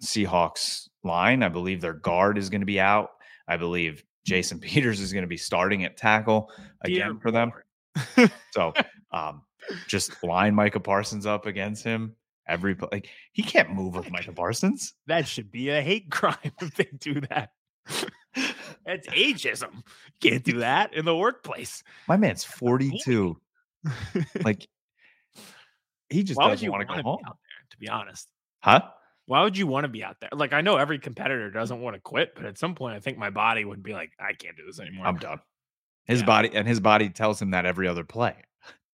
Seahawks 0.03 0.87
line. 1.03 1.41
I 1.41 1.49
believe 1.49 1.81
their 1.81 1.93
guard 1.93 2.37
is 2.37 2.49
going 2.49 2.61
to 2.61 2.65
be 2.65 2.79
out. 2.79 3.09
I 3.47 3.57
believe 3.57 4.03
Jason 4.25 4.59
Peters 4.61 4.99
is 4.99 5.13
going 5.13 5.23
to 5.23 5.27
be 5.27 5.37
starting 5.37 5.85
at 5.85 5.97
tackle 5.97 6.51
again 6.81 7.13
Dear 7.13 7.19
for 7.21 7.31
them. 7.31 7.51
so 8.51 8.73
um, 9.11 9.43
just 9.87 10.23
line 10.23 10.53
Micah 10.53 10.79
Parsons 10.79 11.25
up 11.25 11.45
against 11.45 11.83
him. 11.83 12.15
Every 12.47 12.75
like 12.91 13.09
he 13.31 13.41
can't 13.41 13.71
move 13.71 13.95
with 13.95 14.11
Micah 14.11 14.33
Parsons. 14.33 14.93
That 15.07 15.27
should 15.27 15.51
be 15.51 15.69
a 15.69 15.81
hate 15.81 16.11
crime 16.11 16.35
if 16.61 16.75
they 16.75 16.89
do 16.99 17.21
that. 17.21 17.51
That's 18.85 19.07
ageism. 19.07 19.81
Can't 20.21 20.43
do 20.43 20.59
that 20.59 20.93
in 20.93 21.05
the 21.05 21.15
workplace. 21.15 21.81
My 22.07 22.17
man's 22.17 22.43
42. 22.43 23.39
like 24.43 24.67
he 26.09 26.23
just 26.23 26.37
Why 26.37 26.49
doesn't 26.49 26.69
want 26.69 26.87
to 26.87 26.95
go 26.95 27.01
home. 27.01 27.19
Out 27.25 27.37
there, 27.41 27.65
to 27.71 27.77
be 27.77 27.89
honest. 27.89 28.29
Huh? 28.59 28.81
Why 29.27 29.43
would 29.43 29.57
you 29.57 29.65
want 29.65 29.85
to 29.85 29.87
be 29.87 30.03
out 30.03 30.17
there? 30.19 30.29
Like 30.33 30.53
I 30.53 30.61
know 30.61 30.77
every 30.77 30.99
competitor 30.99 31.49
doesn't 31.49 31.81
want 31.81 31.95
to 31.95 31.99
quit, 31.99 32.35
but 32.35 32.45
at 32.45 32.57
some 32.57 32.75
point 32.75 32.95
I 32.95 32.99
think 32.99 33.17
my 33.17 33.29
body 33.29 33.65
would 33.65 33.81
be 33.81 33.93
like, 33.93 34.11
I 34.19 34.33
can't 34.33 34.55
do 34.55 34.63
this 34.65 34.79
anymore. 34.79 35.07
I'm 35.07 35.17
done. 35.17 35.39
His 36.05 36.19
yeah. 36.19 36.25
body 36.25 36.51
and 36.53 36.67
his 36.67 36.79
body 36.79 37.09
tells 37.09 37.41
him 37.41 37.51
that 37.51 37.65
every 37.65 37.87
other 37.87 38.03
play. 38.03 38.35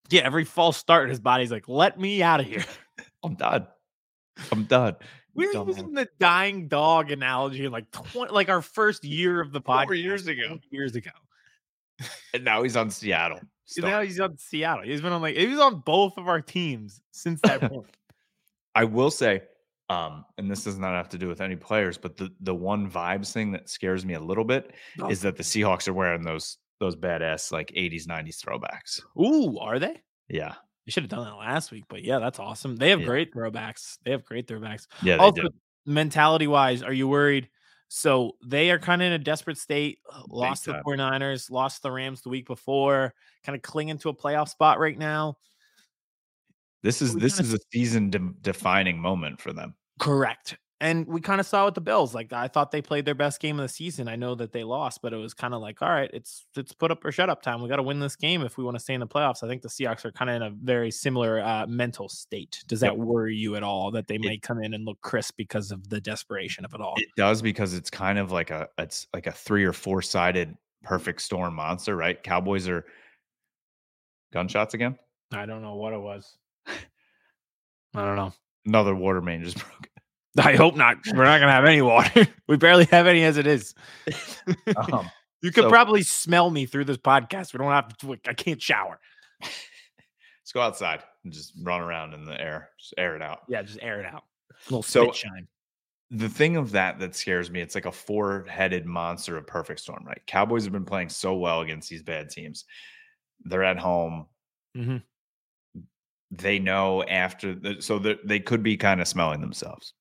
Yeah, 0.10 0.22
every 0.22 0.46
false 0.46 0.78
start, 0.78 1.10
his 1.10 1.20
body's 1.20 1.52
like, 1.52 1.68
let 1.68 2.00
me 2.00 2.22
out 2.22 2.40
of 2.40 2.46
here. 2.46 2.66
I'm 3.24 3.36
done. 3.36 3.68
I'm 4.52 4.64
done. 4.66 4.96
We 5.34 5.48
were 5.48 5.66
using 5.66 5.94
the 5.94 6.10
dying 6.20 6.68
dog 6.68 7.12
analogy 7.12 7.68
like 7.70 7.90
20, 7.92 8.34
like 8.34 8.50
our 8.50 8.62
first 8.62 9.06
year 9.06 9.40
of 9.40 9.52
the 9.52 9.62
podcast. 9.62 9.86
Four 9.86 9.96
years 9.96 10.28
ago. 10.28 10.60
Years 10.70 10.96
ago. 10.96 11.12
and 12.34 12.44
now 12.44 12.64
he's 12.64 12.76
on 12.76 12.90
Seattle. 12.90 13.40
Now 13.78 14.02
he's 14.02 14.20
on 14.20 14.38
Seattle. 14.38 14.84
He's 14.84 15.02
been 15.02 15.14
on 15.14 15.22
like 15.22 15.38
he 15.38 15.48
was 15.48 15.60
on 15.60 15.80
both 15.80 16.18
of 16.18 16.28
our 16.28 16.42
teams 16.42 17.02
since 17.12 17.40
that 17.42 17.62
point. 17.70 17.96
I 18.76 18.84
will 18.86 19.12
say, 19.12 19.44
um, 19.92 20.26
and 20.38 20.50
this 20.50 20.64
does 20.64 20.78
not 20.78 20.94
have 20.94 21.10
to 21.10 21.18
do 21.18 21.28
with 21.28 21.42
any 21.42 21.56
players, 21.56 21.98
but 21.98 22.18
the 22.18 22.30
the 22.42 22.56
one 22.56 22.90
vibes 22.90 23.32
thing 23.32 23.52
that 23.52 23.70
scares 23.70 24.06
me 24.06 24.14
a 24.14 24.20
little 24.20 24.46
bit 24.46 24.74
oh. 25.00 25.10
is 25.10 25.22
that 25.22 25.36
the 25.36 25.44
Seahawks 25.44 25.88
are 25.88 25.94
wearing 25.94 26.24
those 26.24 26.58
those 26.80 26.96
badass 26.96 27.52
like 27.52 27.72
80s, 27.76 28.08
90s 28.08 28.44
throwbacks. 28.44 29.02
Ooh, 29.22 29.60
are 29.60 29.80
they? 29.80 30.02
Yeah. 30.30 30.56
They 30.86 30.92
should 30.92 31.04
have 31.04 31.12
done 31.12 31.26
that 31.26 31.36
last 31.36 31.72
week, 31.72 31.84
but 31.88 32.04
yeah, 32.04 32.18
that's 32.18 32.40
awesome. 32.40 32.76
They 32.76 32.90
have 32.90 33.02
yeah. 33.02 33.06
great 33.06 33.34
throwbacks. 33.34 33.98
They 34.04 34.12
have 34.12 34.26
great 34.26 34.48
throwbacks. 34.48 34.88
Yeah. 35.04 35.18
also, 35.18 35.50
mentality 35.86 36.48
wise, 36.48 36.82
are 36.82 36.94
you 36.94 37.08
worried? 37.08 37.50
So 37.88 38.38
they 38.44 38.72
are 38.72 38.80
kind 38.80 39.02
of 39.02 39.08
in 39.08 39.14
a 39.14 39.20
desperate 39.20 39.58
state. 39.58 40.00
Uh, 40.12 40.24
lost 40.30 40.66
the 40.66 40.82
49ers, 40.86 41.52
lost 41.52 41.84
the 41.84 41.92
Rams 41.92 42.22
the 42.22 42.30
week 42.30 42.48
before, 42.48 43.14
kind 43.46 43.56
of 43.56 43.62
clinging 43.62 43.98
to 44.00 44.10
a 44.10 44.16
playoff 44.16 44.50
spot 44.50 44.80
right 44.80 44.98
now. 44.98 45.36
This 46.84 47.02
is 47.02 47.14
this 47.14 47.40
is 47.40 47.54
a 47.54 47.60
season 47.72 48.10
de- 48.10 48.34
defining 48.42 48.98
moment 48.98 49.40
for 49.40 49.54
them. 49.54 49.76
Correct. 50.02 50.58
And 50.80 51.06
we 51.06 51.22
kind 51.22 51.40
of 51.40 51.46
saw 51.46 51.66
with 51.66 51.76
the 51.76 51.82
Bills. 51.82 52.16
Like 52.16 52.34
I 52.34 52.48
thought 52.48 52.72
they 52.72 52.82
played 52.82 53.06
their 53.06 53.14
best 53.14 53.40
game 53.40 53.60
of 53.60 53.64
the 53.64 53.70
season. 53.70 54.08
I 54.08 54.16
know 54.16 54.34
that 54.34 54.52
they 54.52 54.64
lost, 54.64 55.04
but 55.04 55.14
it 55.14 55.18
was 55.18 55.36
kind 55.36 55.54
of 55.54 55.62
like, 55.62 55.80
all 55.84 55.92
right, 55.92 56.10
it's 56.12 56.48
it's 56.58 56.74
put 56.74 56.90
up 56.90 57.06
or 57.06 57.12
shut 57.12 57.30
up 57.30 57.44
time. 57.44 57.62
We 57.62 57.70
got 57.70 57.76
to 57.76 57.84
win 57.84 58.00
this 58.00 58.16
game 58.16 58.42
if 58.42 58.58
we 58.58 58.64
want 58.64 58.78
to 58.78 58.84
stay 58.84 58.96
in 58.96 59.00
the 59.00 59.06
playoffs. 59.06 59.44
I 59.44 59.48
think 59.48 59.62
the 59.62 59.70
Seahawks 59.70 60.04
are 60.04 60.12
kind 60.12 60.32
of 60.32 60.38
in 60.38 60.42
a 60.42 60.50
very 60.50 60.90
similar 60.90 61.40
uh, 61.40 61.68
mental 61.68 62.10
state. 62.10 62.64
Does 62.66 62.80
that 62.80 62.98
yep. 62.98 63.06
worry 63.06 63.36
you 63.36 63.56
at 63.56 63.62
all 63.62 63.92
that 63.92 64.08
they 64.08 64.16
it, 64.16 64.22
may 64.22 64.40
come 64.40 64.64
in 64.64 64.74
and 64.74 64.84
look 64.84 65.00
crisp 65.02 65.36
because 65.38 65.70
of 65.70 65.88
the 65.88 66.02
desperation 66.02 66.66
of 66.66 66.74
it 66.74 66.82
all? 66.82 66.96
It 66.98 67.10
does 67.16 67.44
because 67.44 67.76
it's 67.76 67.92
kind 67.92 68.18
of 68.18 68.32
like 68.32 68.50
a 68.50 68.68
it's 68.80 69.06
like 69.14 69.28
a 69.28 69.32
three 69.32 69.64
or 69.64 69.74
four 69.74 70.02
sided 70.02 70.58
perfect 70.82 71.22
storm 71.22 71.54
monster, 71.54 71.96
right? 71.96 72.22
Cowboys 72.24 72.68
are 72.68 72.86
gunshots 74.34 74.74
again. 74.74 74.98
I 75.32 75.46
don't 75.46 75.62
know 75.62 75.76
what 75.76 75.94
it 75.94 76.02
was. 76.02 76.38
I 76.66 76.74
don't 77.94 78.16
know. 78.16 78.34
Another 78.66 78.96
water 78.96 79.22
main 79.22 79.44
just 79.44 79.58
broke. 79.60 79.91
I 80.38 80.56
hope 80.56 80.76
not. 80.76 80.98
We're 81.14 81.26
not 81.26 81.40
gonna 81.40 81.52
have 81.52 81.66
any 81.66 81.82
water. 81.82 82.28
we 82.48 82.58
barely 82.58 82.86
have 82.86 83.08
any 83.08 83.24
as 83.24 83.38
it 83.38 83.48
is. 83.48 83.74
um, 84.78 85.10
you 85.42 85.52
could 85.52 85.66
so, 85.66 85.70
probably 85.70 86.04
smell 86.04 86.50
me 86.50 86.66
through 86.66 86.86
this 86.86 86.98
podcast. 86.98 87.54
We 87.54 87.58
don't 87.58 87.72
have 87.72 87.98
to. 87.98 88.18
I 88.28 88.34
can't 88.34 88.62
shower. 88.62 89.00
Let's 89.42 90.52
go 90.54 90.62
outside 90.62 91.04
and 91.24 91.34
just 91.34 91.54
run 91.62 91.82
around 91.82 92.14
in 92.14 92.26
the 92.26 92.40
air. 92.40 92.70
Just 92.80 92.94
air 92.98 93.16
it 93.16 93.22
out. 93.22 93.40
Yeah, 93.50 93.62
just 93.62 93.80
air 93.82 94.00
it 94.00 94.06
out. 94.06 94.24
A 94.52 94.70
little 94.70 94.84
so, 94.84 95.12
shine. 95.12 95.48
The 96.12 96.30
thing 96.30 96.58
of 96.58 96.72
that 96.72 97.00
that 97.00 97.16
scares 97.16 97.50
me, 97.50 97.62
it's 97.62 97.76
like 97.76 97.86
a 97.86 97.92
four-headed 97.92 98.86
monster 98.86 99.38
of 99.38 99.48
perfect 99.48 99.80
storm, 99.80 100.04
right? 100.06 100.22
Cowboys 100.28 100.64
have 100.64 100.74
been 100.74 100.86
playing 100.86 101.10
so 101.10 101.36
well 101.36 101.62
against 101.62 101.90
these 101.90 102.04
bad 102.04 102.30
teams. 102.30 102.66
They're 103.44 103.64
at 103.64 103.80
home. 103.80 104.28
Mm-hmm. 104.78 104.98
They 106.32 106.60
know 106.60 107.04
after, 107.04 107.56
the, 107.56 107.78
so 107.80 107.98
they 108.00 108.40
could 108.40 108.62
be 108.62 108.76
kind 108.76 109.00
of 109.00 109.08
smelling 109.08 109.42
themselves 109.42 109.94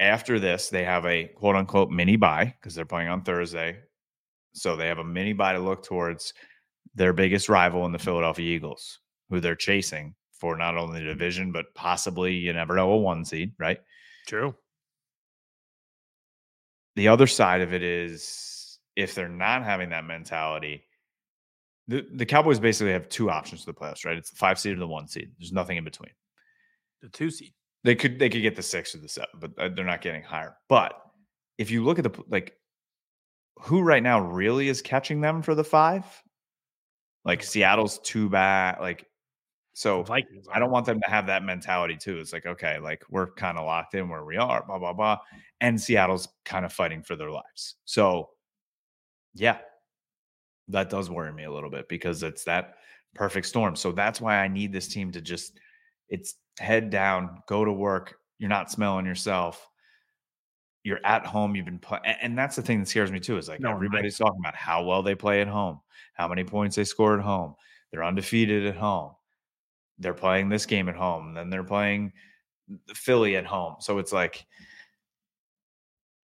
after 0.00 0.38
this, 0.38 0.68
they 0.68 0.84
have 0.84 1.04
a 1.04 1.24
quote 1.24 1.56
unquote 1.56 1.90
mini 1.90 2.16
buy 2.16 2.54
because 2.58 2.74
they're 2.74 2.84
playing 2.84 3.08
on 3.08 3.22
Thursday. 3.22 3.78
So 4.52 4.76
they 4.76 4.88
have 4.88 4.98
a 4.98 5.04
mini 5.04 5.32
buy 5.32 5.52
to 5.52 5.58
look 5.58 5.84
towards 5.84 6.32
their 6.94 7.12
biggest 7.12 7.48
rival 7.48 7.84
in 7.86 7.92
the 7.92 7.98
Philadelphia 7.98 8.54
Eagles, 8.56 9.00
who 9.28 9.40
they're 9.40 9.54
chasing 9.54 10.14
for 10.32 10.56
not 10.56 10.76
only 10.76 11.00
the 11.00 11.06
division, 11.06 11.52
but 11.52 11.66
possibly, 11.74 12.34
you 12.34 12.52
never 12.52 12.76
know, 12.76 12.92
a 12.92 12.96
one 12.96 13.24
seed, 13.24 13.52
right? 13.58 13.78
True. 14.26 14.54
The 16.96 17.08
other 17.08 17.26
side 17.26 17.60
of 17.60 17.72
it 17.72 17.82
is 17.82 18.78
if 18.96 19.14
they're 19.14 19.28
not 19.28 19.64
having 19.64 19.90
that 19.90 20.04
mentality, 20.04 20.84
the, 21.86 22.06
the 22.12 22.26
Cowboys 22.26 22.60
basically 22.60 22.92
have 22.92 23.08
two 23.08 23.30
options 23.30 23.64
for 23.64 23.72
the 23.72 23.78
playoffs, 23.78 24.04
right? 24.04 24.16
It's 24.16 24.30
the 24.30 24.36
five 24.36 24.58
seed 24.58 24.76
or 24.76 24.80
the 24.80 24.86
one 24.86 25.08
seed. 25.08 25.30
There's 25.38 25.52
nothing 25.52 25.76
in 25.76 25.84
between. 25.84 26.10
The 27.02 27.08
two 27.08 27.30
seed. 27.30 27.52
They 27.84 27.94
could 27.94 28.18
they 28.18 28.28
could 28.28 28.42
get 28.42 28.56
the 28.56 28.62
six 28.62 28.94
or 28.94 28.98
the 28.98 29.08
seven, 29.08 29.30
but 29.38 29.58
uh, 29.58 29.68
they're 29.74 29.84
not 29.84 30.02
getting 30.02 30.22
higher. 30.22 30.56
But 30.68 30.94
if 31.58 31.70
you 31.70 31.84
look 31.84 31.98
at 31.98 32.04
the 32.04 32.22
like, 32.28 32.54
who 33.60 33.82
right 33.82 34.02
now 34.02 34.20
really 34.20 34.68
is 34.68 34.82
catching 34.82 35.20
them 35.20 35.42
for 35.42 35.54
the 35.54 35.64
five? 35.64 36.04
Like 37.24 37.42
Seattle's 37.42 37.98
too 38.00 38.28
bad. 38.28 38.80
Like, 38.80 39.06
so 39.74 40.02
Vikings, 40.02 40.46
I 40.52 40.58
don't 40.58 40.70
want 40.70 40.86
them 40.86 41.00
to 41.00 41.10
have 41.10 41.26
that 41.26 41.44
mentality 41.44 41.96
too. 41.96 42.18
It's 42.18 42.32
like, 42.32 42.46
okay, 42.46 42.78
like 42.78 43.04
we're 43.10 43.32
kind 43.32 43.58
of 43.58 43.64
locked 43.64 43.94
in 43.94 44.08
where 44.08 44.24
we 44.24 44.36
are, 44.36 44.64
blah 44.66 44.78
blah 44.78 44.92
blah, 44.92 45.18
and 45.60 45.80
Seattle's 45.80 46.28
kind 46.44 46.64
of 46.64 46.72
fighting 46.72 47.02
for 47.02 47.16
their 47.16 47.30
lives. 47.30 47.76
So, 47.84 48.30
yeah, 49.34 49.58
that 50.68 50.90
does 50.90 51.10
worry 51.10 51.32
me 51.32 51.44
a 51.44 51.52
little 51.52 51.70
bit 51.70 51.88
because 51.88 52.22
it's 52.22 52.44
that 52.44 52.74
perfect 53.14 53.46
storm. 53.46 53.76
So 53.76 53.92
that's 53.92 54.20
why 54.20 54.38
I 54.38 54.48
need 54.48 54.72
this 54.72 54.88
team 54.88 55.12
to 55.12 55.20
just 55.20 55.58
it's 56.08 56.34
head 56.58 56.90
down, 56.90 57.42
go 57.46 57.64
to 57.64 57.72
work. 57.72 58.18
You're 58.38 58.48
not 58.50 58.70
smelling 58.70 59.06
yourself. 59.06 59.68
You're 60.84 61.00
at 61.04 61.26
home. 61.26 61.56
You've 61.56 61.64
been 61.64 61.78
playing, 61.78 62.04
and 62.04 62.38
that's 62.38 62.56
the 62.56 62.62
thing 62.62 62.80
that 62.80 62.88
scares 62.88 63.10
me 63.10 63.20
too. 63.20 63.36
Is 63.36 63.48
like 63.48 63.60
no, 63.60 63.70
everybody's 63.70 64.16
talking 64.16 64.40
about 64.40 64.54
how 64.54 64.84
well 64.84 65.02
they 65.02 65.14
play 65.14 65.40
at 65.40 65.48
home, 65.48 65.80
how 66.14 66.28
many 66.28 66.44
points 66.44 66.76
they 66.76 66.84
score 66.84 67.18
at 67.18 67.24
home. 67.24 67.54
They're 67.90 68.04
undefeated 68.04 68.66
at 68.66 68.76
home. 68.76 69.12
They're 69.98 70.14
playing 70.14 70.48
this 70.48 70.66
game 70.66 70.88
at 70.88 70.94
home, 70.94 71.34
then 71.34 71.50
they're 71.50 71.64
playing 71.64 72.12
Philly 72.94 73.36
at 73.36 73.46
home. 73.46 73.76
So 73.80 73.98
it's 73.98 74.12
like, 74.12 74.46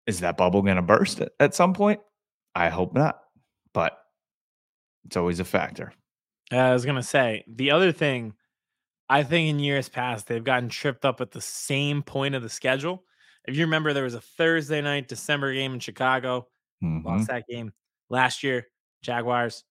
is 0.06 0.20
that 0.20 0.36
bubble 0.36 0.62
going 0.62 0.76
to 0.76 0.82
burst 0.82 1.20
at, 1.20 1.32
at 1.40 1.54
some 1.54 1.74
point? 1.74 2.00
I 2.54 2.68
hope 2.68 2.94
not, 2.94 3.20
but 3.72 3.98
it's 5.04 5.16
always 5.16 5.40
a 5.40 5.44
factor. 5.44 5.92
I 6.52 6.72
was 6.72 6.84
going 6.84 6.96
to 6.96 7.02
say 7.02 7.44
the 7.48 7.72
other 7.72 7.90
thing 7.90 8.34
I 9.08 9.22
think 9.22 9.48
in 9.48 9.58
years 9.58 9.88
past 9.88 10.26
they've 10.26 10.42
gotten 10.42 10.68
tripped 10.68 11.04
up 11.04 11.20
at 11.20 11.30
the 11.30 11.40
same 11.40 12.02
point 12.02 12.34
of 12.34 12.42
the 12.42 12.48
schedule. 12.48 13.04
If 13.46 13.56
you 13.56 13.64
remember, 13.64 13.92
there 13.92 14.04
was 14.04 14.14
a 14.14 14.20
Thursday 14.20 14.80
night 14.80 15.08
December 15.08 15.54
game 15.54 15.74
in 15.74 15.80
Chicago, 15.80 16.48
mm-hmm. 16.82 17.06
lost 17.06 17.28
that 17.28 17.46
game 17.48 17.72
last 18.10 18.42
year. 18.42 18.66
Jaguars 19.02 19.62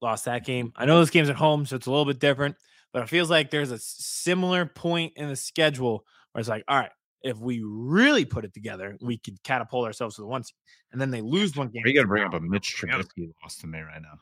lost 0.00 0.24
that 0.24 0.44
game. 0.44 0.72
I 0.74 0.86
know 0.86 0.98
this 1.00 1.10
game's 1.10 1.30
at 1.30 1.36
home, 1.36 1.64
so 1.64 1.76
it's 1.76 1.86
a 1.86 1.90
little 1.90 2.04
bit 2.04 2.18
different, 2.18 2.56
but 2.92 3.02
it 3.02 3.08
feels 3.08 3.30
like 3.30 3.50
there's 3.50 3.70
a 3.70 3.78
similar 3.78 4.66
point 4.66 5.12
in 5.16 5.28
the 5.28 5.36
schedule 5.36 6.04
where 6.32 6.40
it's 6.40 6.48
like, 6.48 6.64
all 6.66 6.78
right, 6.78 6.90
if 7.22 7.38
we 7.38 7.62
really 7.64 8.24
put 8.24 8.44
it 8.44 8.52
together, 8.52 8.96
we 9.00 9.18
could 9.18 9.40
catapult 9.44 9.86
ourselves 9.86 10.16
to 10.16 10.22
the 10.22 10.26
one 10.26 10.42
seed. 10.42 10.56
And 10.90 11.00
then 11.00 11.10
they 11.10 11.20
lose 11.20 11.56
one 11.56 11.68
game. 11.68 11.84
Are 11.84 11.88
You 11.88 11.94
got 11.94 12.02
to 12.02 12.08
bring 12.08 12.24
up 12.24 12.34
a 12.34 12.40
Mitch 12.40 12.76
Trubisky 12.76 13.32
loss 13.42 13.56
to 13.58 13.68
me 13.68 13.78
right 13.78 14.02
now. 14.02 14.18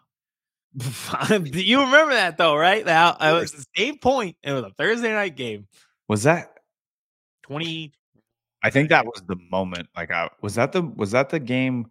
you 1.52 1.80
remember 1.80 2.14
that 2.14 2.36
though, 2.38 2.56
right? 2.56 2.84
Now 2.84 3.16
it 3.20 3.32
was 3.32 3.52
the 3.52 3.64
same 3.76 3.98
point. 3.98 4.36
It 4.42 4.52
was 4.52 4.64
a 4.64 4.70
Thursday 4.70 5.12
night 5.12 5.36
game. 5.36 5.66
Was 6.08 6.24
that 6.24 6.58
20 7.42 7.92
I 8.62 8.70
think 8.70 8.90
that 8.90 9.06
was 9.06 9.22
the 9.26 9.36
moment. 9.50 9.88
Like, 9.96 10.10
I 10.10 10.28
was 10.42 10.54
that 10.56 10.72
the 10.72 10.82
was 10.82 11.12
that 11.12 11.30
the 11.30 11.40
game 11.40 11.90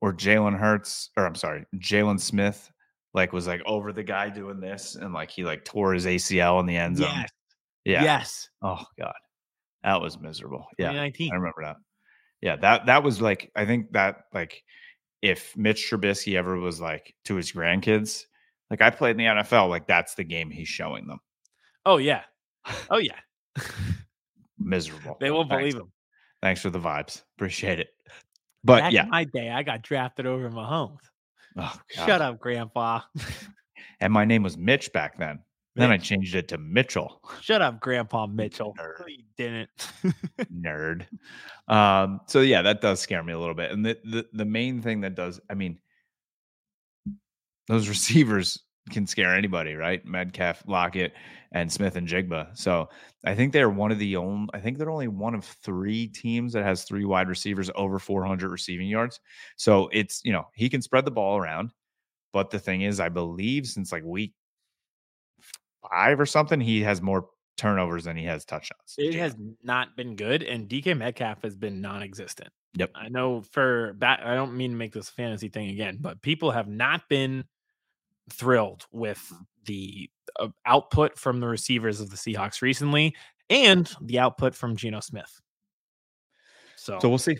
where 0.00 0.12
Jalen 0.12 0.58
Hurts, 0.58 1.10
or 1.16 1.24
I'm 1.24 1.34
sorry, 1.34 1.66
Jalen 1.76 2.20
Smith, 2.20 2.70
like 3.12 3.32
was 3.32 3.46
like 3.46 3.62
over 3.64 3.92
the 3.92 4.02
guy 4.02 4.28
doing 4.28 4.60
this, 4.60 4.96
and 4.96 5.14
like 5.14 5.30
he 5.30 5.44
like 5.44 5.64
tore 5.64 5.94
his 5.94 6.06
ACL 6.06 6.60
in 6.60 6.66
the 6.66 6.76
end 6.76 6.96
zone. 6.96 7.08
Yes. 7.14 7.30
Yeah. 7.84 8.02
Yes. 8.02 8.48
Oh 8.62 8.84
God, 8.98 9.14
that 9.82 10.00
was 10.00 10.18
miserable. 10.18 10.66
Yeah, 10.78 10.88
2019. 10.88 11.32
I 11.32 11.36
remember 11.36 11.62
that. 11.62 11.76
Yeah, 12.40 12.56
that 12.56 12.86
that 12.86 13.02
was 13.04 13.20
like 13.20 13.52
I 13.54 13.64
think 13.64 13.92
that 13.92 14.24
like 14.32 14.62
if 15.24 15.56
Mitch 15.56 15.88
Trubisky 15.90 16.36
ever 16.36 16.58
was 16.60 16.82
like 16.82 17.14
to 17.24 17.36
his 17.36 17.50
grandkids, 17.50 18.24
like 18.70 18.82
I 18.82 18.90
played 18.90 19.12
in 19.12 19.16
the 19.16 19.42
NFL, 19.42 19.70
like 19.70 19.86
that's 19.86 20.14
the 20.14 20.22
game 20.22 20.50
he's 20.50 20.68
showing 20.68 21.06
them. 21.06 21.18
Oh 21.86 21.96
yeah. 21.96 22.24
Oh 22.90 22.98
yeah. 22.98 23.18
Miserable. 24.58 25.16
They 25.20 25.30
won't 25.30 25.48
Thanks. 25.48 25.60
believe 25.60 25.74
him. 25.76 25.92
Thanks 26.42 26.60
for 26.60 26.68
the 26.68 26.78
vibes. 26.78 27.22
Appreciate 27.38 27.80
it. 27.80 27.88
But 28.62 28.80
Back 28.80 28.92
yeah, 28.92 29.04
in 29.04 29.10
my 29.10 29.24
day, 29.24 29.50
I 29.50 29.62
got 29.62 29.80
drafted 29.80 30.26
over 30.26 30.50
Mahomes. 30.50 30.98
oh, 31.56 31.74
God. 31.96 32.06
Shut 32.06 32.22
up, 32.22 32.38
Grandpa. 32.38 33.00
And 34.00 34.12
my 34.12 34.24
name 34.24 34.42
was 34.42 34.58
Mitch 34.58 34.92
back 34.92 35.16
then. 35.16 35.38
Then 35.76 35.90
I 35.90 35.98
changed 35.98 36.36
it 36.36 36.46
to 36.48 36.58
Mitchell. 36.58 37.20
Shut 37.40 37.60
up, 37.60 37.80
Grandpa 37.80 38.26
Mitchell. 38.28 38.74
Nerd. 38.78 39.00
No, 39.00 39.06
you 39.06 39.24
didn't. 39.36 39.70
Nerd. 40.54 41.06
Um, 41.68 42.20
so 42.26 42.40
yeah, 42.40 42.62
that 42.62 42.80
does 42.80 43.00
scare 43.00 43.22
me 43.22 43.32
a 43.32 43.38
little 43.38 43.54
bit. 43.54 43.72
And 43.72 43.84
the, 43.84 43.98
the 44.04 44.26
the 44.32 44.44
main 44.44 44.82
thing 44.82 45.00
that 45.00 45.14
does, 45.14 45.40
I 45.50 45.54
mean, 45.54 45.78
those 47.66 47.88
receivers 47.88 48.60
can 48.90 49.06
scare 49.06 49.34
anybody, 49.34 49.74
right? 49.74 50.04
Metcalf, 50.04 50.62
Lockett, 50.66 51.14
and 51.52 51.72
Smith-Njigba. 51.72 52.56
So 52.56 52.90
I 53.24 53.34
think 53.34 53.52
they're 53.52 53.70
one 53.70 53.90
of 53.90 53.98
the 53.98 54.16
only. 54.16 54.48
I 54.54 54.60
think 54.60 54.78
they're 54.78 54.90
only 54.90 55.08
one 55.08 55.34
of 55.34 55.44
three 55.44 56.06
teams 56.06 56.52
that 56.52 56.64
has 56.64 56.84
three 56.84 57.04
wide 57.04 57.28
receivers 57.28 57.70
over 57.74 57.98
400 57.98 58.48
receiving 58.50 58.86
yards. 58.86 59.18
So 59.56 59.88
it's 59.92 60.20
you 60.24 60.32
know 60.32 60.46
he 60.54 60.68
can 60.68 60.82
spread 60.82 61.04
the 61.04 61.10
ball 61.10 61.36
around, 61.36 61.72
but 62.32 62.50
the 62.50 62.60
thing 62.60 62.82
is, 62.82 63.00
I 63.00 63.08
believe 63.08 63.66
since 63.66 63.90
like 63.90 64.04
week 64.04 64.34
five 65.90 66.20
or 66.20 66.26
something, 66.26 66.60
he 66.60 66.82
has 66.82 67.00
more 67.02 67.26
turnovers 67.56 68.04
than 68.04 68.16
he 68.16 68.24
has 68.24 68.44
touchdowns. 68.44 68.94
it 68.98 69.14
has 69.14 69.36
not 69.62 69.96
been 69.96 70.16
good, 70.16 70.42
and 70.42 70.68
DK 70.68 70.96
Metcalf 70.96 71.42
has 71.42 71.54
been 71.54 71.80
non-existent. 71.80 72.50
Yep. 72.76 72.90
I 72.94 73.08
know 73.08 73.42
for 73.42 73.92
bat. 73.94 74.20
I 74.24 74.34
don't 74.34 74.56
mean 74.56 74.72
to 74.72 74.76
make 74.76 74.92
this 74.92 75.08
fantasy 75.08 75.48
thing 75.48 75.70
again, 75.70 75.98
but 76.00 76.20
people 76.22 76.50
have 76.50 76.66
not 76.66 77.08
been 77.08 77.44
thrilled 78.30 78.86
with 78.90 79.32
the 79.66 80.10
uh, 80.40 80.48
output 80.66 81.18
from 81.18 81.40
the 81.40 81.46
receivers 81.46 82.00
of 82.00 82.10
the 82.10 82.16
Seahawks 82.16 82.62
recently, 82.62 83.14
and 83.48 83.92
the 84.00 84.18
output 84.18 84.54
from 84.54 84.76
Geno 84.76 85.00
Smith. 85.00 85.40
So, 86.76 86.98
So 87.00 87.08
we'll 87.08 87.18
see. 87.18 87.38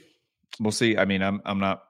We'll 0.60 0.72
see. 0.72 0.96
I 0.96 1.04
mean, 1.04 1.22
I'm 1.22 1.40
I'm 1.44 1.58
not. 1.58 1.82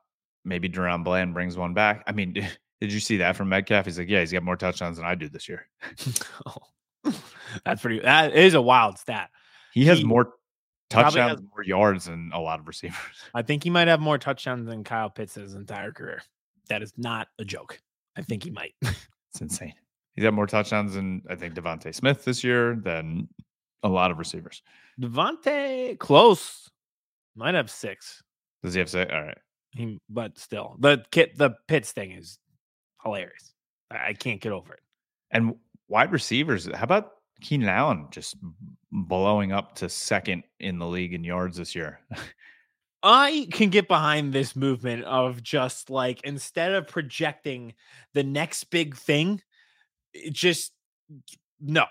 Maybe 0.47 0.69
DaRon 0.69 1.05
Bland 1.05 1.33
brings 1.33 1.57
one 1.57 1.73
back. 1.73 2.05
I 2.07 2.13
mean, 2.13 2.47
did 2.81 2.93
you 2.93 3.01
see 3.01 3.19
that 3.19 3.37
from 3.37 3.49
Metcalf? 3.49 3.87
He's 3.87 3.99
like, 3.99 4.09
yeah, 4.09 4.21
he's 4.21 4.33
got 4.33 4.43
more 4.43 4.57
touchdowns 4.57 4.97
than 4.97 5.07
I 5.07 5.15
do 5.15 5.29
this 5.29 5.49
year. 5.49 5.67
that's 7.65 7.83
pretty. 7.83 8.01
That 8.01 8.35
is 8.35 8.55
a 8.55 8.63
wild 8.63 8.99
stat. 8.99 9.31
He 9.73 9.85
has 9.87 9.99
He 9.99 10.05
more 10.05 10.33
touchdowns, 10.91 11.41
has- 11.41 11.43
more 11.51 11.63
yards 11.65 12.07
than 12.07 12.31
a 12.33 12.41
lot 12.41 12.61
of 12.61 12.67
receivers. 12.69 12.97
I 13.35 13.43
think 13.43 13.65
he 13.65 13.71
might 13.71 13.89
have 13.89 14.01
more 14.01 14.19
touchdowns 14.19 14.67
than 14.67 14.85
Kyle 14.85 15.11
Pitts 15.11 15.35
his 15.35 15.55
entire 15.55 15.93
career. 15.93 16.23
That 16.69 16.83
is 16.83 16.93
not 16.97 17.29
a 17.39 17.45
joke. 17.45 17.79
I 18.17 18.23
think 18.23 18.45
he 18.45 18.51
might. 18.51 18.75
It's 19.31 19.41
insane. 19.41 19.75
He's 20.13 20.23
got 20.23 20.33
more 20.33 20.47
touchdowns 20.47 20.95
than 20.95 21.21
I 21.29 21.35
think 21.35 21.55
DeVonta 21.55 21.93
Smith 21.93 22.25
this 22.25 22.45
year 22.45 22.77
than 22.77 23.29
a 23.83 23.89
lot 23.89 24.13
of 24.13 24.19
receivers. 24.21 24.63
DeVonta 25.01 25.99
close 25.99 26.71
might 27.35 27.55
have 27.55 27.69
six. 27.69 28.23
Does 28.63 28.75
he 28.75 28.79
have 28.79 28.89
six? 28.89 29.13
All 29.13 29.23
right. 29.23 29.39
He, 29.73 29.99
but 30.09 30.39
still, 30.39 30.77
the 30.79 31.05
kit 31.11 31.37
the 31.37 31.51
Pitts 31.67 31.91
thing 31.91 32.13
is 32.13 32.39
hilarious. 33.05 33.55
I, 33.91 34.09
I 34.09 34.13
can't 34.15 34.41
get 34.41 34.53
over 34.53 34.75
it. 34.75 34.81
And 35.31 35.57
wide 35.89 36.13
receivers, 36.13 36.69
how 36.75 36.85
about 36.85 37.13
Keenan 37.41 37.69
Allen 37.69 38.09
just 38.11 38.37
blowing 38.91 39.53
up 39.53 39.75
to 39.77 39.89
second 39.89 40.45
in 40.61 40.79
the 40.79 40.87
league 40.87 41.15
in 41.15 41.25
yards 41.25 41.57
this 41.57 41.75
year? 41.75 42.01
I 43.03 43.49
can 43.53 43.69
get 43.69 43.87
behind 43.87 44.33
this 44.33 44.57
movement 44.57 45.05
of 45.05 45.43
just 45.43 45.91
like 45.91 46.23
instead 46.25 46.73
of 46.73 46.89
projecting 46.89 47.75
the 48.15 48.23
next 48.23 48.65
big 48.65 48.97
thing, 48.97 49.43
just 50.33 50.73
no, 51.61 51.85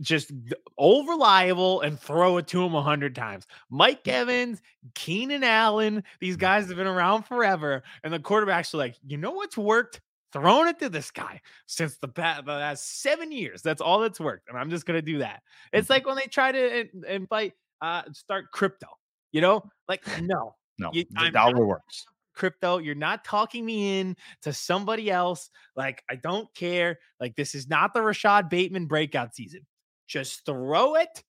just 0.00 0.30
old 0.78 1.08
reliable 1.08 1.80
and 1.80 1.98
throw 1.98 2.36
it 2.38 2.46
to 2.48 2.64
him 2.64 2.74
a 2.74 2.82
hundred 2.82 3.16
times. 3.16 3.46
Mike 3.68 4.04
mm. 4.04 4.12
Evans, 4.12 4.62
Keenan 4.94 5.42
Allen, 5.42 6.04
these 6.20 6.36
mm. 6.36 6.40
guys 6.40 6.68
have 6.68 6.76
been 6.76 6.86
around 6.86 7.24
forever, 7.24 7.82
and 8.04 8.12
the 8.12 8.20
quarterbacks 8.20 8.72
are 8.72 8.78
like, 8.78 8.96
you 9.04 9.16
know 9.16 9.32
what's 9.32 9.58
worked? 9.58 10.00
Throwing 10.32 10.68
it 10.68 10.78
to 10.78 10.88
this 10.88 11.10
guy 11.10 11.40
since 11.66 11.96
the, 11.98 12.06
past, 12.08 12.44
the 12.46 12.52
last 12.52 13.00
seven 13.02 13.32
years. 13.32 13.62
That's 13.62 13.80
all 13.80 13.98
that's 14.00 14.20
worked, 14.20 14.48
and 14.48 14.56
I'm 14.56 14.70
just 14.70 14.86
gonna 14.86 15.02
do 15.02 15.18
that. 15.18 15.42
It's 15.72 15.90
like 15.90 16.06
when 16.06 16.16
they 16.16 16.26
try 16.26 16.52
to 16.52 16.80
in- 16.80 17.04
invite, 17.08 17.54
uh, 17.80 18.02
start 18.12 18.50
crypto. 18.52 18.86
You 19.32 19.40
know, 19.40 19.62
like 19.88 20.02
no, 20.22 20.54
No, 20.78 20.90
You- 20.92 21.04
the 21.10 21.20
I'm 21.20 21.32
dollar 21.32 21.54
not- 21.54 21.66
works. 21.66 22.06
crypto. 22.34 22.78
You're 22.78 22.94
not 22.94 23.24
talking 23.24 23.66
me 23.66 23.98
in 24.00 24.16
to 24.42 24.52
somebody 24.52 25.10
else. 25.10 25.50
Like, 25.76 26.02
I 26.08 26.14
don't 26.16 26.52
care. 26.54 26.98
Like, 27.18 27.34
this 27.36 27.54
is 27.54 27.68
not 27.68 27.92
the 27.92 28.00
Rashod 28.02 28.48
Bateman 28.48 28.86
breakout 28.86 29.34
season. 29.34 29.66
Just 30.06 30.44
throw 30.46 30.94
it 30.94 31.22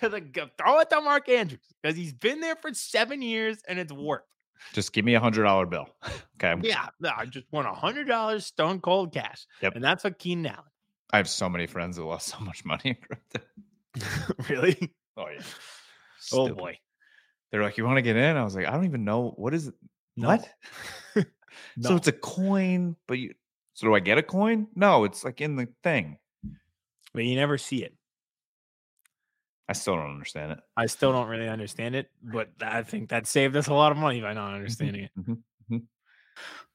to 0.00 0.08
the 0.08 0.20
throw 0.58 0.80
it 0.80 0.90
to 0.90 1.00
Mark 1.02 1.28
Andrews 1.28 1.60
because 1.82 1.96
he's 1.96 2.12
been 2.12 2.40
there 2.40 2.56
for 2.56 2.72
seven 2.74 3.22
years 3.22 3.58
and 3.68 3.78
it's 3.78 3.92
worked. 3.92 4.28
Just 4.72 4.92
give 4.92 5.04
me 5.04 5.14
a 5.14 5.20
hundred 5.20 5.44
dollar 5.44 5.66
bill. 5.66 5.88
Okay. 6.42 6.68
Yeah, 6.68 6.88
no, 7.00 7.10
I 7.16 7.26
just 7.26 7.46
want 7.52 7.68
a 7.68 7.72
hundred 7.72 8.08
dollars 8.08 8.44
stone 8.44 8.80
cold 8.80 9.14
cash. 9.14 9.46
Yep. 9.62 9.76
And 9.76 9.84
that's 9.84 10.02
what 10.02 10.18
Keenan 10.18 10.56
I 11.12 11.16
have 11.16 11.28
so 11.28 11.48
many 11.48 11.66
friends 11.68 11.96
that 11.96 12.04
lost 12.04 12.26
so 12.26 12.40
much 12.40 12.64
money 12.64 12.82
in 12.84 12.96
crypto. 12.96 13.40
Really? 14.50 14.92
Oh 15.16 15.26
yeah. 15.32 15.42
Oh 16.32 16.52
boy. 16.52 16.76
They're 17.50 17.62
like, 17.62 17.78
you 17.78 17.84
want 17.84 17.98
to 17.98 18.02
get 18.02 18.16
in? 18.16 18.36
I 18.36 18.42
was 18.42 18.56
like, 18.56 18.66
I 18.66 18.72
don't 18.72 18.84
even 18.84 19.04
know 19.04 19.32
what 19.36 19.54
is 19.54 19.68
it. 19.68 19.74
No. 20.16 20.28
What? 20.28 20.48
So 21.80 21.94
it's 21.96 22.08
a 22.08 22.12
coin, 22.12 22.96
but 23.06 23.18
you. 23.18 23.32
So 23.74 23.86
do 23.86 23.94
I 23.94 24.00
get 24.00 24.18
a 24.18 24.22
coin? 24.22 24.66
No, 24.74 25.04
it's 25.04 25.24
like 25.24 25.40
in 25.40 25.56
the 25.56 25.68
thing. 25.82 26.18
But 27.12 27.24
you 27.24 27.36
never 27.36 27.58
see 27.58 27.84
it. 27.84 27.94
I 29.68 29.72
still 29.72 29.96
don't 29.96 30.10
understand 30.10 30.52
it. 30.52 30.60
I 30.76 30.86
still 30.86 31.12
don't 31.12 31.28
really 31.28 31.48
understand 31.48 31.94
it, 31.94 32.10
but 32.22 32.50
I 32.60 32.82
think 32.82 33.08
that 33.10 33.26
saved 33.26 33.56
us 33.56 33.68
a 33.68 33.74
lot 33.74 33.92
of 33.92 33.98
money 33.98 34.20
by 34.20 34.34
not 34.34 34.52
understanding 34.54 35.04
it. 35.04 35.10
Mhm, 35.18 35.38
mhm. 35.70 35.82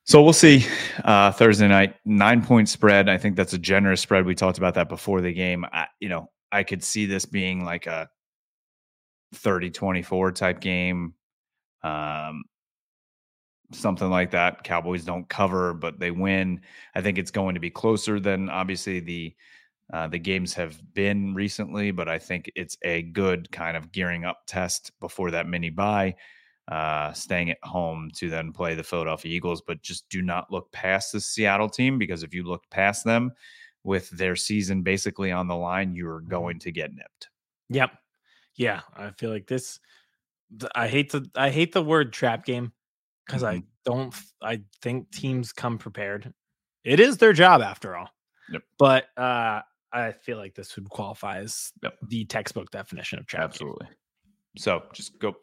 So 0.06 0.24
we'll 0.24 0.34
see 0.34 0.66
uh, 1.04 1.32
Thursday 1.32 1.68
night 1.68 1.96
nine 2.04 2.44
point 2.44 2.68
spread. 2.68 3.08
I 3.08 3.18
think 3.18 3.36
that's 3.36 3.54
a 3.54 3.60
generous 3.60 4.02
spread. 4.02 4.26
We 4.26 4.34
talked 4.34 4.58
about 4.58 4.74
that 4.74 4.90
before 4.90 5.22
the 5.22 5.32
game. 5.34 5.66
I, 5.72 5.86
you 6.00 6.10
know, 6.10 6.32
I 6.52 6.64
could 6.64 6.84
see 6.84 7.06
this 7.06 7.26
being 7.26 7.64
like 7.64 7.86
a 7.86 8.10
30-24 9.36 10.34
type 10.34 10.60
game. 10.60 11.14
Um, 11.84 12.44
something 13.72 14.10
like 14.10 14.32
that. 14.32 14.64
Cowboys 14.64 15.06
don't 15.06 15.30
cover, 15.30 15.76
but 15.76 16.00
they 16.00 16.10
win. 16.10 16.62
I 16.96 17.02
think 17.02 17.18
it's 17.18 17.30
going 17.32 17.54
to 17.54 17.62
be 17.62 17.70
closer 17.70 18.20
than 18.20 18.50
obviously 18.50 19.00
the 19.00 19.36
uh, 19.94 20.08
the 20.08 20.20
games 20.20 20.54
have 20.54 20.82
been 20.94 21.34
recently, 21.34 21.92
but 21.92 22.08
I 22.08 22.20
think 22.20 22.52
it's 22.56 22.78
a 22.84 23.02
good 23.04 23.52
kind 23.52 23.76
of 23.76 23.92
gearing 23.92 24.26
up 24.26 24.42
test 24.48 24.92
before 25.00 25.32
that 25.32 25.48
mini 25.48 25.70
bye, 25.70 26.16
uh, 26.68 27.12
staying 27.14 27.50
at 27.50 27.58
home 27.64 28.12
to 28.16 28.30
then 28.30 28.52
play 28.54 28.76
the 28.76 28.84
Philadelphia 28.84 29.36
Eagles. 29.36 29.62
But 29.66 29.82
just 29.82 30.08
do 30.10 30.22
not 30.22 30.52
look 30.52 30.72
past 30.72 31.12
the 31.12 31.20
Seattle 31.22 31.70
team 31.70 31.98
because 31.98 32.22
if 32.24 32.34
you 32.34 32.44
look 32.44 32.64
past 32.70 33.04
them 33.04 33.32
with 33.84 34.10
their 34.12 34.36
season 34.36 34.84
basically 34.84 35.32
on 35.32 35.48
the 35.48 35.56
line, 35.56 35.96
you 35.96 36.08
are 36.08 36.22
going 36.22 36.60
to 36.60 36.72
get 36.72 36.94
nipped. 36.94 37.30
Yep. 37.70 37.92
Yeah, 38.56 38.82
I 38.96 39.12
feel 39.12 39.32
like 39.32 39.48
this. 39.48 39.80
I 40.76 40.88
hate 40.88 41.12
the 41.12 41.30
I 41.36 41.50
hate 41.50 41.72
the 41.74 41.84
word 41.84 42.12
trap 42.12 42.46
game 42.46 42.74
because 43.26 43.44
I 43.44 43.58
Mhm. 43.58 43.66
don't. 43.86 44.16
I 44.42 44.62
think 44.82 45.12
teams 45.12 45.54
come 45.54 45.78
prepared. 45.78 46.34
It 46.84 47.00
is 47.00 47.18
their 47.18 47.34
job 47.34 47.62
after 47.62 47.96
all. 47.96 48.10
Yep. 48.52 48.64
But 48.80 49.18
uh, 49.18 49.62
I 49.92 50.12
feel 50.12 50.38
like 50.38 50.54
this 50.56 50.76
would 50.76 50.90
qualify 50.90 51.40
as 51.40 51.72
Yep. 51.84 51.98
the 52.10 52.26
textbook 52.26 52.70
definition 52.72 53.20
of 53.20 53.26
trap. 53.28 53.42
game. 53.42 53.46
Absolutely. 53.50 53.88
So 54.58 54.84
just 54.94 55.18
go 55.20 55.36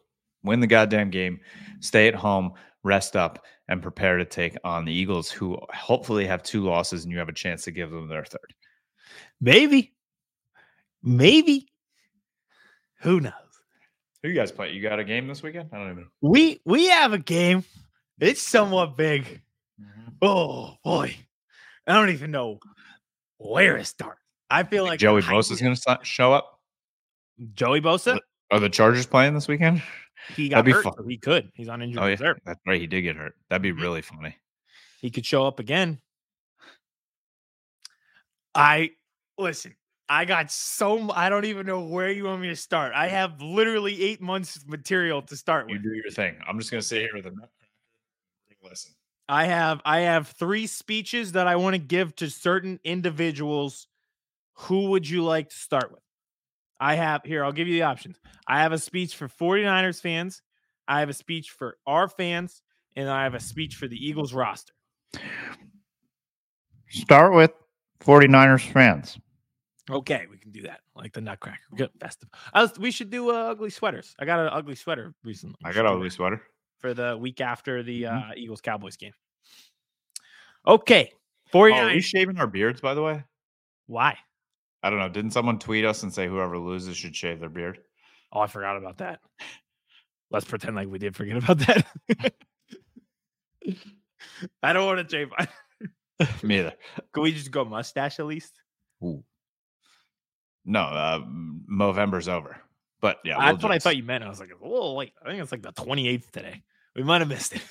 win 0.45 0.61
the 0.61 0.67
goddamn 0.67 1.11
game, 1.11 1.41
stay 1.81 2.07
at 2.09 2.15
home, 2.15 2.53
rest 2.85 3.17
up, 3.17 3.45
and 3.69 3.83
prepare 3.83 4.17
to 4.19 4.25
take 4.25 4.57
on 4.63 4.85
the 4.85 4.93
Eagles, 4.93 5.31
who 5.31 5.59
hopefully 5.75 6.27
have 6.27 6.43
two 6.43 6.63
losses 6.63 7.03
and 7.05 7.13
you 7.13 7.19
have 7.19 7.29
a 7.29 7.33
chance 7.33 7.65
to 7.65 7.71
give 7.73 7.91
them 7.91 8.09
their 8.09 8.25
third. 8.25 8.55
Maybe. 9.41 9.95
Maybe. 11.03 11.69
Who 13.01 13.21
knows? 13.21 13.33
Who 14.23 14.29
you 14.29 14.35
guys 14.35 14.51
play? 14.53 14.73
You 14.73 14.83
got 14.83 14.99
a 14.99 15.05
game 15.05 15.27
this 15.29 15.43
weekend? 15.43 15.71
I 15.73 15.79
don't 15.79 15.91
even 15.91 16.03
know. 16.05 16.09
We 16.21 16.61
we 16.65 16.87
have 16.89 17.13
a 17.13 17.19
game. 17.19 17.65
It's 18.19 18.43
somewhat 18.43 18.97
big. 18.97 19.43
Mm-hmm. 19.81 20.09
Oh 20.23 20.77
boy. 20.83 21.17
I 21.87 21.93
don't 21.95 22.11
even 22.11 22.31
know 22.31 22.59
where 23.39 23.77
to 23.77 23.85
start. 23.85 24.19
I 24.51 24.63
feel 24.63 24.85
like 24.85 24.99
Joey 25.01 25.23
Bosa 25.23 25.53
is 25.53 25.61
going 25.61 25.75
to 25.87 25.99
show 26.03 26.33
up. 26.33 26.61
Joey 27.55 27.81
Bosa. 27.81 28.19
Are 28.51 28.61
the 28.61 28.69
Chargers 28.69 29.07
playing 29.07 29.35
this 29.35 29.49
weekend? 29.49 29.83
He 30.35 30.49
got 30.49 30.65
be 30.65 30.73
hurt. 30.73 30.85
fun. 30.85 30.93
so 30.97 31.05
he 31.05 31.17
could. 31.19 31.51
He's 31.55 31.69
on 31.69 31.83
injured 31.83 32.03
Oh 32.03 32.07
yeah, 32.07 32.13
reserve. 32.13 32.39
that's 32.45 32.61
right. 32.67 32.81
He 32.81 32.87
did 32.87 33.03
get 33.03 33.17
hurt. 33.17 33.35
That'd 33.51 33.63
be 33.63 33.73
really 33.73 34.03
funny. 34.03 34.37
He 35.01 35.11
could 35.11 35.27
show 35.27 35.47
up 35.47 35.61
again. 35.61 36.01
I 38.55 38.91
listen. 39.39 39.75
I 40.09 40.25
got 40.25 40.51
so 40.53 41.11
I 41.11 41.29
don't 41.29 41.45
even 41.47 41.67
know 41.67 41.83
where 41.83 42.11
you 42.11 42.25
want 42.25 42.41
me 42.41 42.49
to 42.49 42.57
start. 42.57 42.93
I 42.95 43.09
have 43.09 43.43
literally 43.43 44.03
eight 44.05 44.21
months 44.21 44.57
of 44.57 44.69
material 44.69 45.21
to 45.23 45.37
start 45.37 45.69
You 45.69 45.75
with. 45.77 45.85
You 45.85 45.91
do 45.91 45.97
your 45.97 46.11
thing. 46.11 46.37
I'm 46.49 46.59
just 46.59 46.71
going 46.71 46.81
to 46.81 46.87
sit 46.87 47.01
here 47.03 47.11
with 47.15 47.27
a 47.27 47.33
Listen. 48.63 48.93
I 49.29 49.45
have 49.47 49.81
I 49.85 50.01
have 50.01 50.29
three 50.29 50.67
speeches 50.67 51.33
that 51.33 51.47
I 51.47 51.57
want 51.57 51.75
to 51.75 51.79
give 51.79 52.17
to 52.17 52.31
certain 52.31 52.81
individuals. 52.85 53.87
Who 54.61 54.91
would 54.91 55.09
you 55.09 55.23
like 55.23 55.51
to 55.51 55.57
start 55.57 55.91
with? 55.93 56.01
I 56.81 56.95
have 56.97 57.23
here, 57.25 57.45
I'll 57.45 57.53
give 57.53 57.69
you 57.69 57.75
the 57.75 57.83
options. 57.85 58.19
I 58.47 58.61
have 58.63 58.73
a 58.73 58.79
speech 58.79 59.15
for 59.17 59.29
49ers 59.29 60.01
fans, 60.01 60.43
I 60.89 61.01
have 61.01 61.09
a 61.09 61.15
speech 61.15 61.51
for 61.51 61.79
our 61.87 62.09
fans, 62.09 62.63
and 62.95 63.09
I 63.09 63.25
have 63.25 63.35
a 63.35 63.41
speech 63.41 63.77
for 63.77 63.89
the 63.89 63.97
Eagles 63.97 64.33
roster. 64.35 64.73
Start 66.89 67.35
with 67.35 67.51
49ers 68.01 68.71
fans. 68.73 69.19
Okay, 69.91 70.27
we 70.31 70.39
can 70.39 70.51
do 70.51 70.63
that. 70.63 70.81
Like 70.95 71.13
the 71.13 71.21
Nutcracker. 71.21 71.59
Good 71.77 71.91
festive. 72.01 72.29
I 72.53 72.63
was, 72.63 72.79
we 72.79 72.91
should 72.91 73.11
do 73.11 73.31
uh, 73.31 73.35
ugly 73.51 73.71
sweaters. 73.71 74.15
I 74.19 74.25
got 74.25 74.41
an 74.41 74.49
ugly 74.53 74.75
sweater 74.75 75.15
recently. 75.25 75.57
I 75.65 75.73
got 75.73 75.83
do 75.83 75.89
a 75.89 75.93
ugly 75.95 76.11
sweater. 76.11 76.43
for 76.79 76.93
the 76.93 77.17
week 77.17 77.41
after 77.41 77.83
the 77.83 78.03
Mhm. 78.03 78.31
uh, 78.31 78.35
Eagles 78.37 78.61
Cowboys 78.61 78.97
game. 78.97 79.13
Okay. 80.67 81.13
Oh, 81.55 81.59
49ers. 81.59 81.81
are 81.91 81.95
we 81.95 82.01
shaving 82.01 82.39
our 82.39 82.47
beards, 82.49 82.81
by 82.81 82.95
the 82.95 83.03
way? 83.03 83.25
Why? 83.87 84.19
I 84.83 84.91
don't 84.91 84.99
know. 84.99 85.09
Didn't 85.09 85.33
someone 85.33 85.59
tweet 85.59 85.85
us 85.85 86.03
and 86.03 86.13
say 86.13 86.27
whoever 86.27 86.59
loses 86.59 86.97
should 86.97 87.17
shave 87.17 87.41
their 87.41 87.49
beard? 87.49 87.79
Oh, 88.33 88.41
I 88.41 88.47
forgot 88.47 88.77
about 88.77 88.99
that. 88.99 89.21
Let's 90.31 90.45
pretend 90.45 90.77
like 90.77 90.89
we 90.89 90.99
did 90.99 91.17
forget 91.17 91.37
about 91.37 91.59
that. 91.61 91.87
I 94.63 94.73
don't 94.73 94.87
want 94.87 95.09
to 95.09 95.17
shave. 95.17 95.29
Me 96.43 96.61
either. 96.61 96.73
Can 97.13 97.23
we 97.23 97.33
just 97.33 97.51
go 97.51 97.65
mustache 97.65 98.19
at 98.19 98.27
least? 98.27 98.53
Ooh. 99.03 99.23
No, 100.65 100.81
uh, 100.81 101.21
Movember's 101.71 102.29
over. 102.29 102.57
But 103.01 103.19
yeah, 103.25 103.39
That's 103.39 103.63
we'll 103.63 103.69
what 103.69 103.77
I 103.77 103.79
thought 103.79 103.97
you 103.97 104.03
meant. 104.03 104.25
I 104.25 104.29
was 104.29 104.41
like, 104.41 104.51
oh, 104.63 104.95
wait. 104.95 105.13
I 105.23 105.29
think 105.29 105.43
it's 105.43 105.53
like 105.53 105.63
the 105.63 105.73
28th 105.73 106.31
today. 106.31 106.63
We 106.97 107.05
might 107.05 107.21
have 107.21 107.29
missed 107.29 107.55
it. 107.55 107.63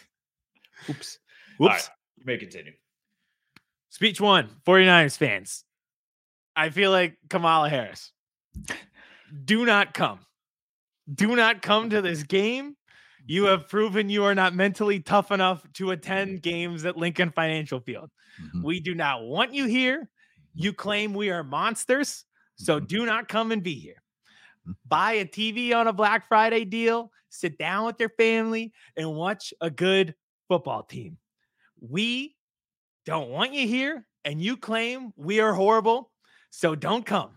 Oops. 0.89 1.19
Oops. 1.61 1.69
Right, 1.69 1.89
you 2.17 2.23
may 2.25 2.37
continue. 2.37 2.73
Speech 3.89 4.21
one 4.21 4.49
49ers 4.65 5.17
fans. 5.17 5.64
I 6.55 6.69
feel 6.69 6.91
like 6.91 7.17
Kamala 7.29 7.69
Harris. 7.69 8.11
Do 9.43 9.65
not 9.65 9.93
come. 9.93 10.19
Do 11.13 11.35
not 11.35 11.61
come 11.61 11.89
to 11.89 12.01
this 12.01 12.23
game. 12.23 12.75
You 13.25 13.45
have 13.45 13.67
proven 13.67 14.09
you 14.09 14.23
are 14.23 14.35
not 14.35 14.53
mentally 14.53 14.99
tough 14.99 15.31
enough 15.31 15.65
to 15.73 15.91
attend 15.91 16.41
games 16.41 16.85
at 16.85 16.95
Lincoln 16.97 17.31
Financial 17.31 17.79
Field. 17.79 18.11
Mhm. 18.39 18.63
We 18.63 18.79
do 18.79 18.93
not 18.95 19.23
want 19.23 19.53
you 19.53 19.65
here. 19.65 20.09
You 20.53 20.73
claim 20.73 21.13
we 21.13 21.31
are 21.31 21.43
monsters. 21.43 22.25
So 22.55 22.79
Mhm. 22.79 22.87
do 22.87 23.05
not 23.05 23.27
come 23.27 23.51
and 23.51 23.63
be 23.63 23.73
here. 23.75 24.01
Mhm. 24.67 24.75
Buy 24.85 25.13
a 25.13 25.25
TV 25.25 25.73
on 25.73 25.87
a 25.87 25.93
Black 25.93 26.27
Friday 26.27 26.65
deal, 26.65 27.11
sit 27.29 27.57
down 27.57 27.85
with 27.85 27.99
your 27.99 28.09
family, 28.09 28.73
and 28.95 29.13
watch 29.15 29.53
a 29.59 29.69
good 29.69 30.15
football 30.47 30.83
team. 30.83 31.17
We 31.81 32.37
don't 33.05 33.29
want 33.29 33.53
you 33.53 33.67
here, 33.67 34.07
and 34.23 34.41
you 34.41 34.55
claim 34.57 35.13
we 35.15 35.39
are 35.39 35.53
horrible. 35.53 36.11
So 36.55 36.73
don't 36.73 37.05
come. 37.05 37.31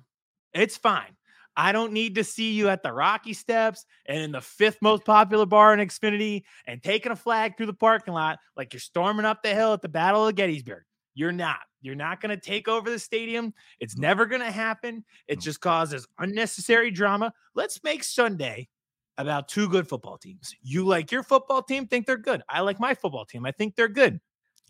It's 0.54 0.76
fine. 0.76 1.16
I 1.56 1.72
don't 1.72 1.92
need 1.92 2.14
to 2.14 2.24
see 2.24 2.52
you 2.52 2.68
at 2.68 2.84
the 2.84 2.92
Rocky 2.92 3.32
Steps 3.32 3.84
and 4.06 4.22
in 4.22 4.30
the 4.30 4.40
fifth 4.40 4.78
most 4.80 5.04
popular 5.04 5.44
bar 5.44 5.74
in 5.74 5.80
Xfinity 5.80 6.44
and 6.68 6.80
taking 6.80 7.10
a 7.10 7.16
flag 7.16 7.56
through 7.56 7.66
the 7.66 7.74
parking 7.74 8.14
lot 8.14 8.38
like 8.56 8.72
you're 8.72 8.78
storming 8.78 9.26
up 9.26 9.42
the 9.42 9.52
hill 9.52 9.72
at 9.72 9.82
the 9.82 9.88
Battle 9.88 10.28
of 10.28 10.36
Gettysburg. 10.36 10.84
You're 11.14 11.32
not. 11.32 11.58
You're 11.82 11.96
not 11.96 12.20
going 12.20 12.30
to 12.30 12.40
take 12.40 12.68
over 12.68 12.88
the 12.90 12.98
stadium. 13.00 13.52
It's 13.80 13.98
never 13.98 14.24
going 14.24 14.40
to 14.40 14.52
happen. 14.52 15.04
It 15.26 15.40
just 15.40 15.60
causes 15.60 16.06
unnecessary 16.20 16.92
drama. 16.92 17.32
Let's 17.56 17.82
make 17.82 18.04
Sunday 18.04 18.68
about 19.16 19.48
two 19.48 19.68
good 19.68 19.88
football 19.88 20.16
teams. 20.16 20.54
You 20.62 20.86
like 20.86 21.10
your 21.10 21.24
football 21.24 21.64
team, 21.64 21.88
think 21.88 22.06
they're 22.06 22.18
good. 22.18 22.42
I 22.48 22.60
like 22.60 22.78
my 22.78 22.94
football 22.94 23.24
team. 23.24 23.44
I 23.44 23.50
think 23.50 23.74
they're 23.74 23.88
good. 23.88 24.20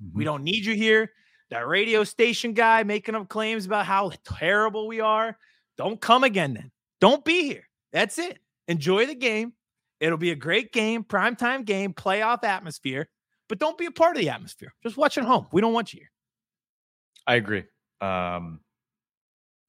We 0.00 0.06
mm-hmm. 0.06 0.24
don't 0.24 0.42
need 0.42 0.64
you 0.64 0.74
here. 0.74 1.10
That 1.50 1.66
radio 1.66 2.04
station 2.04 2.52
guy 2.52 2.82
making 2.82 3.14
up 3.14 3.28
claims 3.28 3.66
about 3.66 3.86
how 3.86 4.12
terrible 4.24 4.86
we 4.86 5.00
are. 5.00 5.36
Don't 5.76 6.00
come 6.00 6.24
again 6.24 6.54
then. 6.54 6.70
Don't 7.00 7.24
be 7.24 7.44
here. 7.44 7.68
That's 7.92 8.18
it. 8.18 8.38
Enjoy 8.66 9.06
the 9.06 9.14
game. 9.14 9.54
It'll 10.00 10.18
be 10.18 10.30
a 10.30 10.36
great 10.36 10.72
game, 10.72 11.02
primetime 11.02 11.64
game, 11.64 11.92
playoff 11.94 12.44
atmosphere, 12.44 13.08
but 13.48 13.58
don't 13.58 13.78
be 13.78 13.86
a 13.86 13.90
part 13.90 14.16
of 14.16 14.20
the 14.20 14.28
atmosphere. 14.28 14.72
Just 14.82 14.96
watch 14.96 15.18
at 15.18 15.24
home. 15.24 15.46
We 15.52 15.60
don't 15.60 15.72
want 15.72 15.92
you 15.92 16.00
here. 16.00 16.10
I 17.26 17.36
agree. 17.36 17.64
Um, 18.00 18.60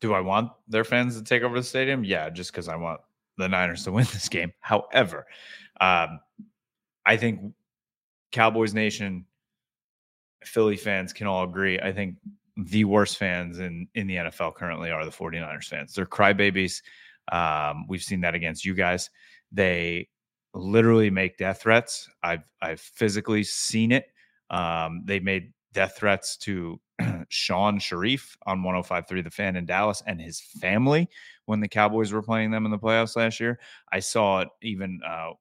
do 0.02 0.14
I 0.14 0.20
want 0.20 0.52
their 0.68 0.84
fans 0.84 1.18
to 1.18 1.24
take 1.24 1.44
over 1.44 1.56
the 1.56 1.64
stadium? 1.64 2.04
Yeah, 2.04 2.30
just 2.30 2.52
because 2.52 2.68
I 2.68 2.76
want 2.76 3.02
the 3.38 3.50
Niners 3.50 3.84
to 3.86 3.92
win 3.92 4.06
this 4.14 4.30
game. 4.30 4.54
However, 4.60 5.26
um, 5.82 6.20
I 7.06 7.18
think 7.18 7.54
Cowboys 8.32 8.74
Nation, 8.74 9.26
Philly 10.44 10.78
fans 10.78 11.14
can 11.14 11.28
all 11.28 11.44
agree. 11.44 11.80
I 11.80 11.92
think 11.92 12.16
the 12.58 12.86
worst 12.86 13.18
fans 13.18 13.60
in 13.60 13.88
in 13.96 14.08
the 14.08 14.16
NFL 14.16 14.56
currently 14.56 14.92
are 14.92 15.06
the 15.06 15.12
49ers 15.12 15.66
fans. 15.66 15.94
They're 15.94 16.06
crybabies. 16.06 16.82
Um, 17.32 17.86
we've 17.88 18.04
seen 18.04 18.22
that 18.22 18.36
against 18.36 18.66
you 18.66 18.74
guys. 18.74 19.10
They 19.52 20.10
literally 20.54 21.10
make 21.10 21.38
death 21.38 21.62
threats. 21.62 22.10
I've 22.24 22.44
I've 22.62 22.82
physically 22.82 23.44
seen 23.44 23.92
it. 23.92 24.06
Um, 24.50 25.04
they 25.06 25.20
made 25.20 25.54
death 25.74 25.96
threats 25.98 26.38
to 26.38 26.80
Shan 27.30 27.80
Shariff 27.80 28.36
on 28.46 28.62
105.3 28.62 29.24
The 29.24 29.30
Fan 29.30 29.56
in 29.56 29.66
Dallas 29.66 30.02
and 30.06 30.20
his 30.20 30.42
family 30.42 31.08
when 31.46 31.60
the 31.60 31.68
Cowboys 31.68 32.12
were 32.12 32.22
playing 32.22 32.52
them 32.52 32.66
in 32.66 32.72
the 32.72 32.80
playoffs 32.80 33.16
last 33.16 33.40
year. 33.40 33.60
I 33.92 34.00
saw 34.00 34.42
it 34.42 34.50
even 34.62 35.00
uh, 35.08 35.32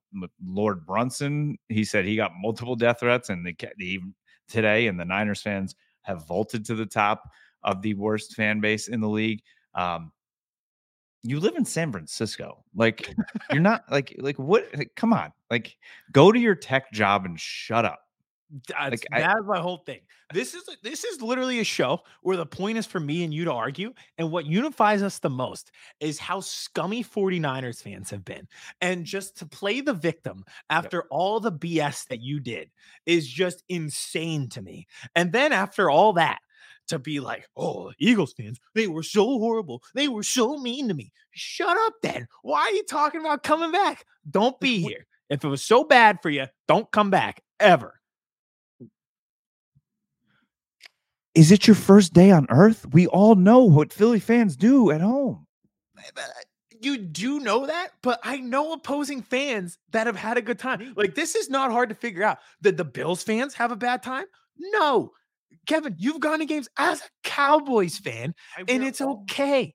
Lord 0.45 0.85
Brunson. 0.85 1.57
He 1.67 1.83
said 1.83 2.05
he 2.05 2.15
got 2.15 2.31
multiple 2.39 2.75
death 2.75 2.99
threats, 2.99 3.29
and 3.29 3.45
the, 3.45 3.55
the 3.77 3.85
even 3.85 4.13
today, 4.49 4.87
and 4.87 4.99
the 4.99 5.05
Niners 5.05 5.41
fans 5.41 5.75
have 6.01 6.27
vaulted 6.27 6.65
to 6.65 6.75
the 6.75 6.85
top 6.85 7.29
of 7.63 7.81
the 7.81 7.93
worst 7.93 8.35
fan 8.35 8.59
base 8.59 8.87
in 8.87 9.01
the 9.01 9.09
league. 9.09 9.41
Um, 9.75 10.11
you 11.23 11.39
live 11.39 11.55
in 11.55 11.65
San 11.65 11.91
Francisco, 11.91 12.63
like 12.75 13.13
you're 13.51 13.61
not 13.61 13.83
like 13.91 14.15
like 14.19 14.39
what? 14.39 14.67
like, 14.75 14.91
come 14.95 15.13
on, 15.13 15.31
like 15.49 15.77
go 16.11 16.31
to 16.31 16.39
your 16.39 16.55
tech 16.55 16.91
job 16.91 17.25
and 17.25 17.39
shut 17.39 17.85
up. 17.85 17.99
That's, 18.67 18.73
uh, 18.73 18.89
Like, 18.91 19.05
I- 19.11 19.19
that's 19.21 19.45
my 19.45 19.59
whole 19.59 19.77
thing. 19.85 20.01
This 20.33 20.53
is 20.53 20.63
this 20.83 21.03
is 21.03 21.21
literally 21.21 21.59
a 21.59 21.63
show 21.63 22.01
where 22.21 22.37
the 22.37 22.45
point 22.45 22.77
is 22.77 22.85
for 22.85 22.99
me 22.99 23.23
and 23.23 23.33
you 23.33 23.45
to 23.45 23.51
argue. 23.53 23.93
And 24.17 24.31
what 24.31 24.45
unifies 24.45 25.01
us 25.03 25.19
the 25.19 25.29
most 25.29 25.71
is 25.99 26.19
how 26.19 26.39
scummy 26.39 27.03
49ers 27.03 27.81
fans 27.81 28.09
have 28.11 28.25
been. 28.25 28.47
And 28.81 29.05
just 29.05 29.37
to 29.37 29.45
play 29.47 29.81
the 29.81 29.93
victim 29.93 30.45
after 30.69 31.03
all 31.11 31.39
the 31.39 31.51
BS 31.51 32.05
that 32.05 32.21
you 32.21 32.39
did 32.39 32.69
is 33.05 33.27
just 33.27 33.63
insane 33.69 34.49
to 34.49 34.61
me. 34.61 34.87
And 35.15 35.31
then 35.31 35.51
after 35.53 35.89
all 35.89 36.13
that, 36.13 36.39
to 36.87 36.97
be 36.99 37.19
like, 37.19 37.47
oh, 37.55 37.91
Eagles 37.99 38.33
fans, 38.33 38.59
they 38.73 38.87
were 38.87 39.03
so 39.03 39.23
horrible. 39.25 39.83
They 39.93 40.07
were 40.07 40.23
so 40.23 40.57
mean 40.57 40.87
to 40.87 40.93
me. 40.95 41.11
Shut 41.31 41.77
up 41.85 41.93
then. 42.01 42.27
Why 42.41 42.61
are 42.61 42.71
you 42.71 42.83
talking 42.83 43.21
about 43.21 43.43
coming 43.43 43.71
back? 43.71 44.05
Don't 44.29 44.59
be 44.59 44.81
here. 44.81 45.05
If 45.29 45.43
it 45.43 45.47
was 45.47 45.63
so 45.63 45.83
bad 45.83 46.19
for 46.21 46.29
you, 46.31 46.47
don't 46.67 46.89
come 46.91 47.11
back 47.11 47.43
ever. 47.59 47.98
Is 51.39 51.53
it 51.53 51.67
your 51.67 51.75
first 51.75 52.11
day 52.11 52.31
on 52.31 52.47
earth? 52.49 52.85
We 52.91 53.07
all 53.07 53.35
know 53.35 53.63
what 53.63 53.93
Philly 53.93 54.19
fans 54.19 54.57
do 54.57 54.91
at 54.91 54.99
home. 54.99 55.47
uh, 55.97 56.21
you 56.81 56.97
do 56.97 57.39
know 57.39 57.65
that, 57.65 57.91
but 58.03 58.19
I 58.23 58.41
know 58.41 58.73
opposing 58.73 59.21
fans 59.21 59.77
that 59.91 60.05
have 60.05 60.17
had 60.17 60.37
a 60.37 60.41
good 60.41 60.59
time. 60.59 60.93
Like 60.97 61.15
this 61.15 61.35
is 61.35 61.49
not 61.49 61.71
hard 61.71 61.87
to 61.87 61.95
figure 61.95 62.23
out. 62.23 62.39
Did 62.61 62.75
the 62.75 62.83
Bills 62.83 63.23
fans 63.23 63.53
have 63.53 63.71
a 63.71 63.77
bad 63.77 64.03
time? 64.03 64.25
No. 64.57 65.11
Kevin, 65.65 65.95
you've 65.97 66.19
gone 66.19 66.39
to 66.39 66.45
games 66.45 66.67
as 66.77 66.99
a 66.99 67.09
Cowboys 67.23 67.97
fan, 67.97 68.35
and 68.67 68.83
it's 68.83 68.99
okay. 68.99 69.73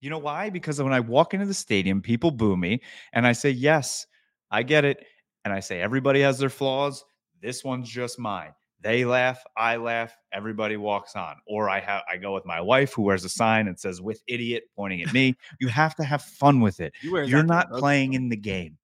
You 0.00 0.10
know 0.10 0.18
why? 0.18 0.50
Because 0.50 0.80
when 0.80 0.92
I 0.92 1.00
walk 1.00 1.34
into 1.34 1.46
the 1.46 1.54
stadium, 1.54 2.00
people 2.00 2.30
boo 2.30 2.56
me, 2.56 2.80
and 3.12 3.26
I 3.26 3.32
say, 3.32 3.50
"Yes, 3.50 4.06
I 4.52 4.62
get 4.62 4.84
it," 4.84 5.04
and 5.44 5.52
I 5.52 5.58
say, 5.58 5.80
"Everybody 5.80 6.20
has 6.20 6.38
their 6.38 6.48
flaws. 6.48 7.04
This 7.42 7.64
one's 7.64 7.88
just 7.90 8.20
mine." 8.20 8.52
They 8.86 9.04
laugh, 9.04 9.42
I 9.56 9.78
laugh, 9.78 10.16
everybody 10.32 10.76
walks 10.76 11.16
on. 11.16 11.34
Or 11.44 11.68
I 11.68 11.80
have 11.80 12.02
I 12.08 12.18
go 12.18 12.34
with 12.34 12.46
my 12.46 12.60
wife 12.60 12.92
who 12.92 13.02
wears 13.02 13.24
a 13.24 13.28
sign 13.28 13.66
and 13.66 13.76
says 13.76 14.00
"with 14.00 14.22
idiot" 14.28 14.62
pointing 14.76 15.02
at 15.02 15.12
me. 15.12 15.34
you 15.60 15.66
have 15.66 15.96
to 15.96 16.04
have 16.04 16.22
fun 16.22 16.60
with 16.60 16.78
it. 16.78 16.94
You 17.02 17.18
You're 17.24 17.42
not 17.42 17.68
playing 17.72 18.12
in 18.12 18.28
the 18.28 18.36
game. 18.36 18.78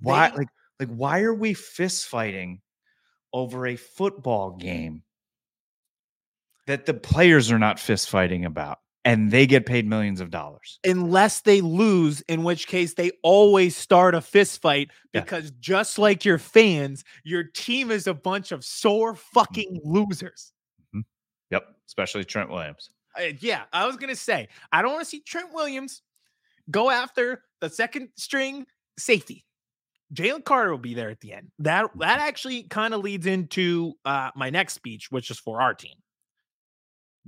Why 0.00 0.30
They- 0.30 0.36
like 0.38 0.48
like 0.80 0.88
why 0.88 1.20
are 1.20 1.34
we 1.34 1.52
fist 1.52 2.06
fighting 2.06 2.62
over 3.30 3.66
a 3.66 3.76
football 3.76 4.52
game? 4.52 5.02
that 6.66 6.86
the 6.86 6.94
players 6.94 7.52
are 7.52 7.58
not 7.58 7.78
fist 7.78 8.08
fighting 8.08 8.46
about 8.46 8.78
and 9.06 9.30
they 9.30 9.46
get 9.46 9.64
paid 9.64 9.86
millions 9.86 10.20
of 10.20 10.30
dollars. 10.30 10.80
Unless 10.84 11.42
they 11.42 11.60
lose, 11.62 12.20
in 12.22 12.42
which 12.42 12.66
case 12.66 12.94
they 12.94 13.12
always 13.22 13.76
start 13.76 14.14
a 14.14 14.20
fist 14.20 14.60
fight 14.60 14.90
Yeah. 15.14 15.20
because 15.22 15.52
just 15.52 15.98
like 15.98 16.24
your 16.24 16.38
fans, 16.38 17.04
your 17.24 17.44
team 17.44 17.90
is 17.90 18.06
a 18.06 18.12
bunch 18.14 18.52
of 18.52 18.64
sore 18.64 19.14
fucking 19.14 19.80
losers. 19.84 20.52
Yep. 21.50 21.64
Especially 21.86 22.24
Trent 22.24 22.50
Williams. 22.50 22.90
Uh, 23.16 23.28
yeah, 23.38 23.62
I 23.72 23.86
was 23.86 23.96
gonna 23.96 24.16
say 24.16 24.48
I 24.72 24.82
don't 24.82 24.92
want 24.92 25.04
to 25.04 25.08
see 25.08 25.20
Trent 25.20 25.54
Williams 25.54 26.02
go 26.70 26.90
after 26.90 27.44
the 27.60 27.70
second 27.70 28.08
string 28.16 28.66
safety. 28.98 29.44
Jalen 30.12 30.44
Carter 30.44 30.70
will 30.70 30.78
be 30.78 30.94
there 30.94 31.08
at 31.10 31.20
the 31.20 31.32
end. 31.32 31.50
That 31.60 31.90
that 31.98 32.18
actually 32.20 32.64
kind 32.64 32.92
of 32.92 33.00
leads 33.00 33.24
into 33.26 33.94
uh, 34.04 34.32
my 34.36 34.50
next 34.50 34.74
speech, 34.74 35.06
which 35.10 35.30
is 35.30 35.38
for 35.38 35.62
our 35.62 35.72
team. 35.72 35.94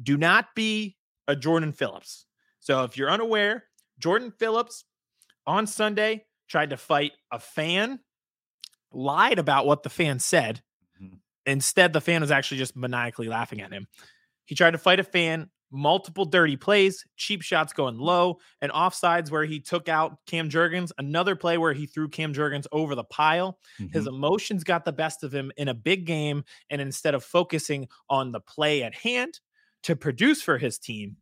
Do 0.03 0.17
not 0.19 0.55
be 0.55 0.98
a 1.29 1.37
Jordan 1.37 1.73
Phillips. 1.73 2.27
So 2.61 2.83
if 2.85 2.97
you're 2.97 3.11
unaware, 3.11 3.67
Jordan 4.01 4.33
Phillips 4.33 4.85
on 5.47 5.67
Sunday 5.67 6.27
tried 6.49 6.71
to 6.71 6.77
fight 6.77 7.13
a 7.31 7.39
fan, 7.39 8.01
lied 8.93 9.39
about 9.39 9.67
what 9.67 9.83
the 9.83 9.91
fan 9.91 10.19
said. 10.19 10.63
Mhm. 11.01 11.21
Instead, 11.47 11.93
the 11.93 12.01
fan 12.01 12.21
was 12.23 12.31
actually 12.31 12.59
just 12.59 12.77
maniacally 12.77 13.29
laughing 13.29 13.61
at 13.61 13.73
him. 13.73 13.87
He 14.47 14.55
tried 14.55 14.73
to 14.73 14.79
fight 14.79 15.01
a 15.01 15.05
fan, 15.05 15.51
multiple 15.71 16.25
dirty 16.25 16.57
plays, 16.57 17.05
cheap 17.17 17.43
shots 17.43 17.75
going 17.75 17.99
low, 17.99 18.39
and 18.63 18.73
offsides 18.73 19.31
where 19.31 19.45
he 19.45 19.61
took 19.61 19.89
out 19.89 20.19
Cam 20.27 20.49
Jurgens, 20.49 20.93
another 20.99 21.37
play 21.37 21.59
where 21.59 21.75
he 21.75 21.87
threw 21.87 22.09
Cam 22.09 22.33
Jurgens 22.33 22.67
over 22.73 22.95
the 22.95 23.05
pile. 23.05 23.61
His 23.93 24.07
Mhm. 24.07 24.09
emotions 24.09 24.65
got 24.65 24.85
the 24.87 24.93
best 24.93 25.23
of 25.23 25.35
him 25.35 25.53
in 25.59 25.69
a 25.69 25.75
big 25.75 26.07
game. 26.07 26.45
And 26.71 26.81
instead 26.81 27.15
of 27.15 27.23
focusing 27.25 27.89
on 28.09 28.33
the 28.33 28.41
play 28.41 28.83
at 28.83 28.95
hand 28.95 29.41
to 29.85 29.97
produce 29.97 30.43
for 30.43 30.59
his 30.59 30.79
team, 30.79 31.17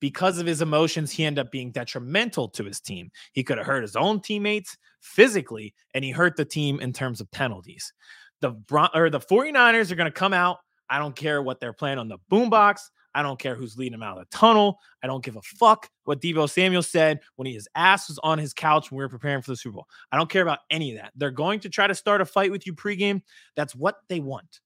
because 0.00 0.38
of 0.38 0.46
his 0.46 0.62
emotions, 0.62 1.10
he 1.10 1.24
ended 1.24 1.46
up 1.46 1.52
being 1.52 1.70
detrimental 1.70 2.48
to 2.48 2.64
his 2.64 2.80
team. 2.80 3.10
He 3.32 3.44
could 3.44 3.58
have 3.58 3.66
hurt 3.66 3.82
his 3.82 3.96
own 3.96 4.20
teammates 4.20 4.76
physically, 5.00 5.74
and 5.94 6.04
he 6.04 6.10
hurt 6.10 6.36
the 6.36 6.44
team 6.44 6.80
in 6.80 6.92
terms 6.92 7.20
of 7.20 7.30
penalties. 7.30 7.92
The 8.40 8.50
Bron- 8.50 8.90
or 8.94 9.10
the 9.10 9.20
49ers 9.20 9.90
are 9.90 9.96
going 9.96 10.10
to 10.10 10.18
come 10.18 10.32
out. 10.32 10.58
I 10.88 10.98
don't 10.98 11.14
care 11.14 11.42
what 11.42 11.60
they're 11.60 11.74
playing 11.74 11.98
on 11.98 12.08
the 12.08 12.18
boombox. 12.32 12.80
I 13.14 13.22
don't 13.22 13.38
care 13.38 13.54
who's 13.54 13.76
leading 13.76 13.94
him 13.94 14.02
out 14.02 14.18
of 14.18 14.24
the 14.24 14.36
tunnel. 14.36 14.78
I 15.02 15.06
don't 15.06 15.24
give 15.24 15.36
a 15.36 15.42
fuck 15.42 15.88
what 16.04 16.20
Deebo 16.20 16.48
Samuel 16.48 16.82
said 16.82 17.20
when 17.36 17.46
he, 17.46 17.54
his 17.54 17.68
ass 17.74 18.08
was 18.08 18.18
on 18.22 18.38
his 18.38 18.54
couch 18.54 18.90
when 18.90 18.98
we 18.98 19.04
were 19.04 19.08
preparing 19.08 19.42
for 19.42 19.50
the 19.50 19.56
Super 19.56 19.74
Bowl. 19.74 19.86
I 20.12 20.16
don't 20.16 20.30
care 20.30 20.42
about 20.42 20.60
any 20.70 20.92
of 20.92 21.02
that. 21.02 21.12
They're 21.16 21.30
going 21.30 21.60
to 21.60 21.68
try 21.68 21.86
to 21.86 21.94
start 21.94 22.20
a 22.20 22.24
fight 22.24 22.50
with 22.50 22.66
you 22.66 22.74
pregame. 22.74 23.22
That's 23.56 23.74
what 23.74 23.96
they 24.08 24.20
want. 24.20 24.60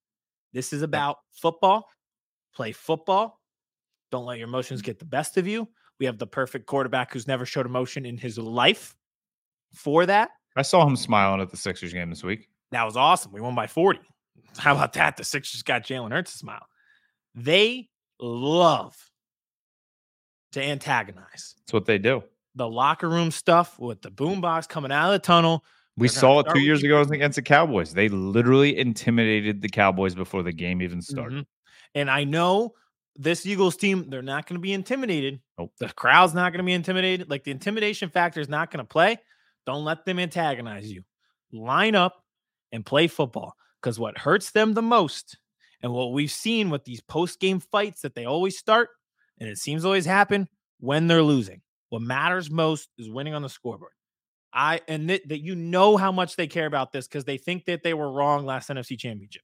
This 0.52 0.72
is 0.72 0.82
about 0.82 1.16
football. 1.32 1.86
Play 2.54 2.72
football. 2.72 3.40
Don't 4.12 4.24
let 4.26 4.38
your 4.38 4.48
emotions 4.48 4.82
get 4.82 4.98
the 4.98 5.04
best 5.04 5.36
of 5.36 5.46
you. 5.46 5.68
We 5.98 6.06
have 6.06 6.18
the 6.18 6.26
perfect 6.26 6.66
quarterback 6.66 7.12
who's 7.12 7.26
never 7.26 7.44
showed 7.46 7.66
emotion 7.66 8.04
in 8.06 8.16
his 8.16 8.38
life 8.38 8.94
for 9.74 10.06
that. 10.06 10.30
I 10.56 10.62
saw 10.62 10.86
him 10.86 10.96
smiling 10.96 11.40
at 11.40 11.50
the 11.50 11.56
Sixers 11.56 11.92
game 11.92 12.10
this 12.10 12.22
week. 12.22 12.48
That 12.70 12.84
was 12.84 12.96
awesome. 12.96 13.32
We 13.32 13.40
won 13.40 13.54
by 13.54 13.66
40. 13.66 14.00
How 14.58 14.74
about 14.74 14.92
that? 14.94 15.16
The 15.16 15.24
Sixers 15.24 15.62
got 15.62 15.82
Jalen 15.84 16.12
Hurts 16.12 16.32
to 16.32 16.38
smile. 16.38 16.66
They 17.34 17.88
love 18.20 18.96
to 20.52 20.62
antagonize 20.62 21.54
That's 21.58 21.72
what 21.72 21.84
they 21.86 21.98
do. 21.98 22.22
the 22.54 22.68
locker 22.68 23.08
room 23.08 23.32
stuff 23.32 23.78
with 23.80 24.00
the 24.02 24.10
boombox 24.10 24.68
coming 24.68 24.92
out 24.92 25.06
of 25.12 25.20
the 25.20 25.26
tunnel. 25.26 25.64
We 25.96 26.06
saw 26.08 26.40
it 26.40 26.46
two 26.52 26.60
years 26.60 26.82
ago 26.84 27.00
against 27.00 27.36
the 27.36 27.42
Cowboys. 27.42 27.94
They 27.94 28.08
literally 28.08 28.76
intimidated 28.78 29.60
the 29.62 29.68
Cowboys 29.68 30.14
before 30.14 30.42
the 30.44 30.52
game 30.52 30.82
even 30.82 31.00
started. 31.02 31.42
Mhm. 31.44 31.46
And 31.94 32.10
I 32.10 32.24
know 32.24 32.74
this 33.16 33.46
Eagles 33.46 33.76
team, 33.76 34.10
they're 34.10 34.22
not 34.22 34.46
going 34.46 34.56
to 34.56 34.62
be 34.62 34.72
intimidated. 34.72 35.40
Nope. 35.58 35.72
The 35.78 35.88
crowd's 35.88 36.34
not 36.34 36.52
going 36.52 36.58
to 36.58 36.64
be 36.64 36.72
intimidated. 36.72 37.30
Like 37.30 37.44
the 37.44 37.52
intimidation 37.52 38.08
factor 38.08 38.40
is 38.40 38.48
not 38.48 38.70
going 38.70 38.84
to 38.84 38.88
play. 38.88 39.18
Don't 39.66 39.84
let 39.84 40.04
them 40.04 40.18
antagonize 40.18 40.90
you. 40.90 41.02
Line 41.52 41.94
up 41.94 42.22
and 42.72 42.84
play 42.84 43.06
football 43.06 43.54
because 43.80 43.98
what 43.98 44.18
hurts 44.18 44.50
them 44.50 44.74
the 44.74 44.82
most 44.82 45.38
and 45.82 45.92
what 45.92 46.12
we've 46.12 46.30
seen 46.30 46.70
with 46.70 46.84
these 46.84 47.00
post 47.02 47.38
game 47.38 47.60
fights 47.60 48.02
that 48.02 48.14
they 48.14 48.24
always 48.24 48.58
start, 48.58 48.88
and 49.38 49.48
it 49.48 49.58
seems 49.58 49.84
always 49.84 50.06
happen 50.06 50.48
when 50.80 51.06
they're 51.06 51.22
losing. 51.22 51.60
What 51.90 52.02
matters 52.02 52.50
most 52.50 52.88
is 52.98 53.10
winning 53.10 53.34
on 53.34 53.42
the 53.42 53.48
scoreboard. 53.48 53.92
I 54.52 54.80
and 54.88 55.10
that, 55.10 55.28
that 55.28 55.40
you 55.40 55.54
know 55.54 55.96
how 55.96 56.10
much 56.10 56.36
they 56.36 56.46
care 56.46 56.66
about 56.66 56.92
this 56.92 57.06
because 57.06 57.24
they 57.24 57.38
think 57.38 57.66
that 57.66 57.82
they 57.82 57.92
were 57.92 58.10
wrong 58.10 58.46
last 58.46 58.70
NFC 58.70 58.98
championship. 58.98 59.42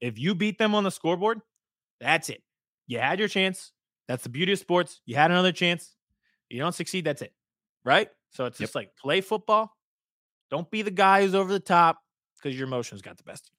If 0.00 0.18
you 0.18 0.34
beat 0.34 0.58
them 0.58 0.74
on 0.74 0.84
the 0.84 0.90
scoreboard, 0.90 1.40
that's 2.00 2.28
it. 2.28 2.42
You 2.86 2.98
had 2.98 3.18
your 3.18 3.28
chance. 3.28 3.72
That's 4.08 4.22
the 4.24 4.28
beauty 4.28 4.52
of 4.52 4.58
sports. 4.58 5.00
You 5.06 5.14
had 5.16 5.30
another 5.30 5.52
chance. 5.52 5.94
You 6.48 6.58
don't 6.58 6.74
succeed, 6.74 7.04
that's 7.04 7.22
it. 7.22 7.32
Right? 7.84 8.08
So 8.30 8.46
it's 8.46 8.58
Yep. 8.58 8.66
just 8.68 8.74
like 8.74 8.96
play 8.96 9.20
football. 9.20 9.76
Don't 10.50 10.70
be 10.70 10.82
the 10.82 10.90
guy 10.90 11.22
who's 11.22 11.34
over 11.34 11.52
the 11.52 11.60
top 11.60 11.98
because 12.36 12.58
your 12.58 12.66
emotions 12.66 13.02
got 13.02 13.16
the 13.16 13.22
best 13.22 13.44
of 13.44 13.50
you. 13.52 13.56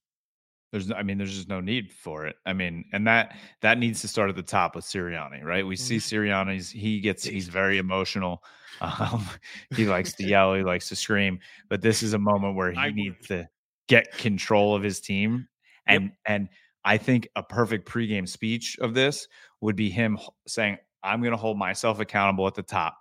There's, 0.72 0.92
I 0.92 1.04
mean, 1.04 1.18
there's 1.18 1.36
just 1.36 1.50
no 1.50 1.60
need 1.60 1.92
for 1.92 2.26
it. 2.26 2.38
I 2.46 2.54
mean, 2.54 2.86
and 2.94 3.06
that 3.08 3.36
that 3.62 3.78
needs 3.78 4.00
to 4.02 4.08
start 4.08 4.30
at 4.30 4.38
the 4.38 4.44
top 4.44 4.74
with 4.76 4.86
Sirianni, 4.86 5.44
right? 5.44 5.66
We 5.68 5.76
see 5.76 5.98
Mm-hmm. 5.98 6.16
Sirianni's 6.16 6.70
he 6.70 7.00
gets 7.02 7.24
he's 7.26 7.48
very 7.48 7.78
emotional. 7.78 8.44
Um, 8.82 9.28
he 9.76 9.86
likes 9.96 10.14
to 10.14 10.24
yell, 10.24 10.56
he 10.56 10.64
likes 10.64 10.88
to 10.90 10.96
scream, 10.96 11.40
but 11.70 11.82
this 11.82 12.02
is 12.02 12.14
a 12.14 12.18
moment 12.18 12.56
where 12.56 12.72
he 12.72 12.78
I 12.80 12.90
needs 12.90 13.28
to 13.28 13.48
get 13.88 14.12
control 14.18 14.74
of 14.76 14.82
his 14.82 15.00
team. 15.02 15.48
Yep. 15.88 16.02
And 16.02 16.12
and 16.26 16.50
I 16.84 16.98
think 16.98 17.28
a 17.36 17.44
perfect 17.44 17.88
pregame 17.88 18.28
speech 18.28 18.78
of 18.80 18.94
this 18.94 19.28
would 19.62 19.76
be 19.76 19.90
him 19.90 20.18
saying, 20.48 20.78
"I'm 21.04 21.22
going 21.22 21.32
to 21.32 21.38
hold 21.38 21.58
myself 21.58 22.00
accountable 22.00 22.48
at 22.48 22.56
the 22.56 22.64
top." 22.64 22.98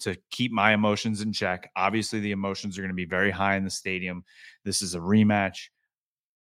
To 0.00 0.16
keep 0.30 0.50
my 0.50 0.74
emotions 0.74 1.20
in 1.20 1.32
check. 1.32 1.70
Obviously, 1.76 2.18
the 2.20 2.32
emotions 2.32 2.76
are 2.76 2.82
going 2.82 2.90
to 2.90 2.94
be 2.94 3.04
very 3.04 3.30
high 3.30 3.56
in 3.56 3.64
the 3.64 3.70
stadium. 3.70 4.24
This 4.64 4.82
is 4.82 4.94
a 4.94 4.98
rematch. 4.98 5.68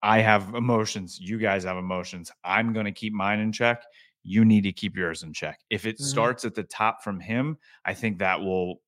I 0.04 0.20
have 0.20 0.54
emotions. 0.54 1.20
You 1.20 1.40
guys 1.40 1.64
have 1.64 1.76
emotions. 1.76 2.32
I'm 2.44 2.74
going 2.74 2.86
to 2.86 2.92
keep 2.92 3.12
mine 3.12 3.40
in 3.40 3.52
check. 3.52 3.84
You 4.24 4.46
need 4.46 4.62
to 4.62 4.72
keep 4.72 4.96
yours 4.96 5.24
in 5.24 5.34
check. 5.34 5.60
If 5.70 5.86
it 5.86 5.98
Mhm. 5.98 6.04
starts 6.04 6.46
at 6.46 6.54
the 6.54 6.64
top 6.64 7.04
from 7.04 7.20
him, 7.20 7.58
I 7.84 7.96
think 7.96 8.20
that 8.20 8.40
will 8.40 8.82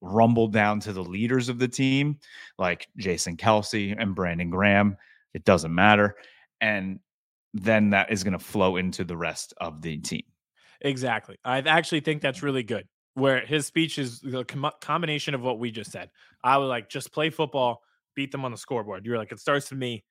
rumble 0.00 0.48
down 0.48 0.80
to 0.80 0.92
the 0.92 1.02
leaders 1.02 1.48
of 1.48 1.58
the 1.58 1.66
team, 1.66 2.20
like 2.58 2.88
Jason 2.98 3.36
Kelce 3.36 3.96
and 3.98 4.14
Brandon 4.14 4.50
Graham. 4.50 4.96
It 5.34 5.44
doesn't 5.44 5.74
matter. 5.74 6.16
And 6.60 7.00
then 7.54 7.90
that 7.90 8.10
is 8.12 8.24
going 8.24 8.32
to 8.32 8.38
flow 8.38 8.76
into 8.76 9.04
the 9.04 9.16
rest 9.16 9.54
of 9.60 9.82
the 9.82 9.98
team. 9.98 10.22
Exactly. 10.80 11.36
I 11.44 11.58
actually 11.58 12.00
think 12.00 12.22
that's 12.22 12.42
really 12.42 12.62
good. 12.62 12.86
Where 13.14 13.44
his 13.44 13.66
speech 13.66 13.98
is 13.98 14.20
the 14.20 14.44
com- 14.44 14.70
combination 14.80 15.34
of 15.34 15.40
what 15.40 15.58
we 15.58 15.72
just 15.72 15.90
said. 15.90 16.10
I 16.44 16.58
was 16.58 16.68
like, 16.68 16.88
just 16.88 17.12
play 17.12 17.30
football, 17.30 17.82
beat 18.14 18.30
them 18.30 18.44
on 18.44 18.52
the 18.52 18.58
scoreboard. 18.58 19.04
You're 19.04 19.18
like, 19.18 19.32
it 19.32 19.40
starts 19.40 19.70
with 19.70 19.78
me. 19.78 20.04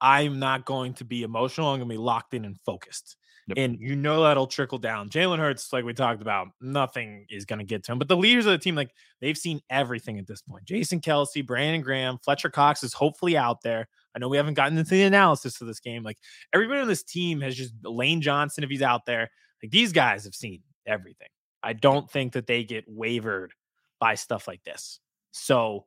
I'm 0.00 0.38
not 0.38 0.66
going 0.66 0.94
to 0.94 1.04
be 1.04 1.22
emotional. 1.22 1.68
I'm 1.68 1.78
going 1.78 1.88
to 1.88 1.94
be 1.94 1.98
locked 1.98 2.34
in 2.34 2.44
and 2.44 2.58
focused. 2.66 3.16
Yep. 3.48 3.58
And 3.58 3.78
you 3.80 3.94
know 3.94 4.24
that'll 4.24 4.48
trickle 4.48 4.78
down. 4.78 5.08
Jalen 5.08 5.38
Hurts, 5.38 5.72
like 5.72 5.84
we 5.84 5.94
talked 5.94 6.20
about, 6.20 6.48
nothing 6.60 7.26
is 7.30 7.44
going 7.44 7.60
to 7.60 7.64
get 7.64 7.84
to 7.84 7.92
him. 7.92 7.98
But 7.98 8.08
the 8.08 8.16
leaders 8.16 8.44
of 8.44 8.52
the 8.52 8.58
team, 8.58 8.74
like 8.74 8.90
they've 9.20 9.38
seen 9.38 9.60
everything 9.70 10.18
at 10.18 10.26
this 10.26 10.42
point. 10.42 10.64
Jason 10.64 11.00
Kelce, 11.00 11.46
Brandon 11.46 11.80
Graham, 11.80 12.18
Fletcher 12.24 12.50
Cox 12.50 12.82
is 12.82 12.92
hopefully 12.92 13.36
out 13.36 13.62
there. 13.62 13.88
I 14.16 14.18
know 14.18 14.28
we 14.28 14.38
haven't 14.38 14.54
gotten 14.54 14.78
into 14.78 14.90
the 14.92 15.02
analysis 15.02 15.60
of 15.60 15.66
this 15.66 15.78
game. 15.78 16.02
Like 16.02 16.16
everybody 16.54 16.80
on 16.80 16.88
this 16.88 17.02
team 17.02 17.42
has 17.42 17.54
just 17.54 17.74
Lane 17.84 18.22
Johnson, 18.22 18.64
if 18.64 18.70
he's 18.70 18.80
out 18.80 19.04
there, 19.04 19.28
like 19.62 19.70
these 19.70 19.92
guys 19.92 20.24
have 20.24 20.34
seen 20.34 20.62
everything. 20.86 21.28
I 21.62 21.74
don't 21.74 22.10
think 22.10 22.32
that 22.32 22.46
they 22.46 22.64
get 22.64 22.84
wavered 22.88 23.52
by 24.00 24.14
stuff 24.14 24.48
like 24.48 24.64
this. 24.64 25.00
So 25.32 25.84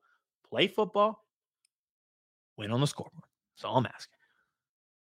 play 0.47 0.67
football, 0.67 1.25
win 2.55 2.71
on 2.71 2.82
the 2.82 2.88
scoreboard. 2.88 3.23
That's 3.55 3.65
all 3.65 3.77
I'm 3.77 3.88
asking. 3.88 4.15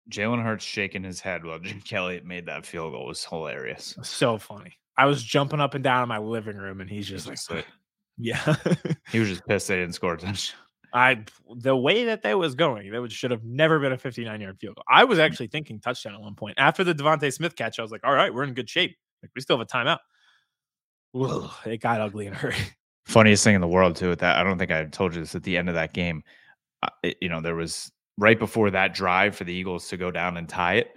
Jalen 0.09 0.43
Hurts 0.43 0.65
shaking 0.65 1.03
his 1.03 1.19
head 1.21 1.45
while 1.45 1.59
Jim 1.59 1.81
Kelly 1.81 2.21
made 2.25 2.47
that 2.47 2.65
field 2.65 2.93
goal 2.93 3.05
was 3.05 3.23
hilarious. 3.23 3.95
So 4.01 4.37
funny. 4.37 4.73
I 4.97 5.05
was 5.05 5.23
jumping 5.23 5.59
up 5.59 5.75
and 5.75 5.83
down 5.83 6.03
in 6.03 6.09
my 6.09 6.17
living 6.17 6.57
room, 6.57 6.81
and 6.81 6.89
he's 6.89 7.07
just 7.07 7.27
like, 7.27 7.35
Just 7.35 7.51
like- 7.51 7.67
yeah. 8.17 8.55
he 9.11 9.19
was 9.19 9.29
just 9.29 9.47
pissed 9.47 9.67
they 9.67 9.77
didn't 9.77 9.95
score 9.95 10.15
a 10.15 10.17
touchdown. 10.17 10.59
I 10.93 11.23
the 11.55 11.75
way 11.75 12.05
that 12.05 12.21
that 12.21 12.37
was 12.37 12.53
going, 12.55 12.91
that 12.91 13.11
should 13.11 13.31
have 13.31 13.43
never 13.43 13.79
been 13.79 13.91
a 13.93 13.97
59 13.97 14.39
yard 14.39 14.59
field 14.59 14.75
goal. 14.75 14.83
I 14.87 15.03
was 15.05 15.17
actually 15.19 15.47
thinking 15.47 15.79
touchdown 15.79 16.13
at 16.13 16.21
one 16.21 16.35
point. 16.35 16.55
After 16.59 16.83
the 16.83 16.93
DeVonta 16.93 17.33
Smith 17.33 17.55
catch, 17.55 17.79
I 17.79 17.81
was 17.81 17.91
like, 17.91 18.01
all 18.03 18.13
right, 18.13 18.33
we're 18.33 18.43
in 18.43 18.53
good 18.53 18.69
shape. 18.69 18.95
Like 19.23 19.31
we 19.35 19.41
still 19.41 19.57
have 19.57 19.67
a 19.67 19.69
timeout. 19.69 19.99
Whoa, 21.11 21.49
it 21.65 21.77
got 21.81 22.01
ugly 22.01 22.27
in 22.27 22.33
a 22.33 22.35
hurry. 22.35 22.55
funniest 23.05 23.43
thing 23.43 23.55
in 23.55 23.61
the 23.61 23.67
world 23.67 23.97
too 23.97 24.07
with 24.09 24.19
that 24.19 24.37
i 24.37 24.43
don't 24.43 24.57
think 24.57 24.71
i 24.71 24.85
told 24.85 25.13
you 25.13 25.19
this 25.19 25.35
at 25.35 25.43
the 25.43 25.57
end 25.57 25.67
of 25.67 25.75
that 25.75 25.93
game 25.93 26.23
uh, 26.83 26.89
it- 27.03 27.17
you 27.19 27.27
know 27.27 27.41
there 27.41 27.53
was 27.53 27.91
right 28.17 28.39
before 28.39 28.71
that 28.71 28.93
drive 28.95 29.35
for 29.35 29.43
the 29.43 29.53
eagles 29.53 29.89
to 29.89 29.97
go 29.97 30.09
down 30.09 30.37
and 30.37 30.47
tie 30.47 30.75
it 30.75 30.87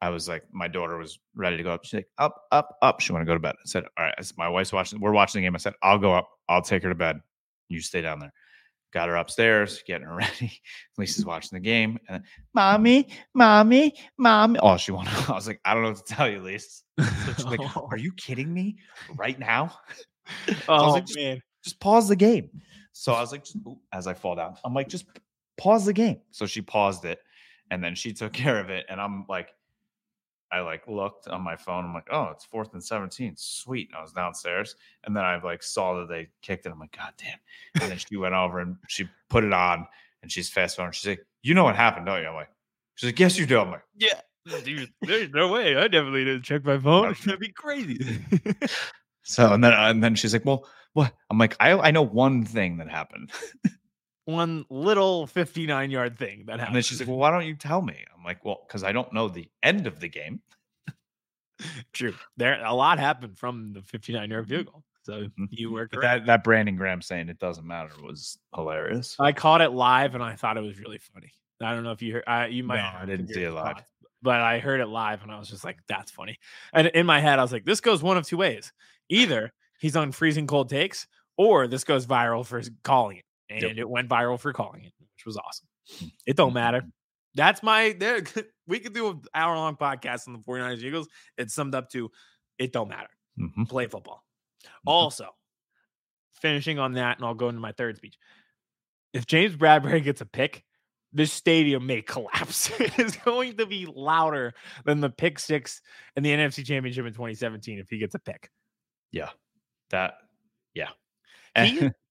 i 0.00 0.08
was 0.08 0.28
like 0.28 0.44
my 0.52 0.68
daughter 0.68 0.96
was 0.96 1.18
ready 1.34 1.56
to 1.56 1.64
go 1.64 1.72
up 1.72 1.84
she's 1.84 1.94
like 1.94 2.08
up 2.18 2.44
up 2.52 2.76
up 2.80 3.00
she 3.00 3.12
want 3.12 3.22
to 3.22 3.26
go 3.26 3.34
to 3.34 3.40
bed 3.40 3.56
i 3.58 3.62
said 3.64 3.82
all 3.98 4.04
right 4.04 4.14
I 4.16 4.22
said, 4.22 4.38
my 4.38 4.48
wife's 4.48 4.72
watching 4.72 5.00
we're 5.00 5.10
watching 5.10 5.42
the 5.42 5.46
game 5.46 5.56
i 5.56 5.58
said 5.58 5.74
i'll 5.82 5.98
go 5.98 6.14
up 6.14 6.28
i'll 6.48 6.62
take 6.62 6.84
her 6.84 6.88
to 6.90 6.94
bed 6.94 7.18
you 7.68 7.80
stay 7.80 8.00
down 8.02 8.20
there 8.20 8.32
got 8.92 9.08
her 9.08 9.16
upstairs, 9.16 9.82
getting 9.86 10.06
her 10.06 10.14
ready. 10.16 10.60
Lisa's 10.96 11.24
watching 11.24 11.56
the 11.56 11.60
game, 11.60 11.98
and 12.08 12.22
mommy, 12.54 13.08
mommy, 13.34 13.94
mommy. 14.16 14.58
Oh, 14.60 14.76
she 14.76 14.92
wanted. 14.92 15.12
I 15.28 15.32
was 15.32 15.46
like, 15.46 15.60
I 15.64 15.74
don't 15.74 15.82
know 15.82 15.90
what 15.90 16.06
to 16.06 16.14
tell 16.14 16.28
you, 16.28 16.40
Lisa. 16.40 16.82
She's 17.36 17.44
like, 17.44 17.60
Are 17.76 17.98
you 17.98 18.12
kidding 18.12 18.52
me 18.52 18.76
right 19.16 19.38
now? 19.38 19.72
I 20.46 20.52
was 20.52 20.64
oh 20.68 20.90
like, 20.92 21.06
just, 21.06 21.18
man, 21.18 21.40
just 21.64 21.80
pause 21.80 22.08
the 22.08 22.16
game. 22.16 22.50
So 22.92 23.12
I 23.12 23.20
was 23.20 23.32
like, 23.32 23.44
ooh, 23.66 23.78
as 23.92 24.06
I 24.06 24.14
fall 24.14 24.34
down, 24.34 24.56
I'm 24.64 24.74
like, 24.74 24.88
just 24.88 25.06
pause 25.56 25.84
the 25.84 25.92
game. 25.92 26.20
So 26.30 26.46
she 26.46 26.62
paused 26.62 27.04
it, 27.04 27.20
and 27.70 27.82
then 27.82 27.94
she 27.94 28.12
took 28.12 28.32
care 28.32 28.58
of 28.60 28.70
it, 28.70 28.86
and 28.88 29.00
I'm 29.00 29.24
like. 29.28 29.48
I 30.50 30.60
like 30.60 30.86
looked 30.88 31.28
on 31.28 31.42
my 31.42 31.56
phone. 31.56 31.84
I'm 31.84 31.94
like, 31.94 32.08
oh, 32.10 32.28
it's 32.32 32.44
fourth 32.44 32.72
and 32.72 32.82
17. 32.82 33.34
Sweet. 33.36 33.90
I 33.96 34.00
was 34.00 34.12
downstairs. 34.12 34.76
And 35.04 35.16
then 35.16 35.24
I 35.24 35.40
like 35.42 35.62
saw 35.62 36.00
that 36.00 36.08
they 36.08 36.28
kicked 36.42 36.66
it. 36.66 36.72
I'm 36.72 36.78
like, 36.78 36.96
God 36.96 37.12
damn. 37.18 37.38
And 37.82 37.90
then 37.90 37.98
she 37.98 38.16
went 38.16 38.34
over 38.34 38.60
and 38.60 38.76
she 38.88 39.08
put 39.28 39.44
it 39.44 39.52
on 39.52 39.86
and 40.22 40.32
she's 40.32 40.48
fast 40.48 40.76
forward. 40.76 40.94
She's 40.94 41.08
like, 41.08 41.26
You 41.42 41.54
know 41.54 41.64
what 41.64 41.76
happened, 41.76 42.06
don't 42.06 42.22
you? 42.22 42.28
I'm 42.28 42.34
like, 42.34 42.50
She's 42.94 43.08
like, 43.08 43.18
Yes, 43.18 43.38
you 43.38 43.46
do. 43.46 43.60
I'm 43.60 43.70
like, 43.70 43.82
yeah. 43.96 44.20
Dude, 44.64 44.90
there's 45.02 45.30
no 45.30 45.48
way. 45.48 45.76
I 45.76 45.88
definitely 45.88 46.24
didn't 46.24 46.44
check 46.44 46.64
my 46.64 46.78
phone. 46.80 47.14
That'd 47.26 47.40
be 47.40 47.52
crazy. 47.52 48.18
So 49.28 49.52
and 49.52 49.62
then 49.62 49.74
and 49.74 50.02
then 50.02 50.14
she's 50.14 50.32
like, 50.32 50.46
Well, 50.46 50.66
what? 50.94 51.12
I'm 51.30 51.36
like, 51.36 51.54
I 51.60 51.72
I 51.72 51.90
know 51.90 52.02
one 52.02 52.44
thing 52.46 52.78
that 52.78 52.88
happened. 52.88 53.30
One 54.28 54.66
little 54.68 55.26
59 55.26 55.90
yard 55.90 56.18
thing 56.18 56.44
that 56.46 56.58
happened. 56.60 56.66
And 56.66 56.76
then 56.76 56.82
she's 56.82 57.00
like, 57.00 57.08
Well, 57.08 57.16
why 57.16 57.30
don't 57.30 57.46
you 57.46 57.54
tell 57.54 57.80
me? 57.80 58.04
I'm 58.14 58.22
like, 58.22 58.44
Well, 58.44 58.62
because 58.68 58.84
I 58.84 58.92
don't 58.92 59.10
know 59.10 59.28
the 59.30 59.48
end 59.62 59.86
of 59.86 60.00
the 60.00 60.08
game. 60.08 60.42
True. 61.94 62.12
There 62.36 62.62
a 62.62 62.74
lot 62.74 62.98
happened 62.98 63.38
from 63.38 63.72
the 63.72 63.80
59 63.80 64.30
yard 64.30 64.46
field 64.46 64.66
goal. 64.66 64.84
So 65.04 65.22
Mhm. 65.22 65.48
you 65.50 65.70
were 65.72 65.88
that 66.02 66.26
that 66.26 66.44
Brandon 66.44 66.76
Graham 66.76 67.00
saying 67.00 67.30
it 67.30 67.38
doesn't 67.38 67.66
matter 67.66 67.90
was 68.02 68.38
hilarious. 68.54 69.16
I 69.18 69.32
caught 69.32 69.62
it 69.62 69.70
live 69.70 70.14
and 70.14 70.22
I 70.22 70.36
thought 70.36 70.58
it 70.58 70.62
was 70.62 70.78
really 70.78 70.98
funny. 70.98 71.32
I 71.62 71.72
don't 71.72 71.82
know 71.82 71.92
if 71.92 72.02
you 72.02 72.12
heard. 72.12 72.24
I, 72.26 72.48
you 72.48 72.62
might. 72.64 72.76
No, 72.76 72.98
I 73.00 73.06
didn't 73.06 73.28
see 73.28 73.44
it 73.44 73.50
live. 73.50 73.76
but 74.20 74.40
I 74.42 74.58
heard 74.58 74.80
it 74.80 74.88
live 74.88 75.22
and 75.22 75.32
I 75.32 75.38
was 75.38 75.48
just 75.48 75.64
like, 75.64 75.78
"That's 75.88 76.10
funny." 76.10 76.38
And 76.74 76.88
in 76.88 77.06
my 77.06 77.20
head, 77.20 77.38
I 77.38 77.42
was 77.42 77.50
like, 77.52 77.64
"This 77.64 77.80
goes 77.80 78.02
one 78.02 78.18
of 78.18 78.26
two 78.26 78.36
ways: 78.36 78.74
either 79.08 79.54
he's 79.80 79.96
on 79.96 80.12
freezing 80.12 80.46
cold 80.46 80.68
takes, 80.68 81.06
or 81.38 81.66
this 81.66 81.82
goes 81.84 82.06
viral 82.06 82.44
for 82.44 82.60
calling 82.84 83.16
it." 83.16 83.24
And 83.50 83.62
Yep. 83.62 83.76
it 83.78 83.88
went 83.88 84.08
viral 84.08 84.38
for 84.38 84.52
calling 84.52 84.84
it, 84.84 84.92
which 84.98 85.24
was 85.26 85.36
awesome. 85.36 85.66
It 86.26 86.36
don't 86.36 86.52
matter. 86.52 86.82
That's 87.34 87.62
my. 87.62 87.94
There, 87.98 88.20
we 88.66 88.78
could 88.80 88.92
do 88.94 89.08
an 89.10 89.22
hour 89.34 89.56
long 89.56 89.76
podcast 89.76 90.26
on 90.28 90.34
the 90.34 90.40
49ers 90.40 90.82
Eagles. 90.82 91.08
It's 91.36 91.54
summed 91.54 91.74
up 91.74 91.88
to, 91.90 92.10
"It 92.58 92.72
don't 92.72 92.88
matter." 92.88 93.08
Mhm. 93.38 93.68
play 93.68 93.86
football. 93.86 94.24
Mhm. 94.64 94.68
Also, 94.86 95.28
finishing 96.40 96.78
on 96.78 96.92
that, 96.94 97.18
and 97.18 97.24
I'll 97.24 97.34
go 97.34 97.48
into 97.48 97.60
my 97.60 97.72
third 97.72 97.96
speech. 97.96 98.16
If 99.12 99.26
James 99.26 99.56
Bradberry 99.56 100.02
gets 100.02 100.20
a 100.20 100.26
pick, 100.26 100.64
this 101.12 101.32
stadium 101.32 101.86
may 101.86 102.02
collapse. 102.06 102.70
it's 102.78 103.16
going 103.18 103.56
to 103.56 103.66
be 103.66 103.86
louder 103.86 104.54
than 104.84 105.00
the 105.00 105.08
pick 105.10 105.38
six 105.38 105.80
in 106.16 106.22
the 106.22 106.30
NFC 106.30 106.64
Championship 106.66 107.06
in 107.06 107.12
2017 107.14 107.78
if 107.78 107.88
he 107.88 107.98
gets 107.98 108.14
a 108.14 108.18
pick. 108.18 108.50
Yeah. 109.12 109.30
That 109.90 110.14
yeah. 110.74 110.90
He- 111.56 111.90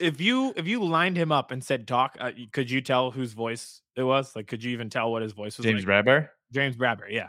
If 0.00 0.20
you 0.20 0.52
if 0.56 0.66
you 0.66 0.82
lined 0.82 1.16
him 1.16 1.30
up 1.30 1.50
and 1.50 1.62
said 1.62 1.86
talk, 1.86 2.16
uh, 2.18 2.32
could 2.52 2.70
you 2.70 2.80
tell 2.80 3.10
whose 3.10 3.32
voice 3.34 3.82
it 3.96 4.02
was? 4.02 4.34
Like, 4.34 4.46
could 4.46 4.64
you 4.64 4.70
even 4.72 4.88
tell 4.90 5.12
what 5.12 5.22
his 5.22 5.32
voice 5.32 5.58
was? 5.58 5.64
James 5.64 5.86
like? 5.86 6.04
Bradberry? 6.06 6.28
James 6.52 6.76
Bradberry, 6.76 7.12
yeah. 7.12 7.28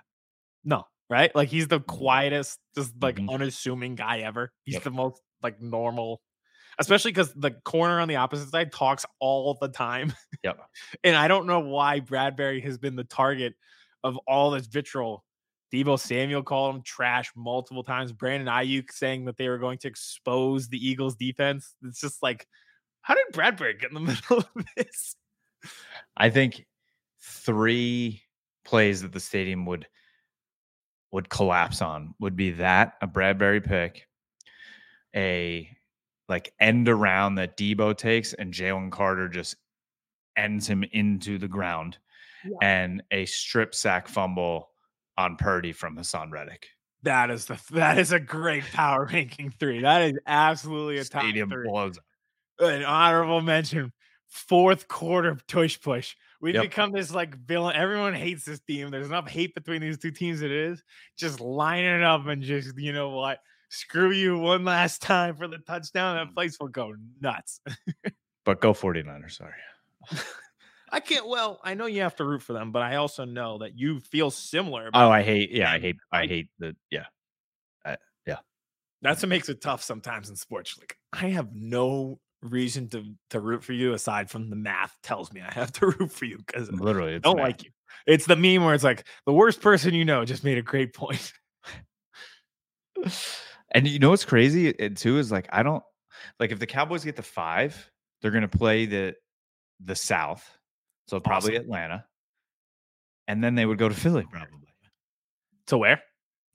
No, 0.64 0.86
right? 1.10 1.36
Like 1.36 1.50
he's 1.50 1.68
the 1.68 1.82
quietest, 1.82 2.60
just 2.76 2.94
like 3.02 3.18
Mhm. 3.18 3.30
unassuming 3.32 3.96
guy 3.96 4.20
ever. 4.20 4.52
He's 4.64 4.76
Yep. 4.76 4.84
the 4.84 4.92
most 4.92 5.22
like 5.44 5.62
normal, 5.62 6.22
especially 6.80 7.12
because 7.12 7.34
the 7.34 7.52
corner 7.66 8.00
on 8.00 8.08
the 8.08 8.16
opposite 8.16 8.50
side 8.50 8.72
talks 8.72 9.06
all 9.20 9.58
the 9.60 9.68
time. 9.70 10.14
Yep. 10.44 10.58
and 11.04 11.16
I 11.16 11.28
don't 11.28 11.46
know 11.48 11.60
why 11.60 12.00
Bradberry 12.00 12.64
has 12.64 12.78
been 12.78 12.96
the 12.96 13.04
target 13.04 13.54
of 14.04 14.18
all 14.28 14.52
this 14.52 14.68
vitriol. 14.68 15.24
Deebo 15.74 15.98
Samuel 16.00 16.44
called 16.44 16.76
him 16.76 16.82
trash 16.82 17.32
multiple 17.36 17.84
times. 17.84 18.12
Brandon 18.12 18.48
Aiyuk 18.54 18.92
saying 18.92 19.26
that 19.26 19.38
they 19.38 19.48
were 19.48 19.58
going 19.58 19.78
to 19.80 19.88
expose 19.88 20.68
the 20.68 20.86
Eagles 20.86 21.16
defense. 21.16 21.74
It's 21.84 22.02
just 22.02 22.22
like, 22.22 22.46
how 23.02 23.16
did 23.16 23.26
Bradberry 23.34 23.80
get 23.80 23.92
in 23.92 23.96
the 23.96 24.00
middle 24.30 24.40
of 24.40 24.66
this? 24.76 25.16
I 26.18 26.30
think 26.30 26.66
three 27.22 28.22
plays 28.66 29.02
that 29.02 29.12
the 29.14 29.20
stadium 29.20 29.66
would 29.66 29.88
would 31.12 31.30
collapse 31.30 31.82
on 31.82 32.16
would 32.20 32.36
be 32.38 32.52
that 32.52 32.94
a 33.02 33.08
Bradberry 33.08 33.64
pick, 33.64 34.08
a 35.16 35.70
like 36.30 36.54
end 36.60 36.88
around 36.88 37.36
that 37.36 37.58
Deebo 37.58 37.98
takes, 37.98 38.34
and 38.34 38.54
Jalen 38.54 38.92
Carter 38.92 39.28
just 39.28 39.56
ends 40.38 40.68
him 40.68 40.84
into 40.94 41.38
the 41.38 41.48
ground, 41.50 41.98
Yeah. 42.46 42.58
and 42.62 43.04
a 43.12 43.26
strip 43.26 43.76
sack 43.76 44.08
fumble 44.08 44.71
on 45.22 45.38
Purdy 45.38 45.72
from 45.72 45.98
Haason 45.98 46.32
Reddick. 46.32 46.68
That 47.04 47.32
is 47.32 47.46
the 47.46 47.60
that 47.72 47.98
is 47.98 48.12
a 48.12 48.20
great 48.20 48.64
power 48.74 49.08
ranking 49.12 49.54
three. 49.60 49.82
That 49.82 50.02
is 50.02 50.20
absolutely 50.26 50.98
a 50.98 51.06
top 51.06 51.24
Stadium 51.24 51.50
three. 51.50 51.68
blows. 51.68 52.00
An 52.60 52.84
honorable 52.84 53.42
mention. 53.42 53.94
Fourth 54.28 54.88
quarter 54.88 55.38
tush 55.48 55.80
push. 55.82 56.16
We've 56.40 56.56
Yep. 56.56 56.64
become 56.64 56.92
this 56.92 57.14
like 57.14 57.38
villain. 57.38 57.76
Everyone 57.76 58.14
hates 58.14 58.46
this 58.46 58.60
team. 58.62 58.90
There's 58.90 59.08
enough 59.08 59.30
hate 59.30 59.54
between 59.54 59.82
these 59.82 59.98
two 59.98 60.12
teams. 60.12 60.42
It 60.42 60.52
is 60.52 60.82
just 61.18 61.40
lining 61.40 61.98
it 61.98 62.04
up 62.04 62.26
and 62.28 62.42
just 62.42 62.78
you 62.78 62.94
know 62.94 63.10
what? 63.10 63.40
Screw 63.70 64.12
you 64.12 64.38
one 64.38 64.66
last 64.66 65.02
time 65.02 65.36
for 65.36 65.48
the 65.48 65.60
touchdown. 65.60 66.16
That 66.18 66.32
mm. 66.32 66.34
place 66.34 66.58
will 66.60 66.68
go 66.68 66.94
nuts. 67.20 67.62
But 68.44 68.60
go 68.60 68.74
49ers, 68.74 69.34
sorry. 69.34 69.54
I 70.92 71.00
can't. 71.00 71.28
Well, 71.28 71.60
I 71.64 71.74
know 71.74 71.86
you 71.86 72.02
have 72.02 72.16
to 72.18 72.26
root 72.26 72.42
for 72.42 72.54
them, 72.54 72.72
but 72.72 72.82
I 72.82 72.98
also 72.98 73.26
know 73.26 73.60
that 73.60 73.78
you 73.78 74.02
feel 74.02 74.30
similar. 74.30 74.90
Oh, 74.94 75.10
I 75.10 75.24
hate. 75.24 75.52
Yeah, 75.52 75.72
I 75.72 75.80
hate. 75.80 75.98
I 76.12 76.28
hate 76.28 76.50
the. 76.60 76.76
Yeah, 76.90 77.06
Yeah. 78.28 78.38
That's 79.02 79.24
what 79.24 79.30
makes 79.30 79.50
it 79.50 79.62
tough 79.62 79.82
sometimes 79.82 80.30
in 80.30 80.36
sports. 80.36 80.78
Like 80.78 80.98
I 81.14 81.30
have 81.30 81.54
no 81.54 82.20
reason 82.44 82.90
to 82.90 83.06
to 83.30 83.40
root 83.40 83.64
for 83.64 83.74
you 83.74 83.94
aside 83.94 84.30
from 84.30 84.50
the 84.50 84.56
math 84.56 84.96
tells 85.04 85.32
me 85.32 85.42
I 85.42 85.54
have 85.54 85.72
to 85.74 85.86
root 86.00 86.12
for 86.12 86.26
you 86.26 86.38
because 86.38 86.72
literally. 86.72 87.14
It's 87.14 87.24
don't 87.24 87.38
mad. 87.38 87.44
like 87.44 87.64
you. 87.64 87.72
It's 88.06 88.26
the 88.26 88.36
meme 88.36 88.64
where 88.64 88.74
it's 88.74 88.84
like 88.84 89.06
the 89.26 89.34
worst 89.34 89.62
person 89.62 89.94
you 89.94 90.06
know 90.06 90.26
just 90.26 90.44
made 90.44 90.58
a 90.58 90.64
great 90.64 90.94
point. 90.94 91.34
And 93.74 93.88
you 93.88 94.00
know 94.00 94.10
what's 94.10 94.26
crazy 94.26 94.68
it, 94.68 94.98
too 94.98 95.18
is 95.18 95.32
like 95.32 95.48
I 95.52 95.64
don't 95.64 95.84
like 96.40 96.52
if 96.52 96.60
the 96.60 96.68
Cowboys 96.68 97.06
get 97.06 97.16
the 97.16 97.24
five, 97.24 97.90
they're 98.22 98.32
gonna 98.32 98.48
play 98.48 98.86
the 98.86 99.16
the 99.84 99.96
South, 99.96 100.46
so 101.12 101.20
probably 101.20 101.56
Awesome. 101.58 101.66
Atlanta, 101.66 102.06
and 103.28 103.44
then 103.44 103.54
they 103.56 103.66
would 103.66 103.78
go 103.78 103.90
to 103.90 103.96
Philly 103.96 104.26
probably 104.32 104.60
To 105.68 105.78
where? 105.78 106.02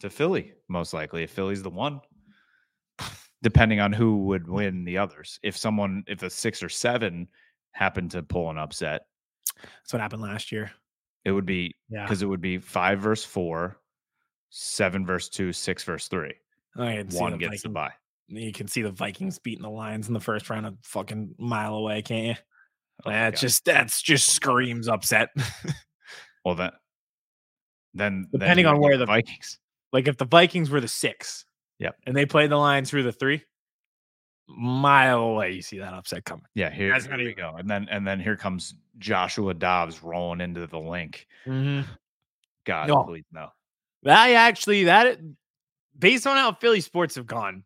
to 0.01 0.09
Philly 0.09 0.55
most 0.69 0.95
likely 0.95 1.25
if 1.25 1.31
Philly's 1.31 1.63
the 1.63 1.69
one, 1.71 2.01
depending 3.43 3.81
on 3.81 3.93
who 3.93 4.25
would 4.25 4.49
win 4.49 4.85
the 4.85 4.97
others. 4.99 5.39
If 5.43 5.57
someone 5.59 6.05
if 6.07 6.23
a 6.23 6.31
six 6.31 6.63
or 6.63 6.69
seven 6.71 7.29
happened 7.73 8.11
to 8.13 8.23
pull 8.23 8.49
an 8.51 8.57
upset, 8.59 9.03
That's 9.63 9.93
what 9.93 10.01
happened 10.01 10.23
last 10.23 10.51
year. 10.53 10.71
it 11.27 11.33
would 11.33 11.45
be 11.47 11.75
Yeah. 11.91 12.05
because 12.05 12.23
it 12.23 12.27
would 12.27 12.41
be 12.41 12.57
five 12.59 13.01
versus 13.01 13.27
four, 13.27 13.79
seven 14.49 15.05
versus 15.05 15.29
two, 15.29 15.53
six 15.53 15.85
versus 15.85 16.09
three. 16.09 16.33
I 16.77 17.05
One 17.13 17.33
the 17.33 17.39
gets 17.39 17.63
the 17.63 17.69
Vikings- 17.69 17.75
bye. 17.75 17.93
You 18.29 18.53
can 18.53 18.69
see 18.69 18.81
the 18.83 18.91
Vikings 18.91 19.39
beating 19.39 19.63
the 19.63 19.71
Lions 19.71 20.09
in 20.09 20.15
the 20.15 20.21
first 20.21 20.49
round 20.51 20.67
a 20.67 20.75
fucking 20.83 21.35
mile 21.39 21.75
away, 21.75 22.01
can't 22.03 22.27
you? 22.39 22.45
Oh 23.05 23.11
my 23.11 23.13
That's 23.13 23.41
just 23.41 23.65
that's 23.65 24.01
just 24.03 24.27
Would 24.45 24.49
love 24.49 24.59
it. 24.61 24.65
screams 24.65 24.89
upset. 24.89 25.29
Well, 26.45 26.55
then, 26.55 26.71
then 27.95 28.27
then 28.31 28.41
Depending 28.41 28.67
you 28.67 28.71
on 28.71 28.79
where 28.81 28.97
the- 28.97 29.07
Vikings. 29.07 29.59
like 29.93 30.07
if 30.07 30.17
the 30.17 30.25
Vikings 30.27 30.71
were 30.71 30.81
the 30.81 30.87
six, 30.89 31.45
Yep. 31.81 31.97
and 32.07 32.17
they 32.17 32.25
played 32.25 32.51
the 32.51 32.57
Lions 32.57 32.89
through 32.89 33.03
the 33.03 33.11
three, 33.13 33.43
mile 34.49 35.19
away, 35.21 35.51
you 35.53 35.63
see 35.63 35.79
that 35.79 35.93
upset 35.93 36.25
coming. 36.25 36.45
Yeah, 36.55 36.71
here, 36.71 36.91
That's 36.93 37.07
here 37.07 37.17
we 37.19 37.35
go. 37.35 37.57
And 37.59 37.69
then 37.69 37.89
and 37.91 38.07
then 38.07 38.21
here 38.21 38.37
comes 38.37 38.75
Joshua 38.99 39.55
Dobbs 39.55 40.03
rolling 40.05 40.41
into 40.41 40.67
the 40.69 40.79
Linc. 40.79 41.27
Mm-hmm. 41.47 41.91
God, 42.65 42.89
No. 42.89 43.03
please 43.05 43.25
no. 43.33 43.49
That 44.05 44.31
actually 44.31 44.85
that 44.85 45.19
based 45.99 46.27
on 46.29 46.37
how 46.37 46.53
Philly 46.53 46.81
sports 46.81 47.17
have 47.17 47.27
gone, 47.27 47.65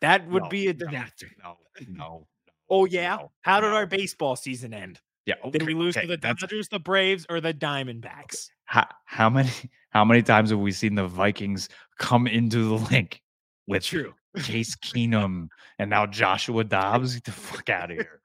that 0.00 0.26
would 0.28 0.44
No, 0.44 0.48
be 0.48 0.68
a 0.68 0.72
disaster. 0.72 1.28
No, 1.42 1.58
no. 1.88 2.26
Oh 2.68 2.84
yeah. 2.84 3.18
how 3.42 3.60
did 3.60 3.72
our 3.72 3.86
baseball 3.86 4.36
season 4.36 4.74
end? 4.74 5.00
Yeah, 5.26 5.34
oh, 5.42 5.50
Did 5.50 5.64
we 5.66 5.74
lose 5.74 5.96
okay, 5.96 6.06
to 6.06 6.12
the 6.12 6.16
Dodgers, 6.16 6.68
the 6.68 6.78
Braves, 6.78 7.26
or 7.28 7.40
the 7.40 7.48
oh, 7.48 7.52
Diamondbacks? 7.52 8.48
How, 8.64 8.86
how 9.04 9.28
many 9.28 9.50
how 9.90 10.04
many 10.04 10.22
times 10.22 10.50
have 10.50 10.60
we 10.60 10.72
seen 10.72 10.94
the 10.94 11.06
Vikings 11.06 11.68
come 11.98 12.26
into 12.26 12.64
the 12.68 12.84
Linc 12.90 13.20
with 13.66 13.84
True. 13.84 14.14
Case 14.38 14.76
Keenum 14.84 15.48
and 15.78 15.90
now 15.90 16.06
Joshua 16.06 16.62
Dobbs? 16.62 17.14
Get 17.14 17.24
the 17.24 17.32
fuck 17.32 17.68
out 17.68 17.90
of 17.90 17.96
here. 17.96 18.20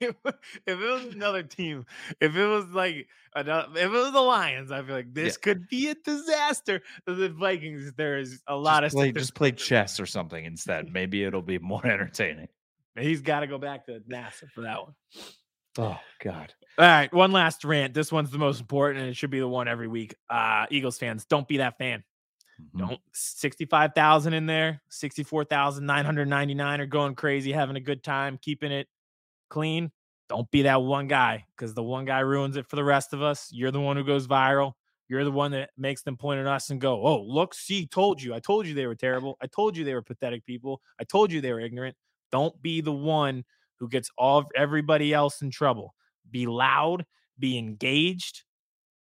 if 0.00 0.14
it 0.66 0.78
was 0.78 1.14
another 1.14 1.42
team, 1.42 1.84
if 2.20 2.36
it 2.36 2.46
was 2.46 2.66
like 2.66 3.06
another, 3.34 3.68
if 3.78 3.84
it 3.84 3.90
was 3.90 4.12
the 4.12 4.20
Lions, 4.20 4.70
I 4.70 4.82
feel 4.82 4.94
like 4.94 5.12
this 5.12 5.36
could 5.36 5.68
be 5.68 5.88
a 5.88 5.94
disaster. 5.94 6.82
The 7.06 7.28
Vikings, 7.30 7.92
there 7.96 8.18
is 8.18 8.42
a 8.46 8.56
lot 8.56 8.82
just 8.82 8.94
of 8.94 8.98
play, 8.98 9.10
stuff 9.10 9.20
just 9.20 9.34
play 9.34 9.52
chess 9.52 10.00
or 10.00 10.06
something 10.06 10.44
instead. 10.44 10.92
Maybe 10.92 11.24
it'll 11.24 11.42
be 11.42 11.58
more 11.58 11.86
entertaining. 11.86 12.48
He's 12.98 13.20
got 13.20 13.40
to 13.40 13.46
go 13.46 13.58
back 13.58 13.86
to 13.86 14.00
NASA 14.00 14.50
for 14.50 14.62
that 14.62 14.82
one. 14.82 14.94
Oh 15.78 15.98
God. 16.22 16.52
All 16.78 16.84
right, 16.86 17.12
one 17.12 17.32
last 17.32 17.64
rant. 17.64 17.94
This 17.94 18.12
one's 18.12 18.30
the 18.30 18.38
most 18.38 18.60
important, 18.60 19.00
and 19.00 19.10
it 19.10 19.16
should 19.16 19.30
be 19.30 19.40
the 19.40 19.48
one 19.48 19.68
every 19.68 19.88
week. 19.88 20.14
Uh, 20.28 20.66
Eagles 20.70 20.98
fans, 20.98 21.24
don't 21.24 21.48
be 21.48 21.58
that 21.58 21.78
fan. 21.78 22.02
Mhm. 22.60 22.78
Don't 22.78 23.00
65,000 23.12 24.32
in 24.32 24.46
there, 24.46 24.80
64,999 24.88 26.80
are 26.80 26.86
going 26.86 27.14
crazy, 27.14 27.52
having 27.52 27.76
a 27.76 27.80
good 27.80 28.02
time, 28.02 28.38
keeping 28.40 28.72
it 28.72 28.88
clean. 29.50 29.90
Don't 30.28 30.50
be 30.50 30.62
that 30.62 30.82
one 30.82 31.08
guy 31.08 31.46
because 31.56 31.74
the 31.74 31.82
one 31.82 32.04
guy 32.04 32.20
ruins 32.20 32.56
it 32.56 32.66
for 32.66 32.76
the 32.76 32.84
rest 32.84 33.12
of 33.12 33.22
us. 33.22 33.50
You're 33.52 33.70
the 33.70 33.80
one 33.80 33.96
who 33.96 34.04
goes 34.04 34.26
viral. 34.26 34.72
You're 35.08 35.24
the 35.24 35.30
one 35.30 35.52
that 35.52 35.70
makes 35.76 36.02
them 36.02 36.16
point 36.16 36.40
at 36.40 36.46
us 36.48 36.70
and 36.70 36.80
go, 36.80 37.00
Oh, 37.06 37.22
look, 37.22 37.54
see, 37.54 37.86
told 37.86 38.20
you. 38.20 38.34
I 38.34 38.40
told 38.40 38.66
you 38.66 38.74
they 38.74 38.86
were 38.86 38.96
terrible. 38.96 39.36
I 39.40 39.46
told 39.46 39.76
you 39.76 39.84
they 39.84 39.94
were 39.94 40.02
pathetic 40.02 40.44
people. 40.44 40.80
I 41.00 41.04
told 41.04 41.30
you 41.30 41.40
they 41.40 41.52
were 41.52 41.60
ignorant. 41.60 41.96
Don't 42.32 42.60
be 42.62 42.80
the 42.80 42.92
one 42.92 43.44
who 43.78 43.88
gets 43.88 44.10
all 44.16 44.44
everybody 44.54 45.12
else 45.12 45.42
in 45.42 45.50
trouble. 45.50 45.94
Be 46.30 46.46
loud, 46.46 47.04
be 47.38 47.58
engaged. 47.58 48.42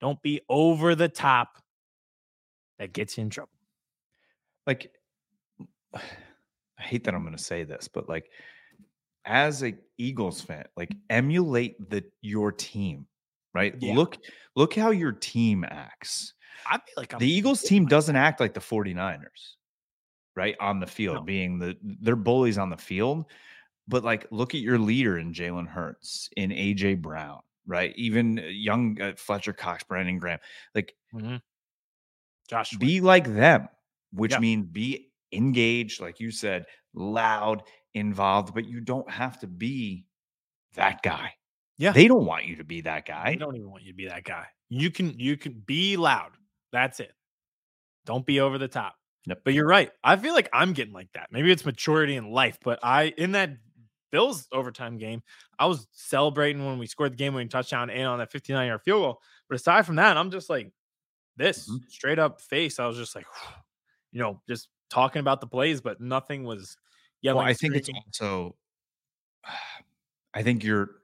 Don't 0.00 0.20
be 0.22 0.40
over 0.48 0.94
the 0.94 1.08
top. 1.08 1.62
That 2.78 2.92
gets 2.92 3.18
you 3.18 3.22
in 3.22 3.30
trouble. 3.30 3.50
like 4.66 4.90
I 5.94 6.82
hate 6.82 7.04
that 7.04 7.14
I'm 7.14 7.22
going 7.22 7.36
to 7.36 7.42
say 7.42 7.64
this, 7.64 7.88
but 7.88 8.08
like 8.08 8.30
as 9.26 9.62
a 9.62 9.74
Eagles 9.98 10.40
fan, 10.40 10.64
like 10.76 10.94
emulate 11.10 11.90
the 11.90 12.04
your 12.22 12.52
team, 12.52 13.06
right? 13.54 13.74
Yeah. 13.78 13.94
Look 13.94 14.16
look 14.56 14.74
how 14.74 14.90
your 14.90 15.12
team 15.12 15.64
acts. 15.64 16.32
I 16.66 16.76
feel 16.78 16.94
like 16.96 17.12
I'm 17.12 17.18
the 17.18 17.30
Eagles 17.30 17.62
team 17.62 17.86
doesn't 17.86 18.16
act 18.16 18.40
like 18.40 18.54
the 18.54 18.60
49ers, 18.60 19.56
right? 20.36 20.56
On 20.60 20.80
the 20.80 20.86
field, 20.86 21.16
No. 21.18 21.22
being 21.22 21.58
the 21.58 21.76
they're 21.82 22.16
bullies 22.16 22.58
on 22.58 22.70
the 22.70 22.76
field. 22.76 23.26
But 23.88 24.04
like 24.04 24.26
look 24.30 24.54
at 24.54 24.60
your 24.60 24.78
leader 24.78 25.18
in 25.18 25.32
Jalen 25.32 25.66
Hurts, 25.66 26.28
in 26.36 26.50
AJ 26.50 27.02
Brown, 27.02 27.40
right? 27.66 27.92
Even 27.96 28.38
uh, 28.38 28.42
young 28.42 29.00
uh, 29.00 29.14
Fletcher 29.16 29.52
Cox, 29.52 29.82
Brandon 29.84 30.18
Graham. 30.18 30.38
Like 30.74 30.94
Mhm. 31.14 31.40
Josh. 32.48 32.76
Be 32.76 33.00
like 33.00 33.26
them, 33.32 33.68
which 34.12 34.32
Yeah. 34.32 34.38
means 34.40 34.66
be 34.66 35.12
engaged, 35.32 36.00
like 36.00 36.18
you 36.20 36.30
said, 36.30 36.66
loud, 36.94 37.62
involved, 37.94 38.54
but 38.54 38.64
you 38.66 38.80
don't 38.80 39.08
have 39.10 39.38
to 39.40 39.46
be 39.46 40.06
that 40.74 41.02
guy. 41.02 41.34
Yeah. 41.78 41.92
They 41.92 42.08
don't 42.08 42.26
want 42.26 42.44
you 42.44 42.56
to 42.56 42.64
be 42.64 42.80
that 42.82 43.06
guy. 43.06 43.30
They 43.30 43.36
don't 43.36 43.56
even 43.56 43.70
want 43.70 43.82
you 43.84 43.92
to 43.92 43.96
be 43.96 44.06
that 44.08 44.24
guy. 44.24 44.46
You 44.68 44.90
can 44.90 45.18
you 45.18 45.36
can 45.36 45.54
be 45.66 45.96
loud. 45.96 46.32
That's 46.72 47.00
it. 47.00 47.12
Don't 48.04 48.24
be 48.26 48.40
over 48.40 48.58
the 48.58 48.68
top. 48.68 48.96
Yep. 49.26 49.42
But 49.44 49.54
you're 49.54 49.66
right. 49.66 49.90
I 50.02 50.16
feel 50.16 50.34
like 50.34 50.48
I'm 50.52 50.72
getting 50.72 50.94
like 50.94 51.12
that. 51.12 51.28
Maybe 51.30 51.50
it's 51.50 51.64
maturity 51.64 52.16
in 52.16 52.30
life, 52.30 52.58
but 52.62 52.78
I 52.82 53.14
in 53.16 53.32
that 53.32 53.50
Bills 54.10 54.48
overtime 54.52 54.98
game, 54.98 55.22
I 55.58 55.66
was 55.66 55.86
celebrating 55.92 56.64
when 56.66 56.78
we 56.78 56.86
scored 56.86 57.12
the 57.12 57.16
game 57.16 57.34
winning 57.34 57.48
touchdown 57.48 57.90
and 57.90 58.08
on 58.08 58.18
that 58.18 58.32
59 58.32 58.66
yard 58.66 58.82
field 58.82 59.02
goal. 59.02 59.22
But 59.48 59.56
aside 59.56 59.86
from 59.86 59.96
that, 59.96 60.16
I'm 60.16 60.30
just 60.30 60.50
like 60.50 60.72
this 61.36 61.66
Mhm. 61.66 61.84
straight 61.88 62.18
up 62.20 62.40
face. 62.40 62.80
I 62.80 62.86
was 62.86 62.96
just 62.98 63.14
like, 63.16 63.26
you 64.12 64.20
know, 64.20 64.42
just 64.48 64.68
talking 64.90 65.20
about 65.20 65.40
the 65.40 65.46
plays, 65.48 65.80
but 65.80 66.00
nothing 66.00 66.44
was 66.44 66.76
yelling. 67.22 67.38
Well, 67.38 67.46
I 67.46 67.54
think 67.54 67.76
it's 67.76 67.88
also, 67.88 68.56
I 70.34 70.42
think 70.42 70.64
you're 70.64 71.02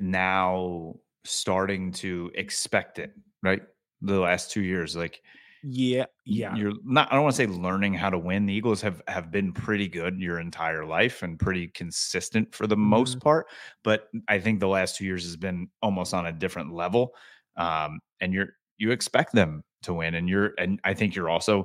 now 0.00 0.96
starting 1.24 1.92
to 1.92 2.32
expect 2.34 2.98
it, 2.98 3.14
right? 3.42 3.62
The 4.02 4.20
last 4.20 4.50
two 4.52 4.62
years, 4.62 4.96
like 4.96 5.22
yeah, 5.68 6.06
yeah. 6.24 6.58
you're 6.58 6.72
not. 6.84 7.10
I 7.10 7.14
don't 7.16 7.24
want 7.24 7.34
to 7.36 7.42
say 7.42 7.46
learning 7.46 7.94
how 7.94 8.10
to 8.10 8.18
win. 8.18 8.46
The 8.46 8.54
Eagles 8.54 8.80
have 8.82 9.02
have 9.08 9.30
been 9.30 9.52
pretty 9.52 9.88
good 9.88 10.20
your 10.20 10.38
entire 10.38 10.84
life 10.86 11.22
and 11.22 11.38
pretty 11.38 11.68
consistent 11.68 12.54
for 12.54 12.66
the 12.66 12.76
most 12.76 13.18
Mhm. 13.18 13.20
part. 13.20 13.48
But 13.82 14.08
I 14.28 14.38
think 14.38 14.60
the 14.60 14.68
last 14.68 14.96
two 14.96 15.04
years 15.04 15.24
has 15.24 15.36
been 15.36 15.68
almost 15.82 16.14
on 16.14 16.26
a 16.26 16.32
different 16.32 16.72
level. 16.72 17.14
Um, 17.56 18.00
and 18.20 18.32
you're 18.32 18.50
you 18.78 18.90
expect 18.92 19.32
them 19.32 19.64
to 19.82 19.94
win, 19.94 20.14
and 20.14 20.28
you're 20.28 20.52
and 20.58 20.80
I 20.84 20.94
think 20.94 21.14
you're 21.16 21.30
also 21.30 21.64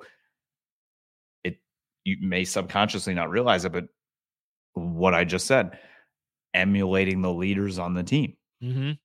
it. 1.43 1.57
You 2.03 2.17
may 2.21 2.43
subconsciously 2.45 3.13
not 3.13 3.29
realize 3.29 3.65
it, 3.65 3.71
but 3.71 3.85
what 4.73 5.13
I 5.15 5.25
just 5.25 5.47
said, 5.47 5.79
emulating 6.53 7.21
the 7.21 7.33
leaders 7.33 7.79
on 7.79 7.95
the 7.95 8.03
team. 8.03 8.37
hmm 8.61 9.00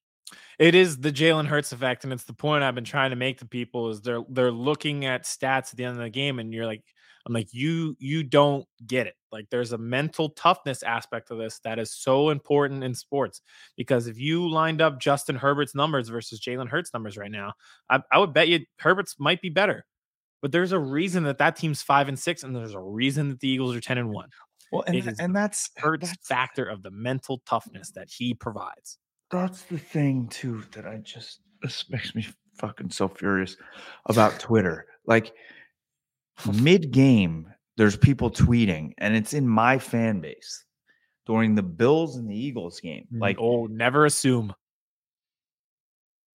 It 0.59 0.75
is 0.75 0.99
the 0.99 1.13
Jalen 1.13 1.47
Hurts 1.47 1.73
effect, 1.73 2.05
and 2.05 2.13
it's 2.13 2.25
the 2.25 2.33
point 2.33 2.65
I've 2.65 2.75
been 2.75 2.85
trying 2.85 3.11
to 3.11 3.17
make 3.17 3.39
to 3.39 3.47
people 3.47 3.91
is 3.91 4.01
they're 4.01 4.23
they're 4.29 4.51
looking 4.51 5.05
at 5.05 5.25
stats 5.25 5.71
at 5.71 5.77
the 5.77 5.85
end 5.85 5.97
of 5.97 6.03
the 6.03 6.11
game, 6.11 6.39
and 6.39 6.53
you're 6.53 6.67
like, 6.67 6.83
I'm 7.27 7.33
like, 7.33 7.49
you 7.53 7.97
you 7.99 8.23
don't 8.23 8.65
get 8.87 9.07
it. 9.07 9.15
Like, 9.33 9.47
there's 9.51 9.73
a 9.73 9.79
mental 9.79 10.31
toughness 10.31 10.83
aspect 10.83 11.31
of 11.31 11.39
this 11.39 11.61
that 11.65 11.79
is 11.79 11.93
so 11.93 12.31
important 12.31 12.83
in 12.85 12.95
sports 12.95 13.43
because 13.77 14.07
if 14.07 14.19
you 14.19 14.49
lined 14.49 14.81
up 14.81 15.01
Justin 15.01 15.37
Herbert's 15.37 15.75
numbers 15.75 16.09
versus 16.09 16.41
Jalen 16.41 16.69
Hurts 16.69 16.93
numbers 16.95 17.19
right 17.19 17.31
now, 17.31 17.53
I, 17.91 18.01
I 18.11 18.19
would 18.19 18.33
bet 18.33 18.49
you 18.49 18.61
Herbert's 18.79 19.17
might 19.19 19.43
be 19.43 19.51
better. 19.51 19.85
But 20.43 20.53
there's 20.53 20.73
a 20.73 20.79
reason 20.79 21.25
that 21.25 21.39
that 21.39 21.57
team's 21.57 21.83
five 21.83 22.09
and 22.09 22.19
six, 22.19 22.43
and 22.43 22.55
there's 22.55 22.75
a 22.75 22.81
reason 22.81 23.31
that 23.31 23.41
the 23.41 23.49
Eagles 23.49 23.75
are 23.75 23.81
ten 23.81 23.99
and 23.99 24.11
one. 24.11 24.31
Well, 24.73 24.85
and 24.87 24.97
and, 24.97 25.05
tha- 25.05 25.11
and 25.11 25.21
and 25.21 25.37
that's 25.37 25.71
Hurts 25.77 26.15
factor 26.23 26.65
of 26.65 26.83
the 26.83 26.91
mental 26.91 27.43
toughness 27.47 27.91
that 27.93 28.09
he 28.11 28.35
provides. 28.35 28.99
That's 29.31 29.63
the 29.63 29.79
thing 29.79 30.29
too 30.29 30.63
that 30.73 30.87
I 30.87 30.99
just 30.99 31.41
this 31.63 31.85
makes 31.91 32.15
me 32.15 32.27
fucking 32.59 32.91
so 32.91 33.09
furious 33.09 33.57
about 34.07 34.39
Twitter. 34.39 34.87
Like 35.07 35.33
mid 36.53 36.91
game, 36.91 37.53
there's 37.77 37.97
people 37.97 38.31
tweeting, 38.31 38.93
and 38.99 39.17
it's 39.17 39.35
in 39.35 39.49
my 39.49 39.79
fan 39.79 40.21
base 40.21 40.65
during 41.27 41.55
the 41.55 41.63
Bills 41.63 42.17
and 42.17 42.31
the 42.31 42.39
Eagles 42.39 42.81
game. 42.81 43.07
Mm, 43.13 43.21
like, 43.21 43.37
oh, 43.41 43.67
never 43.67 44.07
assume. 44.07 44.55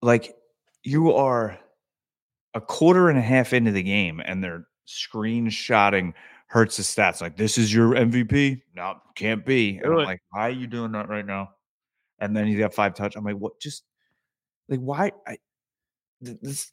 like 0.02 0.36
you 0.84 1.14
are 1.14 1.60
a 2.54 2.62
quarter 2.62 3.10
and 3.10 3.18
a 3.18 3.22
half 3.22 3.54
into 3.54 3.72
the 3.72 3.84
game, 3.84 4.22
and 4.26 4.44
they're 4.44 4.66
screenshotting 4.88 6.14
Hurts' 6.48 6.78
the 6.78 6.84
stats. 6.84 7.22
Like, 7.22 7.38
this 7.38 7.58
is 7.58 7.74
your 7.74 7.94
MVP? 7.94 8.62
No, 8.76 8.96
can't 9.16 9.46
be. 9.46 9.78
And 9.78 9.94
I'm 9.94 10.06
like, 10.06 10.22
why 10.32 10.48
are 10.48 10.50
you 10.50 10.68
doing 10.68 10.92
that 10.92 11.08
right 11.08 11.26
now? 11.26 11.52
And 12.22 12.36
then 12.36 12.48
he's 12.48 12.60
got 12.60 12.74
five 12.74 12.94
touch. 12.94 13.16
I'm 13.16 13.26
like, 13.26 13.36
what? 13.36 13.60
Just 13.60 13.84
like 14.70 14.80
why? 14.80 15.12
I 15.28 15.38
this 16.22 16.72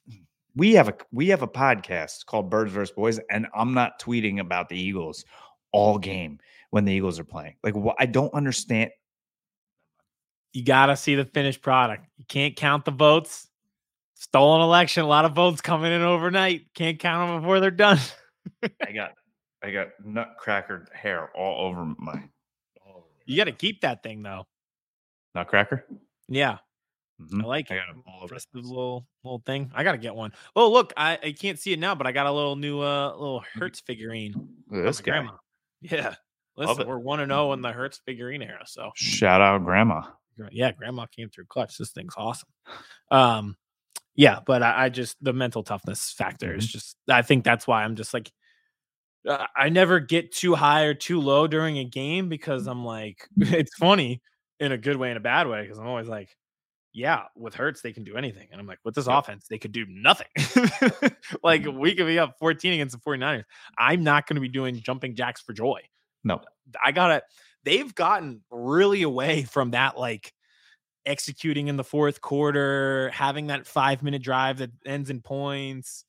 we 0.55 0.75
have 0.75 0.89
a 0.89 0.95
we 1.13 1.29
have 1.29 1.43
a 1.43 1.49
podcast 1.49 2.27
called 2.27 2.51
Birds 2.51 2.73
vs 2.73 2.95
Boys, 2.95 3.21
and 3.31 3.47
I'm 3.55 3.75
not 3.75 4.01
tweeting 4.01 4.41
about 4.41 4.69
the 4.69 4.79
Eagles 4.79 5.25
all 5.73 5.99
game 5.99 6.39
when 6.71 6.85
the 6.85 6.93
Eagles 6.93 7.19
are 7.19 7.25
playing. 7.25 7.55
Like, 7.63 7.75
wh- 7.75 7.95
I 7.99 8.07
don't 8.07 8.33
understand. 8.35 8.91
You 10.53 10.65
gotta 10.65 10.97
see 10.97 11.15
the 11.15 11.25
finished 11.25 11.63
product. 11.63 12.07
You 12.17 12.25
can't 12.27 12.57
count 12.57 12.85
the 12.85 12.91
votes. 12.91 13.47
Stolen 14.15 14.63
election, 14.63 15.05
a 15.05 15.07
lot 15.07 15.25
of 15.25 15.35
votes 15.35 15.61
coming 15.61 15.93
in 15.93 16.03
overnight. 16.03 16.75
Can't 16.75 16.99
count 16.99 17.29
them 17.29 17.41
before 17.41 17.61
they're 17.61 17.71
done. 17.71 18.01
I 18.85 18.93
got 18.93 19.13
I 19.63 19.71
got 19.71 19.89
nutcracker 20.05 20.87
hair 20.93 21.31
all 21.37 21.69
over 21.69 21.85
my 21.99 22.25
You 23.27 23.37
got 23.37 23.45
to 23.45 23.53
keep 23.53 23.83
that 23.83 24.03
thing 24.03 24.23
though. 24.23 24.47
Nutcracker. 25.39 25.87
Yeah, 26.29 26.59
Mhm. 27.21 27.43
I 27.43 27.47
like 27.47 27.71
I 27.71 27.77
got 27.77 27.89
it 27.91 27.97
all 28.07 28.17
over. 28.17 28.25
Impressive 28.35 28.49
little 28.55 29.07
little 29.25 29.43
thing. 29.47 29.71
I 29.75 29.85
gotta 29.85 29.99
get 29.99 30.15
one. 30.15 30.33
Oh, 30.57 30.71
look, 30.71 30.93
I, 30.97 31.19
I 31.23 31.33
can't 31.33 31.59
see 31.59 31.73
it 31.73 31.79
now, 31.79 31.95
but 31.95 32.07
I 32.07 32.13
got 32.13 32.27
a 32.27 32.33
little 32.33 32.57
new 32.57 32.81
uh 32.81 33.13
little 33.13 33.43
Hurts 33.55 33.81
figurine. 33.81 34.35
This 34.71 35.01
guy. 35.01 35.13
grandma. 35.13 35.33
Yeah. 35.81 36.15
Listen, 36.57 36.89
we're 36.89 36.99
one 36.99 37.21
and 37.21 37.31
zero 37.31 37.53
in 37.53 37.63
the 37.63 37.71
Hurts 37.71 38.01
figurine 38.05 38.43
era. 38.43 38.65
So 38.67 38.91
Shout 38.97 39.41
out, 39.41 39.65
Grandma. 39.65 40.03
Yeah, 40.51 40.73
grandma 40.73 41.07
came 41.07 41.31
through 41.31 41.47
clutch. 41.47 41.79
This 41.79 41.91
thing's 41.91 42.15
awesome. 42.17 42.49
Um, 43.13 43.57
yeah, 44.17 44.41
but 44.45 44.63
I, 44.65 44.85
I 44.85 44.89
just 44.89 45.17
the 45.23 45.33
mental 45.33 45.63
toughness 45.63 46.13
factor 46.13 46.53
is 46.55 46.67
just. 46.67 46.97
I 47.09 47.23
think 47.23 47.45
that's 47.45 47.67
why 47.67 47.85
I'm 47.85 47.95
just 47.95 48.13
like, 48.13 48.31
uh, 49.29 49.47
I 49.57 49.69
never 49.69 49.99
get 50.01 50.33
too 50.33 50.55
high 50.57 50.83
or 50.83 50.95
too 50.95 51.21
low 51.21 51.47
during 51.47 51.79
a 51.79 51.85
game 51.85 52.29
because 52.29 52.67
I'm 52.67 52.85
like, 52.85 53.29
it's 53.39 53.75
funny 53.77 54.21
in 54.61 54.73
a 54.73 54.79
good 54.79 54.97
way 54.97 55.11
and 55.11 55.17
a 55.17 55.21
bad 55.21 55.47
way 55.47 55.63
because 55.63 55.79
I'm 55.79 55.87
always 55.87 56.09
like, 56.09 56.37
yeah, 56.93 57.25
with 57.37 57.55
Hurts 57.55 57.81
they 57.81 57.93
can 57.93 58.05
do 58.05 58.17
anything, 58.17 58.49
and 58.51 58.61
I'm 58.61 58.67
like, 58.67 58.79
with 58.85 58.95
this 58.95 59.07
Yep. 59.07 59.19
offense 59.19 59.47
they 59.49 59.59
could 59.59 59.73
do 59.73 59.87
nothing. 59.89 60.27
like 61.43 61.63
mm-hmm. 61.63 61.79
we 61.79 61.95
could 61.95 62.07
be 62.07 62.19
up 62.19 62.39
14 62.39 62.73
against 62.73 62.97
the 62.97 63.11
49ers. 63.11 63.45
I'm 63.79 64.03
not 64.03 64.27
going 64.27 64.37
to 64.37 64.41
be 64.41 64.49
doing 64.49 64.81
jumping 64.81 65.15
jacks 65.15 65.41
for 65.41 65.53
joy. 65.53 65.81
No. 66.25 66.41
I 66.83 66.93
gotta. 66.93 67.23
They've 67.65 67.95
gotten 67.95 68.43
really 68.51 69.03
away 69.03 69.43
from 69.43 69.73
that, 69.73 69.99
like 69.99 70.33
executing 71.07 71.69
in 71.69 71.77
the 71.77 71.85
fourth 71.85 72.21
quarter, 72.21 73.11
having 73.13 73.49
that 73.49 73.67
five 73.67 74.03
minute 74.03 74.23
drive 74.23 74.59
that 74.59 74.71
ends 74.87 75.11
in 75.11 75.21
points. 75.21 76.05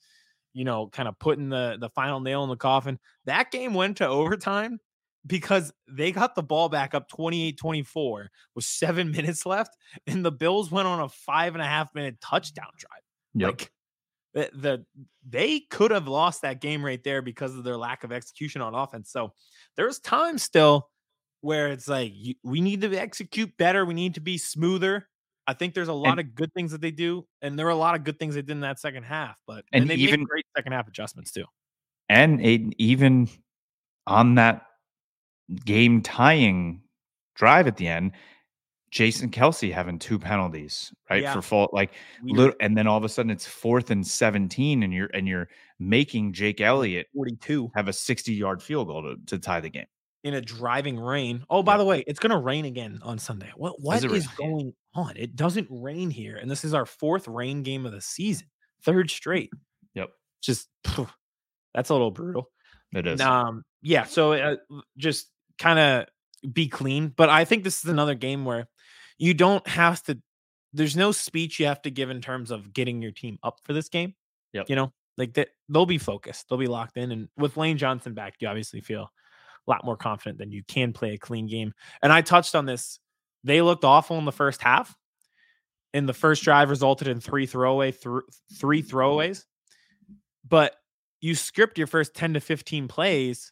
You 0.54 0.66
know, 0.66 0.88
kind 0.88 1.08
of 1.08 1.18
putting 1.20 1.50
the 1.50 1.78
the 1.80 1.90
final 1.90 2.20
nail 2.20 2.44
in 2.44 2.50
the 2.50 2.58
coffin. 2.58 3.00
That 3.26 3.52
game 3.52 3.74
went 3.74 3.98
to 3.98 4.08
overtime 4.08 4.80
because 5.28 5.72
they 5.88 6.12
got 6.12 6.36
the 6.36 6.44
ball 6.44 6.70
back 6.70 6.94
up 6.94 7.10
28-24 7.12 8.28
with 8.56 8.66
seven 8.66 9.12
minutes 9.18 9.46
left, 9.46 9.76
and 10.08 10.24
the 10.26 10.32
Bills 10.32 10.72
went 10.72 10.88
on 10.88 11.00
a 11.02 11.10
five 11.10 11.56
and 11.56 11.62
a 11.62 11.68
half 11.68 11.94
minute 11.94 12.20
touchdown 12.22 12.70
drive. 12.78 13.02
Yep. 13.36 13.48
Like 13.50 13.72
the, 14.34 14.50
the 14.58 14.86
they 15.28 15.62
could 15.72 15.92
have 15.92 16.08
lost 16.08 16.44
that 16.44 16.62
game 16.62 16.84
right 16.86 17.04
there 17.04 17.22
because 17.22 17.56
of 17.56 17.64
their 17.64 17.78
lack 17.78 18.04
of 18.04 18.12
execution 18.12 18.62
on 18.62 18.76
offense. 18.76 19.12
So 19.12 19.34
there's 19.76 20.00
time 20.00 20.38
still. 20.38 20.90
where 21.42 21.70
it's 21.70 21.88
like 21.88 22.12
you, 22.16 22.36
we 22.44 22.60
need 22.62 22.82
to 22.82 22.96
execute 22.96 23.56
better. 23.58 23.86
We 23.86 23.94
need 23.94 24.16
to 24.16 24.20
be 24.22 24.38
smoother. 24.38 25.08
I 25.48 25.54
think 25.54 25.74
there's 25.74 25.88
a 25.88 25.94
lot 25.94 26.12
And- 26.12 26.20
of 26.20 26.36
good 26.36 26.54
things 26.54 26.72
that 26.74 26.82
they 26.82 26.92
do, 26.92 27.26
and 27.42 27.58
there 27.58 27.66
are 27.66 27.72
a 27.72 27.76
lot 27.76 27.96
of 27.96 28.04
good 28.04 28.20
things 28.20 28.36
they 28.36 28.42
did 28.42 28.52
in 28.52 28.60
that 28.62 28.80
second 28.80 29.04
half. 29.04 29.38
But 29.48 29.66
And 29.72 29.82
and, 29.84 29.90
they 29.90 29.96
even- 29.96 30.20
made 30.22 30.28
great 30.30 30.46
second 30.56 30.74
half 30.74 30.88
adjustments 30.88 31.32
too. 31.32 31.46
And 32.08 32.40
Aiden, 32.40 32.74
even 32.78 33.30
on 34.06 34.36
that 34.36 34.64
game 35.66 36.02
tying 36.02 36.82
drive 37.36 37.68
at 37.68 37.78
the 37.78 37.88
end, 37.88 38.12
Jason 38.92 39.30
Kelce 39.30 39.72
having 39.72 40.00
two 40.00 40.18
penalties, 40.18 40.92
right? 41.10 41.22
Yeah. 41.22 41.34
For 41.34 41.42
fault, 41.42 41.74
like 41.74 41.92
Weird. 42.24 42.38
lit- 42.38 42.56
and 42.60 42.76
then 42.78 42.88
all 42.88 42.98
of 42.98 43.04
a 43.04 43.10
sudden 43.10 43.30
it's 43.30 43.46
fourth 43.48 43.92
and 43.92 44.06
17, 44.06 44.82
and 44.84 44.94
you're 44.94 45.10
and 45.14 45.28
you're 45.28 45.48
making 45.80 46.34
Jake 46.34 46.60
Elliott 46.60 47.08
42 47.14 47.72
have 47.76 47.88
a 47.88 47.94
60 47.94 48.34
yard 48.34 48.62
field 48.64 48.88
goal 48.88 49.04
to, 49.04 49.16
to 49.28 49.38
tie 49.40 49.60
the 49.60 49.70
game. 49.70 49.86
in 50.26 50.34
a 50.34 50.42
driving 50.42 51.00
rain. 51.00 51.46
Oh, 51.50 51.64
by 51.64 51.74
Yeah. 51.74 51.78
the 51.78 51.86
way, 51.86 52.04
it's 52.08 52.20
gonna 52.20 52.40
rain 52.40 52.66
again 52.66 53.00
on 53.04 53.20
Sunday. 53.20 53.52
What 53.56 53.80
what 53.80 53.98
is 53.98 54.06
really? 54.06 54.22
going 54.38 54.74
on? 54.96 55.16
It 55.18 55.36
doesn't 55.36 55.68
rain 55.70 56.10
here, 56.10 56.36
and 56.38 56.50
this 56.50 56.66
is 56.66 56.74
our 56.74 56.86
fourth 56.88 57.28
rain 57.28 57.62
game 57.64 57.86
of 57.86 57.92
the 57.94 58.02
season, 58.02 58.48
third 58.84 59.10
straight. 59.12 59.52
Yep. 59.94 60.10
Just 60.42 60.68
that's 61.76 61.90
a 61.90 61.94
little 61.94 62.12
brutal. 62.12 62.50
It 62.92 63.06
is. 63.06 63.22
Um, 63.22 63.64
yeah. 63.84 64.06
So 64.06 64.34
uh, 64.34 64.56
just 64.98 65.30
kind 65.60 65.80
of 65.80 66.54
be 66.54 66.68
clean. 66.68 67.14
But 67.16 67.30
I 67.30 67.46
think 67.46 67.64
this 67.64 67.84
is 67.84 67.90
another 67.90 68.16
game 68.16 68.46
where 68.46 68.68
you 69.18 69.34
don't 69.34 69.68
have 69.68 70.02
to. 70.04 70.20
There's 70.74 70.96
no 70.96 71.12
speech 71.12 71.60
you 71.60 71.66
have 71.66 71.82
to 71.84 71.92
give 71.92 72.10
in 72.10 72.22
terms 72.22 72.52
of 72.52 72.74
getting 72.74 73.02
your 73.02 73.12
team 73.12 73.38
up 73.44 73.60
for 73.64 73.74
this 73.74 73.90
game. 73.90 74.16
Yep. 74.54 74.70
You 74.70 74.76
know, 74.76 74.94
like 75.18 75.34
that 75.34 75.50
they'll 75.68 75.86
be 75.86 75.98
focused. 75.98 76.48
They'll 76.50 76.58
be 76.58 76.68
locked 76.68 76.98
in. 76.98 77.12
And 77.12 77.28
with 77.38 77.58
Lane 77.58 77.78
Johnson 77.78 78.14
back, 78.14 78.36
you 78.40 78.48
obviously 78.48 78.82
feel 78.82 79.12
a 79.68 79.70
lot 79.70 79.86
more 79.86 79.98
confident 79.98 80.40
than 80.40 80.52
you 80.52 80.64
can 80.64 80.94
play 80.94 81.14
a 81.14 81.18
clean 81.18 81.48
game. 81.48 81.74
And 82.02 82.12
I 82.12 82.22
touched 82.22 82.56
on 82.56 82.66
this. 82.66 83.00
They 83.44 83.62
looked 83.62 83.84
awful 83.84 84.18
in 84.18 84.26
the 84.26 84.32
first 84.32 84.62
half. 84.62 84.96
And 85.94 86.08
the 86.08 86.14
first 86.14 86.44
drive 86.44 86.70
resulted 86.70 87.08
in 87.08 87.20
three 87.20 87.48
throwaway 87.48 87.92
through 87.92 88.24
three 88.54 88.84
throwaways. 88.84 89.44
But 90.48 90.76
you 91.20 91.36
script 91.36 91.78
your 91.78 91.88
first 91.88 92.14
10 92.14 92.36
to 92.36 92.40
15 92.40 92.88
plays. 92.88 93.52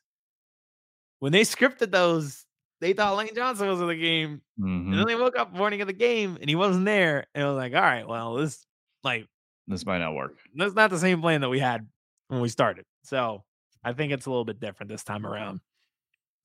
When 1.20 1.32
they 1.32 1.42
scripted 1.42 1.92
those, 1.92 2.46
they 2.82 2.94
thought 2.94 3.18
Lane 3.18 3.34
Johnson 3.36 3.68
was 3.68 3.82
in 3.82 3.88
the 3.88 3.96
game. 3.96 4.42
Mhm. 4.60 4.90
And 4.92 4.94
then 5.00 5.06
they 5.08 5.16
woke 5.16 5.38
up 5.38 5.52
morning 5.54 5.82
of 5.82 5.88
the 5.88 5.94
game 5.94 6.38
and 6.40 6.50
he 6.50 6.56
wasn't 6.56 6.86
there. 6.86 7.26
And 7.34 7.44
it 7.44 7.48
was 7.48 7.56
like, 7.58 7.74
all 7.74 7.82
right, 7.82 8.08
well, 8.08 8.36
this 8.36 8.66
like 9.04 9.28
This 9.68 9.86
might 9.86 9.98
not 10.00 10.14
work. 10.14 10.38
that's 10.56 10.76
not 10.76 10.90
the 10.92 11.00
same 11.00 11.22
plan 11.22 11.42
that 11.42 11.50
we 11.50 11.60
had 11.60 11.88
when 12.28 12.42
we 12.42 12.50
started. 12.50 12.86
So 13.04 13.44
I 13.84 13.94
think 13.94 14.12
it's 14.12 14.26
a 14.26 14.30
little 14.30 14.46
bit 14.46 14.60
different 14.60 14.90
this 14.92 15.04
time 15.04 15.26
around. 15.26 15.62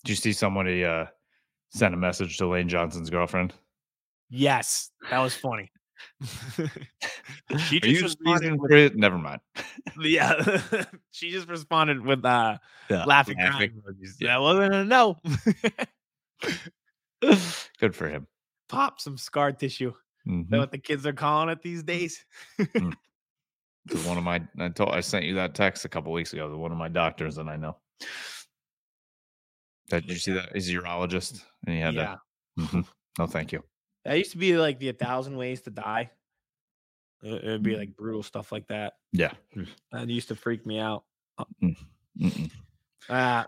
Did 0.05 0.11
you 0.11 0.17
see 0.17 0.33
somebody 0.33 0.85
uh, 0.85 1.07
send 1.71 1.93
a 1.95 1.99
message 1.99 2.37
to 2.39 2.47
Lane 2.47 2.69
Johnson's 2.69 3.11
girlfriend? 3.11 3.53
Yes, 4.31 4.91
that 5.11 5.19
was 5.19 5.35
funny. 5.35 5.71
she 7.69 7.81
Are 7.83 7.87
you 7.89 8.01
just 8.01 8.19
responded 8.21 8.61
with? 8.61 8.95
Never 8.95 9.19
mind. 9.19 9.41
yeah, 10.01 10.61
she 11.11 11.31
just 11.31 11.49
responded 11.49 12.01
with 12.05 12.25
uh 12.25 12.59
Yeah, 12.91 13.05
laughing, 13.05 13.37
laughing. 13.39 13.83
Yeah. 14.19 14.29
That 14.29 14.41
wasn't 14.41 14.75
a 14.75 14.85
no. 14.85 15.19
Good 17.79 17.95
for 17.95 18.09
him. 18.09 18.27
Pop 18.69 19.01
some 19.01 19.17
scar 19.19 19.53
tissue. 19.53 19.93
Is 20.27 20.33
Mhm. 20.33 20.49
that 20.51 20.59
what 20.59 20.71
the 20.73 20.79
kids 20.79 21.05
are 21.07 21.13
calling 21.13 21.49
it 21.49 21.63
these 21.63 21.83
days? 21.83 22.25
'Cause 23.89 24.07
One 24.07 24.17
of 24.17 24.23
my, 24.23 24.41
I 24.61 24.69
told, 24.69 24.91
I 24.91 25.01
sent 25.01 25.25
you 25.25 25.35
that 25.35 25.57
text 25.57 25.85
a 25.85 25.89
couple 25.89 26.13
weeks 26.13 26.33
ago. 26.33 26.57
One 26.57 26.71
of 26.71 26.79
my 26.79 26.87
doctors, 26.89 27.39
and 27.39 27.51
I 27.51 27.57
know. 27.57 27.77
That, 29.89 30.03
did 30.07 30.11
you 30.11 30.17
see 30.21 30.33
that? 30.33 30.51
He's 30.55 30.69
a 30.71 30.75
urologist, 30.75 31.43
and 31.67 31.75
he 31.75 31.81
had 31.81 31.95
yeah. 31.95 32.17
to. 32.57 32.63
Mhm. 32.63 32.87
No, 33.19 33.27
thank 33.27 33.51
you. 33.53 33.65
That 34.05 34.19
used 34.19 34.33
to 34.33 34.39
be 34.39 34.57
like 34.57 34.79
the 34.79 34.89
a 34.89 34.93
thousand 34.93 35.37
ways 35.37 35.63
to 35.63 35.71
die. 35.71 36.11
It 37.23 37.45
would 37.45 37.63
be 37.63 37.75
mm. 37.75 37.79
like 37.79 37.97
brutal 37.97 38.23
stuff 38.23 38.51
like 38.51 38.67
that. 38.69 38.95
Yeah. 39.13 39.33
Mm. 39.57 39.69
That 39.93 40.09
used 40.09 40.29
to 40.29 40.35
freak 40.35 40.67
me 40.67 40.79
out. 40.81 41.05
Uh, 41.39 41.45
mm. 41.63 41.77
Mm-mm. 42.21 42.51
Uh 43.09 43.45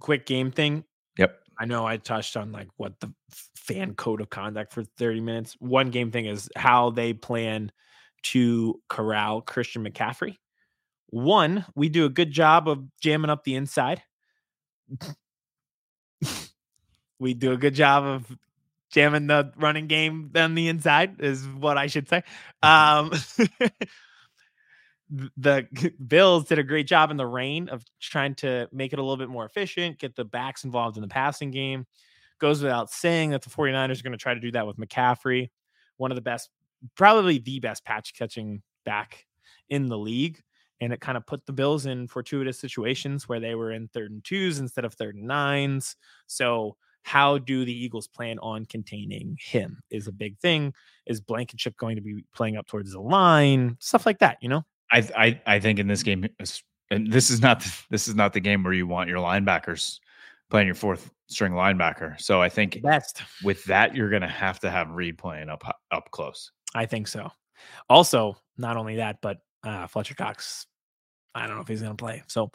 quick 0.00 0.26
game 0.26 0.50
thing. 0.50 0.84
Yep. 1.18 1.38
I 1.58 1.66
know 1.66 1.86
I 1.86 1.96
touched 1.96 2.36
on 2.36 2.52
like 2.52 2.68
what 2.76 2.98
the 3.00 3.12
fan 3.56 3.94
code 3.94 4.20
of 4.20 4.30
conduct 4.30 4.72
for 4.72 4.84
30 4.84 5.20
minutes. 5.20 5.56
One 5.58 5.90
game 5.90 6.10
thing 6.10 6.26
is 6.26 6.48
how 6.56 6.90
they 6.90 7.12
plan 7.12 7.72
to 8.24 8.80
corral 8.88 9.42
Christian 9.42 9.84
McCaffrey. 9.84 10.36
One, 11.10 11.64
we 11.74 11.88
do 11.88 12.04
a 12.04 12.10
good 12.10 12.30
job 12.30 12.68
of 12.68 12.84
jamming 13.00 13.30
up 13.30 13.44
the 13.44 13.54
inside. 13.54 14.02
we 17.18 17.34
do 17.34 17.52
a 17.52 17.56
good 17.56 17.74
job 17.74 18.04
of 18.04 18.38
jamming 18.90 19.26
the 19.26 19.52
running 19.56 19.86
game 19.86 20.30
on 20.34 20.54
the 20.54 20.68
inside, 20.68 21.20
is 21.20 21.46
what 21.46 21.76
I 21.76 21.86
should 21.86 22.08
say. 22.08 22.22
Um, 22.62 23.12
the 25.10 25.66
Bills 26.06 26.46
did 26.46 26.58
a 26.58 26.62
great 26.62 26.86
job 26.86 27.10
in 27.10 27.16
the 27.16 27.26
rain 27.26 27.68
of 27.68 27.84
trying 28.00 28.34
to 28.36 28.68
make 28.72 28.92
it 28.92 28.98
a 28.98 29.02
little 29.02 29.16
bit 29.16 29.28
more 29.28 29.44
efficient, 29.44 29.98
get 29.98 30.16
the 30.16 30.24
backs 30.24 30.64
involved 30.64 30.96
in 30.96 31.02
the 31.02 31.08
passing 31.08 31.50
game. 31.50 31.86
Goes 32.38 32.62
without 32.62 32.90
saying 32.90 33.30
that 33.30 33.42
the 33.42 33.50
49ers 33.50 33.98
are 33.98 34.02
going 34.02 34.12
to 34.12 34.18
try 34.18 34.32
to 34.32 34.40
do 34.40 34.52
that 34.52 34.66
with 34.66 34.76
McCaffrey, 34.76 35.50
one 35.96 36.12
of 36.12 36.14
the 36.14 36.22
best, 36.22 36.50
probably 36.94 37.38
the 37.38 37.58
best 37.58 37.84
patch 37.84 38.14
catching 38.14 38.62
back 38.84 39.26
in 39.68 39.86
the 39.88 39.98
league. 39.98 40.40
And 40.80 40.92
it 40.92 41.00
kind 41.00 41.16
of 41.16 41.26
put 41.26 41.46
the 41.46 41.52
Bills 41.52 41.86
in 41.86 42.06
fortuitous 42.06 42.60
situations 42.60 43.28
where 43.28 43.40
they 43.40 43.56
were 43.56 43.72
in 43.72 43.88
third 43.88 44.12
and 44.12 44.22
twos 44.22 44.60
instead 44.60 44.84
of 44.84 44.94
third 44.94 45.16
and 45.16 45.26
nines. 45.26 45.96
So, 46.28 46.76
how 47.02 47.38
do 47.38 47.64
the 47.64 47.72
Eagles 47.72 48.06
plan 48.06 48.38
on 48.40 48.66
containing 48.66 49.38
him? 49.40 49.80
Is 49.90 50.06
a 50.06 50.12
big 50.12 50.38
thing. 50.38 50.74
Is 51.06 51.20
Blankenship 51.20 51.76
going 51.76 51.96
to 51.96 52.02
be 52.02 52.24
playing 52.34 52.56
up 52.56 52.66
towards 52.66 52.92
the 52.92 53.00
line? 53.00 53.76
Stuff 53.80 54.06
like 54.06 54.18
that, 54.18 54.38
you 54.40 54.48
know? 54.48 54.64
I, 54.92 55.08
I, 55.16 55.40
I 55.46 55.60
think 55.60 55.78
in 55.78 55.86
this 55.86 56.02
game, 56.02 56.26
and 56.90 57.12
this 57.12 57.30
is 57.30 57.40
not, 57.40 57.60
the, 57.60 57.72
this 57.90 58.08
is 58.08 58.14
not 58.14 58.32
the 58.32 58.40
game 58.40 58.62
where 58.62 58.72
you 58.72 58.86
want 58.86 59.08
your 59.08 59.18
linebackers 59.18 59.98
playing 60.50 60.66
your 60.66 60.74
fourth 60.74 61.10
string 61.28 61.52
linebacker. 61.52 62.18
So 62.20 62.40
I 62.40 62.48
think 62.48 62.80
Best. 62.82 63.22
with 63.42 63.64
that, 63.64 63.94
you're 63.94 64.10
going 64.10 64.22
to 64.22 64.28
have 64.28 64.60
to 64.60 64.70
have 64.70 64.90
Reed 64.90 65.18
playing 65.18 65.48
up, 65.48 65.62
up 65.90 66.10
close. 66.10 66.52
I 66.74 66.86
think 66.86 67.08
so. 67.08 67.30
Also, 67.88 68.36
not 68.56 68.76
only 68.76 68.96
that, 68.96 69.18
but 69.20 69.38
uh, 69.64 69.86
Fletcher 69.86 70.14
Cox. 70.14 70.66
I 71.34 71.46
don't 71.46 71.56
know 71.56 71.62
if 71.62 71.68
he's 71.68 71.82
going 71.82 71.96
to 71.96 72.02
play. 72.02 72.22
So 72.26 72.50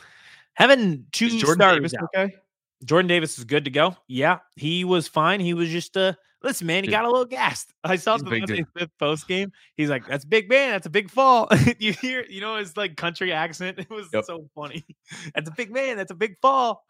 having 0.53 1.05
two 1.11 1.29
Jordan 1.29 1.75
Davis 1.75 1.93
out. 1.93 2.09
okay? 2.15 2.35
Jordan 2.83 3.07
Davis 3.07 3.37
is 3.37 3.45
good 3.45 3.65
to 3.65 3.71
go. 3.71 3.95
Yeah, 4.07 4.39
he 4.55 4.83
was 4.85 5.07
fine. 5.07 5.39
He 5.39 5.53
was 5.53 5.69
just 5.69 5.95
uh 5.97 6.13
listen, 6.43 6.67
man, 6.67 6.83
he 6.83 6.89
got 6.89 7.05
a 7.05 7.07
little 7.07 7.25
gassed. 7.25 7.73
I 7.85 7.95
saw 7.95 8.13
He's 8.15 8.23
the 8.23 8.29
big 8.29 8.43
DeVonta 8.43 8.47
dude. 8.57 8.67
Smith 8.77 8.89
post 8.99 9.27
game. 9.27 9.51
He's 9.77 9.89
like, 9.89 10.05
"That's 10.07 10.25
big 10.25 10.49
man. 10.49 10.71
That's 10.71 10.85
a 10.87 10.89
big 10.89 11.09
fall." 11.09 11.47
you 11.79 11.93
hear, 11.93 12.25
you 12.29 12.41
know, 12.41 12.57
his 12.57 12.75
like 12.75 12.97
country 12.97 13.31
accent. 13.31 13.79
It 13.79 13.89
was 13.89 14.07
Yep. 14.13 14.25
so 14.25 14.49
funny. 14.55 14.85
That's 15.33 15.49
a 15.49 15.53
big 15.53 15.71
man. 15.71 15.97
That's 15.97 16.11
a 16.11 16.15
big 16.15 16.35
fall. 16.41 16.85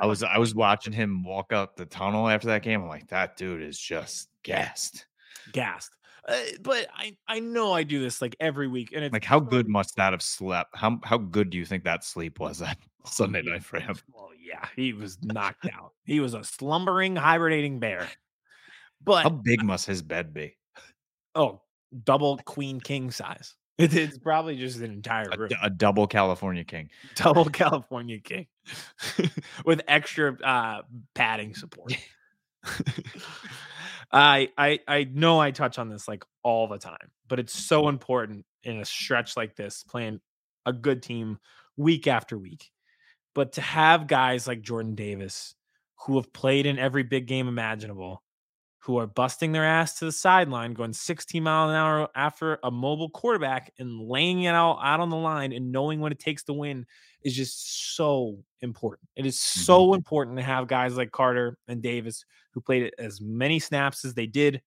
I 0.00 0.06
was 0.06 0.22
I 0.22 0.38
was 0.38 0.54
watching 0.54 0.92
him 0.92 1.24
walk 1.24 1.52
up 1.52 1.76
the 1.76 1.86
tunnel 1.86 2.28
after 2.28 2.48
that 2.48 2.62
game. 2.62 2.82
I'm 2.82 2.88
like, 2.88 3.08
that 3.08 3.36
dude 3.36 3.62
is 3.62 3.78
just 3.78 4.28
gassed. 4.44 5.06
gassed. 5.52 5.90
Uh, 6.28 6.36
but 6.60 6.86
I 6.94 7.16
I 7.26 7.40
know 7.40 7.72
I 7.72 7.82
do 7.82 7.98
this 8.00 8.20
like 8.22 8.36
every 8.40 8.68
week, 8.68 8.92
and 8.94 9.02
it's 9.04 9.12
Like, 9.12 9.24
how 9.24 9.40
good 9.40 9.68
must 9.68 9.96
that 9.96 10.12
have 10.12 10.22
slept? 10.22 10.76
How 10.76 11.00
how 11.02 11.16
good 11.18 11.50
do 11.50 11.56
you 11.58 11.64
think 11.64 11.82
that 11.84 12.04
sleep 12.04 12.38
was 12.38 12.58
that 12.58 12.76
Sunday 13.04 13.42
night 13.42 13.64
for 13.64 13.80
him? 13.80 13.96
Well, 14.14 14.30
yeah, 14.40 14.66
he 14.76 14.92
was 14.92 15.18
knocked 15.22 15.66
out. 15.72 15.92
He 16.04 16.20
was 16.20 16.34
a 16.34 16.42
slumbering, 16.44 17.16
hibernating 17.16 17.78
bear. 17.78 18.08
But 19.02 19.22
How 19.22 19.28
big 19.30 19.62
must 19.64 19.86
his 19.86 20.02
bed 20.02 20.32
be? 20.34 20.56
oh, 21.34 21.62
double 22.04 22.38
queen 22.38 22.80
king 22.80 23.10
size. 23.10 23.54
It- 23.78 23.94
it's 23.94 24.18
probably 24.18 24.56
just 24.56 24.78
an 24.80 24.90
entire 24.92 25.28
A, 25.32 25.38
room. 25.38 25.48
d- 25.48 25.56
a 25.62 25.70
double 25.70 26.06
California 26.06 26.64
king. 26.64 26.90
double 27.14 27.46
California 27.46 28.18
king 28.18 28.46
with 29.64 29.80
extra 29.88 30.36
uh 30.42 30.82
padding 31.14 31.54
support. 31.54 31.96
I 34.12 34.48
I 34.58 34.80
I 34.88 35.04
know 35.04 35.40
I 35.40 35.50
touch 35.50 35.78
on 35.78 35.88
this 35.88 36.08
like 36.08 36.24
all 36.42 36.68
the 36.68 36.78
time, 36.78 37.10
but 37.28 37.38
it's 37.38 37.52
so 37.58 37.88
important 37.88 38.44
in 38.64 38.78
a 38.80 38.84
stretch 38.84 39.36
like 39.36 39.56
this 39.56 39.84
playing 39.84 40.20
a 40.66 40.72
good 40.72 41.02
team 41.02 41.38
week 41.76 42.06
after 42.06 42.36
week. 42.36 42.70
But 43.34 43.52
to 43.52 43.60
have 43.60 44.06
guys 44.06 44.46
like 44.46 44.62
Jordan 44.62 44.94
Davis 44.94 45.54
who 46.06 46.16
have 46.16 46.32
played 46.32 46.66
in 46.66 46.78
every 46.78 47.02
big 47.02 47.26
game 47.26 47.46
imaginable, 47.46 48.22
who 48.80 48.98
are 48.98 49.06
busting 49.06 49.52
their 49.52 49.64
ass 49.64 49.98
to 49.98 50.06
the 50.06 50.12
sideline, 50.12 50.72
going 50.72 50.92
16 50.92 51.42
mile 51.42 51.68
an 51.68 51.76
hour 51.76 52.08
after 52.14 52.58
a 52.64 52.70
mobile 52.70 53.10
quarterback 53.10 53.72
and 53.78 54.00
laying 54.00 54.42
it 54.44 54.54
out 54.54 54.78
out 54.82 55.00
on 55.00 55.10
the 55.10 55.16
line 55.16 55.52
and 55.52 55.70
knowing 55.70 56.00
what 56.00 56.12
it 56.12 56.18
takes 56.18 56.44
to 56.44 56.54
win 56.54 56.86
is 57.22 57.36
just 57.36 57.94
so 57.96 58.38
important. 58.62 59.08
It 59.16 59.26
is 59.26 59.36
mm-hmm. 59.36 59.60
so 59.60 59.94
important 59.94 60.38
to 60.38 60.42
have 60.42 60.66
guys 60.66 60.96
like 60.96 61.12
Carter 61.12 61.58
and 61.68 61.82
Davis 61.82 62.24
who 62.52 62.60
played 62.60 62.84
it 62.84 62.94
as 62.98 63.20
many 63.20 63.58
snaps 63.58 64.04
as 64.04 64.14
they 64.14 64.26
did 64.26 64.62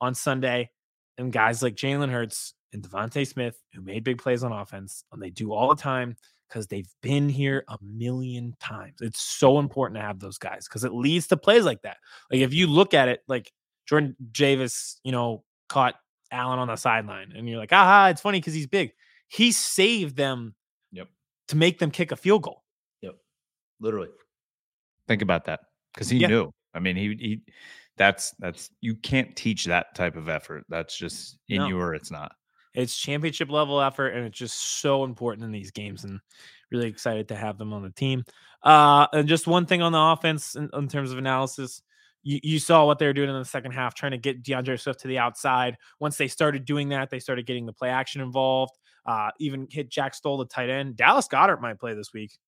on 0.00 0.14
Sunday, 0.14 0.70
and 1.16 1.32
guys 1.32 1.62
like 1.62 1.76
Jalen 1.76 2.10
Hurts 2.10 2.54
and 2.72 2.82
DeVonta 2.82 3.26
Smith 3.26 3.56
who 3.72 3.80
made 3.80 4.02
big 4.02 4.18
plays 4.18 4.42
on 4.42 4.50
offense, 4.50 5.04
and 5.12 5.22
they 5.22 5.30
do 5.30 5.52
all 5.52 5.68
the 5.68 5.80
time. 5.80 6.16
Because 6.52 6.66
they've 6.66 6.88
been 7.00 7.28
here 7.28 7.64
a 7.68 7.78
million 7.82 8.54
times. 8.60 9.00
It's 9.00 9.20
so 9.20 9.54
mm. 9.54 9.60
important 9.60 9.96
to 9.98 10.02
have 10.02 10.18
those 10.18 10.38
guys 10.38 10.66
because 10.68 10.84
it 10.84 10.92
leads 10.92 11.26
to 11.28 11.36
plays 11.36 11.64
like 11.64 11.82
that. 11.82 11.96
Like 12.30 12.40
if 12.40 12.52
you 12.52 12.66
look 12.66 12.92
at 12.92 13.08
it, 13.08 13.20
like 13.26 13.50
Jordan 13.86 14.16
Javis, 14.32 15.00
you 15.02 15.12
know, 15.12 15.44
caught 15.68 15.94
Allen 16.30 16.58
on 16.58 16.68
the 16.68 16.76
sideline, 16.76 17.32
and 17.34 17.48
you're 17.48 17.58
like, 17.58 17.72
aha, 17.72 18.08
it's 18.10 18.20
funny 18.20 18.38
because 18.38 18.54
he's 18.54 18.66
big. 18.66 18.92
He 19.28 19.52
saved 19.52 20.16
them 20.16 20.54
Yep. 20.92 21.08
to 21.48 21.56
make 21.56 21.78
them 21.78 21.90
kick 21.90 22.12
a 22.12 22.16
field 22.16 22.42
goal. 22.42 22.62
Yep. 23.00 23.16
Literally. 23.80 24.08
Think 25.08 25.22
about 25.22 25.46
that. 25.46 25.60
Because 25.94 26.08
he 26.10 26.18
Yeah. 26.18 26.28
knew. 26.28 26.50
I 26.74 26.80
mean, 26.80 26.96
he 26.96 27.16
he 27.18 27.40
that's 27.96 28.32
that's 28.38 28.70
you 28.80 28.94
can't 28.96 29.34
teach 29.36 29.66
that 29.66 29.94
type 29.94 30.16
of 30.16 30.28
effort. 30.28 30.64
That's 30.68 30.96
just 30.96 31.38
in 31.48 31.58
No. 31.58 31.68
you 31.68 31.78
or 31.80 31.94
it's 31.94 32.10
not. 32.10 32.32
It's 32.74 32.96
championship 32.96 33.50
level 33.50 33.80
effort, 33.80 34.08
and 34.10 34.26
it's 34.26 34.38
just 34.38 34.80
so 34.80 35.04
important 35.04 35.44
in 35.44 35.52
these 35.52 35.70
games. 35.70 36.04
And 36.04 36.20
really 36.72 36.88
excited 36.88 37.28
to 37.28 37.36
have 37.36 37.58
them 37.58 37.72
on 37.72 37.82
the 37.82 37.90
team. 37.90 38.24
Uh, 38.62 39.06
and 39.12 39.28
just 39.28 39.46
one 39.46 39.66
thing 39.66 39.82
on 39.82 39.92
the 39.92 40.00
offense 40.00 40.56
in, 40.56 40.70
in 40.72 40.88
terms 40.88 41.12
of 41.12 41.18
analysis. 41.18 41.82
You, 42.22 42.40
you 42.42 42.58
saw 42.58 42.86
what 42.86 42.98
they 42.98 43.06
were 43.06 43.12
doing 43.12 43.28
in 43.28 43.38
the 43.38 43.44
second 43.44 43.72
half, 43.72 43.94
trying 43.94 44.12
to 44.12 44.18
get 44.18 44.42
D'Andre 44.42 44.76
Swift 44.76 45.00
to 45.00 45.08
the 45.08 45.18
outside. 45.18 45.76
Once 46.00 46.16
they 46.16 46.28
started 46.28 46.64
doing 46.64 46.88
that, 46.90 47.10
they 47.10 47.18
started 47.18 47.46
getting 47.46 47.66
the 47.66 47.72
play 47.72 47.90
action 47.90 48.20
involved. 48.20 48.78
Uh, 49.04 49.30
even 49.38 49.66
hit 49.70 49.90
Jack 49.90 50.14
Stoll, 50.14 50.38
the 50.38 50.46
tight 50.46 50.70
end. 50.70 50.96
Dallas 50.96 51.28
Goedert 51.28 51.60
might 51.60 51.80
play 51.80 51.94
this 51.94 52.12
week. 52.12 52.38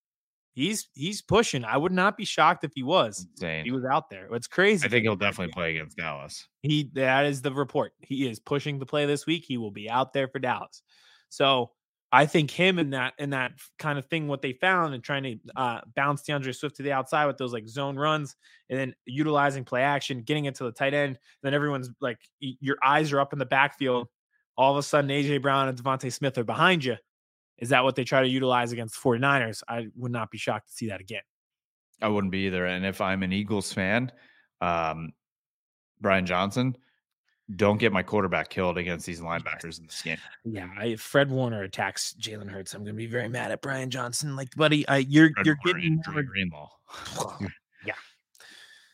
He's 0.55 0.89
he's 0.95 1.21
pushing. 1.21 1.65
I 1.65 1.77
would 1.77 1.93
not 1.93 2.17
be 2.17 2.25
shocked 2.25 2.63
if 2.63 2.71
he 2.75 2.85
was. 2.85 3.27
Insane. 3.35 3.65
He 3.65 3.73
was 3.73 3.85
out 3.85 4.09
there. 4.09 4.29
It's 4.33 4.47
crazy. 4.47 4.87
I 4.87 4.89
think 4.89 5.03
he'll 5.03 5.17
definitely 5.17 5.53
play 5.53 5.77
against 5.77 5.97
Dallas. 5.97 6.47
He 6.63 6.91
that 6.95 7.27
is 7.27 7.43
the 7.43 7.53
report. 7.53 7.93
He 8.01 8.29
is 8.29 8.39
pushing 8.39 8.79
to 8.79 8.87
play 8.87 9.05
this 9.07 9.27
week. 9.27 9.45
He 9.47 9.59
will 9.59 9.73
be 9.73 9.91
out 9.91 10.13
there 10.13 10.29
for 10.29 10.39
Dallas. 10.39 10.83
So 11.29 11.73
I 12.13 12.27
think 12.27 12.53
him 12.53 12.79
and 12.79 12.93
that 12.93 13.15
and 13.19 13.33
that 13.33 13.55
kind 13.81 13.99
of 13.99 14.07
thing, 14.07 14.29
what 14.29 14.43
they 14.43 14.53
found 14.53 14.95
and 14.95 15.03
trying 15.03 15.25
to 15.25 15.37
uh, 15.57 15.81
bounce 15.97 16.23
D'Andre 16.23 16.53
Swift 16.53 16.77
to 16.77 16.85
the 16.85 16.93
outside 16.93 17.27
with 17.27 17.39
those 17.39 17.53
like 17.53 17.67
zone 17.67 17.97
runs 17.97 18.37
and 18.71 18.79
then 18.79 18.95
utilizing 19.05 19.65
play 19.65 19.83
action, 19.83 20.23
getting 20.23 20.45
it 20.45 20.55
to 20.55 20.65
the 20.65 20.71
tight 20.71 20.95
end. 20.95 21.19
Then 21.43 21.55
everyone's 21.55 21.91
like, 22.01 22.19
your 22.39 22.77
eyes 22.85 23.13
are 23.13 23.19
up 23.19 23.33
in 23.33 23.41
the 23.41 23.47
backfield. 23.47 24.07
All 24.57 24.71
of 24.71 24.79
a 24.79 24.85
sudden, 24.85 25.11
AJ 25.11 25.43
Brown 25.43 25.67
and 25.67 25.77
DeVonta 25.77 26.13
Smith 26.13 26.39
are 26.39 26.45
behind 26.45 26.85
you. 26.85 26.95
Is 27.59 27.69
that 27.71 27.85
what 27.85 27.95
they 27.97 28.05
try 28.05 28.23
to 28.23 28.29
utilize 28.29 28.73
against 28.73 29.01
the 29.01 29.09
49ers? 29.09 29.63
I 29.69 29.87
would 29.97 30.13
not 30.13 30.31
be 30.31 30.39
shocked 30.39 30.69
to 30.69 30.75
see 30.75 30.89
that 30.89 31.01
again. 31.01 31.23
I 32.03 32.09
wouldn't 32.09 32.33
be 32.33 32.47
either. 32.47 32.67
And 32.67 32.85
if 32.85 33.01
I'm 33.01 33.23
an 33.23 33.33
Eagles 33.33 33.73
fan, 33.73 34.11
um, 34.61 35.13
Brian 36.01 36.27
Johnson, 36.27 36.77
don't 37.57 37.79
get 37.79 37.93
my 37.93 38.03
quarterback 38.03 38.49
killed 38.49 38.79
against 38.79 39.07
these 39.07 39.21
linebackers 39.21 39.79
in 39.79 39.87
this 39.87 40.03
game. 40.03 40.19
Yeah, 40.45 40.69
I, 40.79 40.87
if 40.87 41.01
Fred 41.01 41.31
Warner 41.31 41.63
attacks 41.63 42.15
Jalen 42.19 42.51
Hurts, 42.51 42.75
I'm 42.75 42.83
going 42.83 42.95
to 42.95 42.99
be 42.99 43.07
very 43.07 43.29
mad 43.29 43.53
at 43.53 43.63
Brian 43.63 43.91
Johnson. 43.91 44.35
Like, 44.35 44.49
buddy, 44.57 44.87
I, 44.89 44.99
you're 44.99 45.31
Fred 45.35 45.47
you're 45.47 45.59
Warner 45.65 45.79
getting 45.81 46.03
more, 46.13 46.23
Greenlaw. 46.23 46.69
Yeah. 47.87 47.93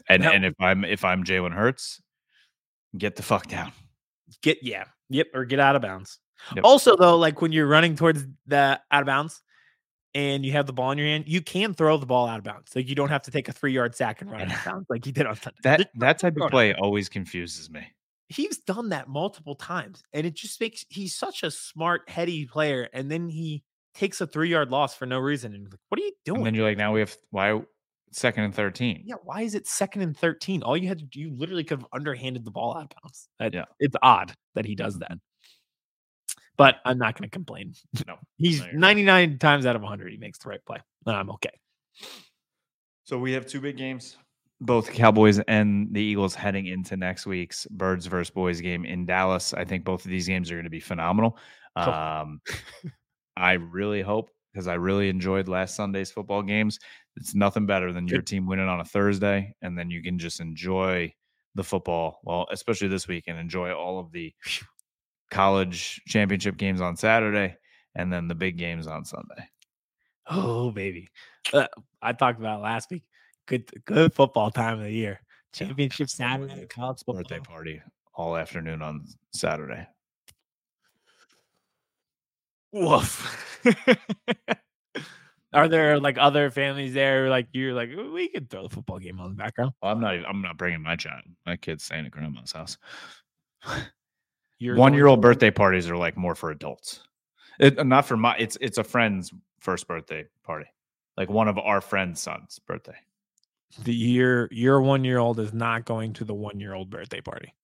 And 0.08 0.22
Now- 0.24 0.32
and 0.32 0.44
if 0.44 0.54
I'm 0.60 0.84
if 0.84 1.04
I'm 1.04 1.22
Jalen 1.24 1.52
Hurts, 1.54 2.02
get 2.98 3.14
the 3.16 3.22
fuck 3.22 3.46
down. 3.46 3.72
get 4.42 4.58
yeah, 4.62 4.84
yep, 5.08 5.28
or 5.32 5.44
get 5.44 5.60
out 5.60 5.76
of 5.76 5.82
bounds. 5.82 6.18
Yep. 6.56 6.64
Also, 6.64 6.96
though, 6.96 7.16
like 7.16 7.40
when 7.42 7.52
you're 7.52 7.66
running 7.66 7.96
towards 7.96 8.24
the 8.46 8.80
out 8.90 9.02
of 9.02 9.06
bounds 9.06 9.42
and 10.14 10.44
you 10.44 10.52
have 10.52 10.66
the 10.66 10.72
ball 10.72 10.90
in 10.90 10.98
your 10.98 11.06
hand, 11.06 11.24
you 11.28 11.40
can 11.40 11.74
throw 11.74 11.96
the 11.96 12.06
ball 12.06 12.26
out 12.26 12.38
of 12.38 12.44
bounds. 12.44 12.74
Like 12.74 12.88
you 12.88 12.94
don't 12.94 13.08
have 13.10 13.22
to 13.22 13.30
take 13.30 13.48
a 13.48 13.52
three 13.52 13.72
yard 13.72 13.94
sack 13.94 14.20
and 14.20 14.30
run 14.30 14.42
out 14.42 14.52
of 14.58 14.64
bounds 14.64 14.86
like 14.90 15.04
he 15.04 15.12
did 15.12 15.26
on 15.26 15.36
Sunday. 15.36 15.58
That 15.62 15.90
that 15.96 16.18
type 16.18 16.36
of 16.36 16.50
play 16.50 16.74
always 16.74 17.08
confuses 17.08 17.70
me. 17.70 17.86
He's 18.28 18.58
done 18.58 18.90
that 18.90 19.08
multiple 19.08 19.56
times, 19.56 20.02
and 20.12 20.24
it 20.26 20.34
just 20.34 20.60
makes 20.60 20.84
he's 20.88 21.14
such 21.16 21.42
a 21.42 21.50
smart, 21.50 22.08
heady 22.08 22.46
player, 22.46 22.88
and 22.92 23.10
then 23.10 23.28
he 23.28 23.64
takes 23.94 24.20
a 24.20 24.26
three 24.26 24.48
yard 24.50 24.70
loss 24.70 24.94
for 24.94 25.04
no 25.06 25.18
reason. 25.18 25.52
And 25.52 25.62
you're 25.62 25.70
like, 25.70 25.80
what 25.88 26.00
are 26.00 26.04
you 26.04 26.12
doing? 26.24 26.38
And 26.38 26.46
then 26.46 26.54
you're 26.54 26.68
like, 26.68 26.78
now 26.78 26.92
we 26.92 27.00
have 27.00 27.16
why 27.30 27.60
second 28.12 28.44
and 28.44 28.54
thirteen. 28.54 29.02
Yeah, 29.04 29.16
why 29.24 29.42
is 29.42 29.54
it 29.56 29.66
second 29.66 30.02
and 30.02 30.16
13? 30.16 30.62
All 30.62 30.76
you 30.76 30.86
had 30.88 30.98
to 30.98 31.04
do, 31.04 31.20
you 31.20 31.34
literally 31.34 31.64
could 31.64 31.78
have 31.80 31.86
underhanded 31.92 32.44
the 32.44 32.50
ball 32.52 32.76
out 32.76 32.82
of 32.84 32.90
bounds. 33.02 33.28
That- 33.40 33.52
Yeah. 33.54 33.64
It's 33.80 33.96
odd 34.02 34.32
that 34.54 34.64
he 34.64 34.74
does 34.76 34.98
that. 34.98 35.12
But 36.60 36.76
I'm 36.84 36.98
not 36.98 37.18
going 37.18 37.26
to 37.28 37.32
complain. 37.32 37.72
No. 38.06 38.16
He's 38.36 38.60
No, 38.60 38.66
you're 38.66 38.74
not. 38.74 38.80
99 38.88 39.38
times 39.38 39.64
out 39.64 39.76
of 39.76 39.82
100. 39.82 40.12
He 40.12 40.18
makes 40.18 40.38
the 40.38 40.50
right 40.50 40.64
play. 40.66 40.76
And 41.06 41.16
I'm 41.16 41.30
okay. 41.30 41.50
So 43.04 43.18
we 43.18 43.32
have 43.32 43.46
two 43.46 43.62
big 43.62 43.78
games. 43.78 44.18
Both 44.60 44.92
Cowboys 44.92 45.38
and 45.48 45.88
the 45.92 46.02
Eagles 46.02 46.34
heading 46.34 46.66
into 46.66 46.98
next 46.98 47.24
week's 47.24 47.66
Birds 47.70 48.04
versus 48.04 48.30
Boys 48.30 48.60
game 48.60 48.84
in 48.84 49.06
Dallas. 49.06 49.54
I 49.54 49.64
think 49.64 49.84
both 49.84 50.04
of 50.04 50.10
these 50.10 50.26
games 50.26 50.50
are 50.50 50.54
going 50.54 50.64
to 50.64 50.70
be 50.70 50.80
phenomenal. 50.80 51.38
Cool. 51.82 51.94
Um, 51.94 52.40
I 53.38 53.52
really 53.52 54.02
hope 54.02 54.30
because 54.52 54.68
I 54.68 54.74
really 54.74 55.08
enjoyed 55.08 55.48
last 55.48 55.76
Sunday's 55.76 56.10
football 56.10 56.42
games. 56.42 56.78
It's 57.16 57.34
nothing 57.34 57.64
better 57.64 57.90
than 57.90 58.06
your 58.06 58.20
team 58.20 58.46
winning 58.46 58.68
on 58.68 58.80
a 58.80 58.84
Thursday, 58.84 59.54
and 59.62 59.78
then 59.78 59.90
you 59.90 60.02
can 60.02 60.18
just 60.18 60.40
enjoy 60.40 61.14
the 61.54 61.64
football. 61.64 62.20
Well, 62.22 62.46
especially 62.50 62.88
this 62.88 63.08
week, 63.08 63.24
and 63.28 63.38
enjoy 63.38 63.72
all 63.72 63.98
of 63.98 64.12
the 64.12 64.34
college 65.30 66.00
championship 66.06 66.56
games 66.56 66.80
on 66.80 66.96
Saturday, 66.96 67.56
and 67.94 68.12
then 68.12 68.28
the 68.28 68.34
big 68.34 68.56
games 68.58 68.86
on 68.86 69.04
Sunday. 69.04 69.48
Oh, 70.28 70.70
baby. 70.70 71.08
Uh, 71.52 71.66
I 72.02 72.12
talked 72.12 72.38
about 72.38 72.60
last 72.62 72.90
week. 72.90 73.04
Good, 73.46 73.68
good 73.84 74.14
football 74.14 74.50
time 74.50 74.78
of 74.78 74.84
the 74.84 74.92
year. 74.92 75.20
Championship 75.52 76.08
Saturday, 76.08 76.66
college 76.66 76.98
football. 76.98 77.16
Birthday 77.16 77.40
party 77.40 77.82
all 78.14 78.36
afternoon 78.36 78.82
on 78.82 79.04
Saturday. 79.32 79.86
Woof. 82.72 83.64
Are 85.52 85.66
there 85.66 85.98
like 85.98 86.16
other 86.18 86.50
families 86.52 86.94
there? 86.94 87.28
Like 87.28 87.48
you're 87.52 87.74
like 87.74 87.90
we 88.12 88.28
could 88.28 88.48
throw 88.48 88.62
the 88.62 88.68
football 88.68 89.00
game 89.00 89.18
on 89.18 89.30
the 89.30 89.36
background. 89.36 89.72
Well, 89.82 89.90
I'm 89.90 90.00
not. 90.00 90.14
even- 90.14 90.26
I'm 90.26 90.42
not 90.42 90.56
bringing 90.56 90.80
my 90.82 90.94
child. 90.94 91.22
My 91.44 91.56
kid's 91.56 91.82
staying 91.82 92.06
at 92.06 92.12
grandma's 92.12 92.52
house. 92.52 92.78
You're 94.60 94.76
one 94.76 94.94
year 94.94 95.06
old 95.08 95.18
to- 95.18 95.22
birthday 95.28 95.50
parties 95.50 95.90
are 95.90 95.96
like 95.96 96.16
more 96.16 96.36
for 96.36 96.50
adults. 96.52 97.00
It, 97.58 97.78
uh, 97.78 97.82
not 97.82 98.06
for 98.06 98.16
my. 98.16 98.36
It's 98.38 98.56
it's 98.60 98.78
a 98.78 98.84
friend's 98.84 99.32
first 99.58 99.88
birthday 99.88 100.26
party, 100.44 100.66
like 101.16 101.28
one 101.28 101.48
of 101.48 101.58
our 101.58 101.80
friends' 101.80 102.20
son's 102.22 102.58
birthday. 102.60 102.96
The 103.82 103.94
year 103.94 104.48
your 104.52 104.80
one 104.80 105.02
year 105.04 105.18
old 105.18 105.40
is 105.40 105.52
not 105.52 105.84
going 105.84 106.12
to 106.14 106.24
the 106.24 106.34
one 106.34 106.60
year 106.60 106.74
old 106.74 106.88
birthday 106.90 107.20
party. 107.20 107.54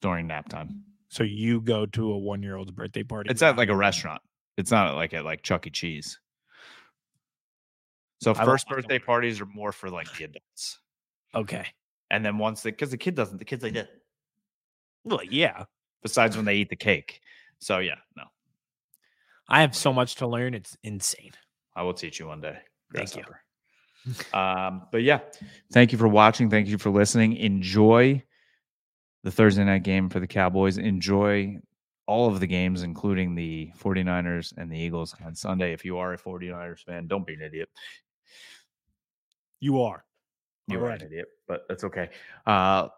during 0.00 0.26
nap 0.26 0.48
time. 0.48 0.84
So 1.08 1.22
you 1.24 1.60
go 1.60 1.86
to 1.86 2.12
a 2.12 2.18
one 2.18 2.42
year 2.42 2.56
old's 2.56 2.70
birthday 2.72 3.02
party. 3.04 3.30
It's 3.30 3.42
at 3.42 3.56
like 3.56 3.68
a 3.68 3.76
restaurant. 3.76 4.20
It's 4.56 4.70
not 4.70 4.94
like 4.96 5.14
at 5.14 5.24
like 5.24 5.42
Chuck 5.42 5.66
E. 5.66 5.70
Cheese. 5.70 6.18
So 8.20 8.32
I 8.32 8.44
first 8.44 8.68
birthday 8.68 8.98
parties 8.98 9.40
are 9.40 9.46
more 9.46 9.72
for 9.72 9.90
like 9.90 10.12
the 10.16 10.24
adults, 10.24 10.78
Okay. 11.34 11.66
and 12.10 12.24
then 12.24 12.38
once 12.38 12.62
the 12.62 12.70
because 12.70 12.90
the 12.90 12.96
kid 12.96 13.14
doesn't, 13.14 13.38
the 13.38 13.44
kid's 13.44 13.62
like 13.62 13.74
that. 13.74 13.88
Well, 15.04 15.22
yeah. 15.22 15.64
Besides 16.02 16.36
when 16.36 16.44
they 16.44 16.56
eat 16.56 16.68
the 16.68 16.76
cake. 16.76 17.20
So 17.60 17.78
yeah, 17.78 17.96
no, 18.16 18.24
I 19.48 19.62
have 19.62 19.74
so 19.74 19.92
much 19.92 20.16
to 20.16 20.26
learn. 20.26 20.54
It's 20.54 20.76
insane. 20.82 21.32
I 21.74 21.82
will 21.82 21.94
teach 21.94 22.18
you 22.20 22.26
one 22.26 22.40
day. 22.40 22.58
Thank 22.94 23.16
you. 23.16 23.24
um, 24.38 24.82
but 24.92 25.02
yeah, 25.02 25.20
thank 25.72 25.92
you 25.92 25.98
for 25.98 26.08
watching. 26.08 26.50
Thank 26.50 26.68
you 26.68 26.76
for 26.76 26.90
listening. 26.90 27.36
Enjoy 27.36 28.22
the 29.22 29.30
Thursday 29.30 29.64
night 29.64 29.82
game 29.82 30.10
for 30.10 30.20
the 30.20 30.26
Cowboys. 30.26 30.76
Enjoy 30.76 31.58
all 32.06 32.28
of 32.28 32.38
the 32.38 32.46
games, 32.46 32.82
including 32.82 33.34
the 33.34 33.70
49ers 33.78 34.52
and 34.58 34.70
the 34.70 34.78
Eagles 34.78 35.14
on 35.24 35.34
Sunday. 35.34 35.72
If 35.72 35.86
you 35.86 35.96
are 35.96 36.12
a 36.12 36.18
49ers 36.18 36.84
fan, 36.84 37.06
don't 37.06 37.26
be 37.26 37.32
an 37.32 37.40
idiot. 37.40 37.70
You 39.60 39.80
are. 39.82 40.04
You 40.68 40.78
are 40.80 40.82
Alright. 40.82 41.00
an 41.00 41.06
idiot, 41.06 41.28
but 41.48 41.64
that's 41.68 41.84
okay. 41.84 42.10
Uh, 42.46 42.88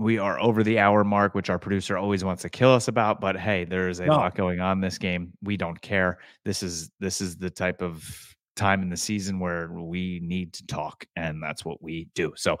we 0.00 0.18
are 0.18 0.40
over 0.40 0.64
the 0.64 0.78
hour 0.78 1.04
mark, 1.04 1.34
which 1.34 1.50
our 1.50 1.58
producer 1.58 1.96
always 1.98 2.24
wants 2.24 2.42
to 2.42 2.48
kill 2.48 2.72
us 2.72 2.88
about. 2.88 3.20
But 3.20 3.36
hey, 3.36 3.64
there 3.64 3.88
is 3.88 4.00
a 4.00 4.06
No. 4.06 4.16
lot 4.16 4.34
going 4.34 4.58
on 4.58 4.80
this 4.80 4.96
game. 4.98 5.32
We 5.42 5.56
don't 5.58 5.80
care. 5.80 6.18
This 6.44 6.62
is 6.62 6.90
this 7.00 7.20
is 7.20 7.36
the 7.36 7.50
type 7.50 7.82
of 7.82 8.02
time 8.56 8.82
in 8.82 8.88
the 8.88 8.96
season 8.96 9.38
where 9.38 9.70
we 9.70 10.20
need 10.22 10.54
to 10.54 10.66
talk, 10.66 11.04
and 11.16 11.42
that's 11.42 11.64
what 11.64 11.82
we 11.82 12.08
do. 12.14 12.32
So 12.34 12.58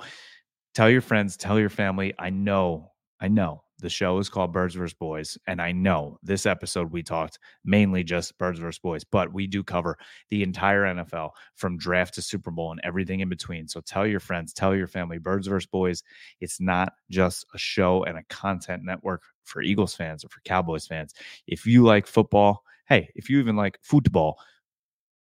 tell 0.74 0.90
your 0.90 1.00
friends, 1.00 1.36
tell 1.36 1.58
your 1.58 1.70
family. 1.70 2.14
I 2.18 2.28
know, 2.30 2.92
I 3.20 3.28
know 3.28 3.64
the 3.80 3.88
show 3.88 4.18
is 4.18 4.28
called 4.28 4.52
Birds 4.52 4.74
vs. 4.74 4.94
Boys, 4.94 5.38
and 5.46 5.60
I 5.60 5.72
know 5.72 6.18
this 6.22 6.46
episode 6.46 6.92
we 6.92 7.02
talked 7.02 7.38
mainly 7.64 8.04
just 8.04 8.36
Birds 8.38 8.58
vs. 8.58 8.78
Boys, 8.78 9.04
but 9.04 9.32
we 9.32 9.46
do 9.46 9.64
cover 9.64 9.98
the 10.30 10.42
entire 10.42 10.82
NFL 10.82 11.30
from 11.54 11.78
draft 11.78 12.14
to 12.14 12.22
Super 12.22 12.50
Bowl 12.50 12.70
and 12.70 12.80
everything 12.84 13.20
in 13.20 13.28
between. 13.28 13.68
So 13.68 13.80
tell 13.80 14.06
your 14.06 14.20
friends, 14.20 14.52
tell 14.52 14.74
your 14.74 14.86
family, 14.86 15.18
Birds 15.18 15.46
vs. 15.46 15.66
Boys. 15.66 16.02
It's 16.40 16.60
not 16.60 16.92
just 17.10 17.46
a 17.54 17.58
show 17.58 18.04
and 18.04 18.18
a 18.18 18.24
content 18.28 18.84
network 18.84 19.22
for 19.44 19.62
Eagles 19.62 19.94
fans 19.94 20.24
or 20.24 20.28
for 20.28 20.40
Cowboys 20.44 20.86
fans. 20.86 21.14
If 21.46 21.66
you 21.66 21.84
like 21.84 22.06
football, 22.06 22.62
hey, 22.88 23.10
if 23.14 23.28
you 23.30 23.38
even 23.38 23.56
like 23.56 23.78
football, 23.82 24.38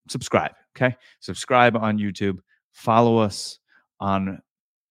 subscribe. 0.08 0.52
Okay. 0.76 0.96
Subscribe 1.20 1.76
on 1.76 1.98
YouTube. 1.98 2.38
Follow 2.72 3.18
us 3.18 3.58
on 4.00 4.40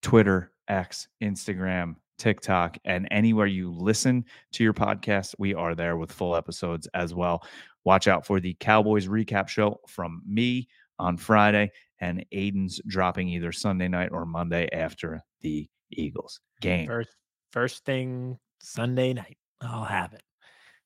Twitter, 0.02 0.52
X, 0.68 1.08
Instagram, 1.22 1.96
TikTok, 2.18 2.76
and 2.84 3.08
anywhere 3.10 3.46
you 3.46 3.70
listen 3.72 4.24
to 4.52 4.64
your 4.64 4.74
podcast. 4.74 5.34
We 5.38 5.54
are 5.54 5.74
there 5.74 5.96
with 5.96 6.12
full 6.12 6.36
episodes 6.36 6.88
as 6.94 7.14
well. 7.14 7.44
watch 7.84 8.06
out 8.06 8.26
for 8.26 8.40
the 8.40 8.54
Cowboys 8.60 9.06
recap 9.06 9.48
show 9.48 9.80
from 9.88 10.22
me 10.26 10.68
on 10.98 11.16
Friday, 11.16 11.70
and 12.00 12.24
Aidan's 12.32 12.80
dropping 12.86 13.28
either 13.28 13.52
Sunday 13.52 13.88
night 13.88 14.10
or 14.12 14.26
Monday 14.26 14.68
after 14.72 15.22
the 15.40 15.68
Eagles 15.90 16.40
game. 16.60 16.86
First, 16.86 17.10
first 17.52 17.84
thing 17.84 18.38
Sunday 18.60 19.14
night, 19.14 19.38
I'll 19.60 19.84
have 19.84 20.12
it. 20.12 20.22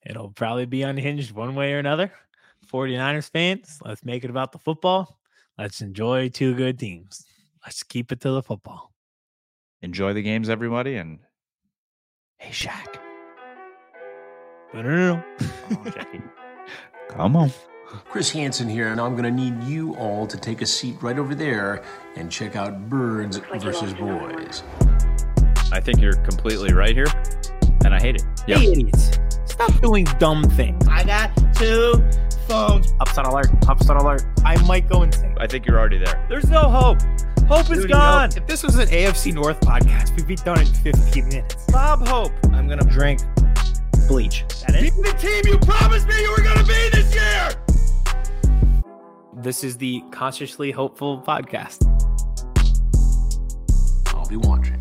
It'll 0.05 0.31
probably 0.31 0.67
be 0.67 0.83
unhinged 0.83 1.33
one 1.33 1.55
way 1.55 1.75
or 1.75 1.79
another. 1.79 2.13
49ers 2.73 3.31
fans, 3.31 3.79
let's 3.85 4.05
make 4.05 4.25
it 4.25 4.31
about 4.31 4.53
the 4.53 4.59
football. 4.59 5.19
Let's 5.59 5.81
enjoy 5.81 6.29
two 6.29 6.55
good 6.55 6.79
teams. 6.79 7.25
Let's 7.65 7.83
keep 7.83 8.13
it 8.13 8.21
to 8.21 8.31
the 8.31 8.43
football. 8.43 8.92
Enjoy 9.83 10.13
the 10.13 10.23
games, 10.23 10.49
everybody, 10.49 10.95
and 10.97 11.19
hey, 12.39 12.51
Shaq. 12.51 12.99
No, 14.73 14.83
no, 14.83 15.17
no. 15.17 15.93
Come 17.09 17.37
on. 17.37 17.51
Chris 18.09 18.31
Hansen 18.31 18.69
here, 18.69 18.89
and 18.89 19.01
I'm 19.01 19.13
going 19.17 19.25
to 19.25 19.31
need 19.31 19.61
you 19.65 19.95
all 19.97 20.27
to 20.29 20.39
take 20.39 20.63
a 20.63 20.67
seat 20.67 20.97
right 21.03 21.19
over 21.19 21.35
there 21.35 21.83
and 22.17 22.31
check 22.31 22.55
out 22.57 22.89
Birds 22.89 23.39
versus 23.59 23.93
Boys. 23.95 24.63
I 25.73 25.81
think 25.81 26.01
you're 26.01 26.15
completely 26.15 26.73
right 26.73 26.95
here, 26.95 27.09
and 27.85 27.93
I 27.93 28.01
hate 28.01 28.17
it. 28.17 28.25
Yep. 28.47 28.61
Idiots. 28.61 29.19
Stop 29.45 29.79
doing 29.81 30.05
dumb 30.19 30.45
things. 30.45 30.87
I 30.89 31.03
got 31.05 31.37
two 31.55 31.95
phones. 32.47 32.95
Upset 33.01 33.27
alert. 33.27 33.49
Upset 33.69 33.97
alert. 33.97 34.23
I 34.45 34.57
might 34.65 34.89
go 34.89 35.03
insane. 35.03 35.35
I 35.39 35.47
think 35.49 35.67
you're 35.67 35.79
already 35.79 35.99
there. 35.99 36.25
There's 36.29 36.49
no 36.49 36.71
hope. 36.71 36.99
Hope 37.53 37.71
is 37.71 37.85
gone. 37.85 38.31
If 38.35 38.47
this 38.47 38.63
was 38.63 38.77
an 38.79 38.89
AFC 38.89 39.35
North 39.35 39.61
podcast, 39.61 40.17
we'd 40.17 40.27
be 40.27 40.37
done 40.37 40.59
in 40.61 40.67
15 40.67 41.29
minutes. 41.29 41.67
Bob 41.71 42.09
Hope. 42.09 42.33
I'm 42.51 42.67
going 42.67 42.79
to 42.79 42.87
drink 42.87 43.21
bleach. 44.09 44.47
That 44.67 44.77
is? 44.77 44.97
Be 44.97 45.03
the 45.03 45.13
team 45.19 45.53
you 45.53 45.59
promised 45.59 46.09
me 46.09 46.19
you 46.19 46.31
were 46.31 46.43
going 46.43 46.57
to 46.57 46.65
be 46.65 46.89
this 46.93 47.15
year. 47.15 47.51
This 49.35 49.65
is 49.65 49.77
the 49.77 50.03
Consciously 50.11 50.71
Hopeful 50.71 51.21
podcast. 51.21 51.87
I'll 54.15 54.27
be 54.27 54.37
watching. 54.37 54.72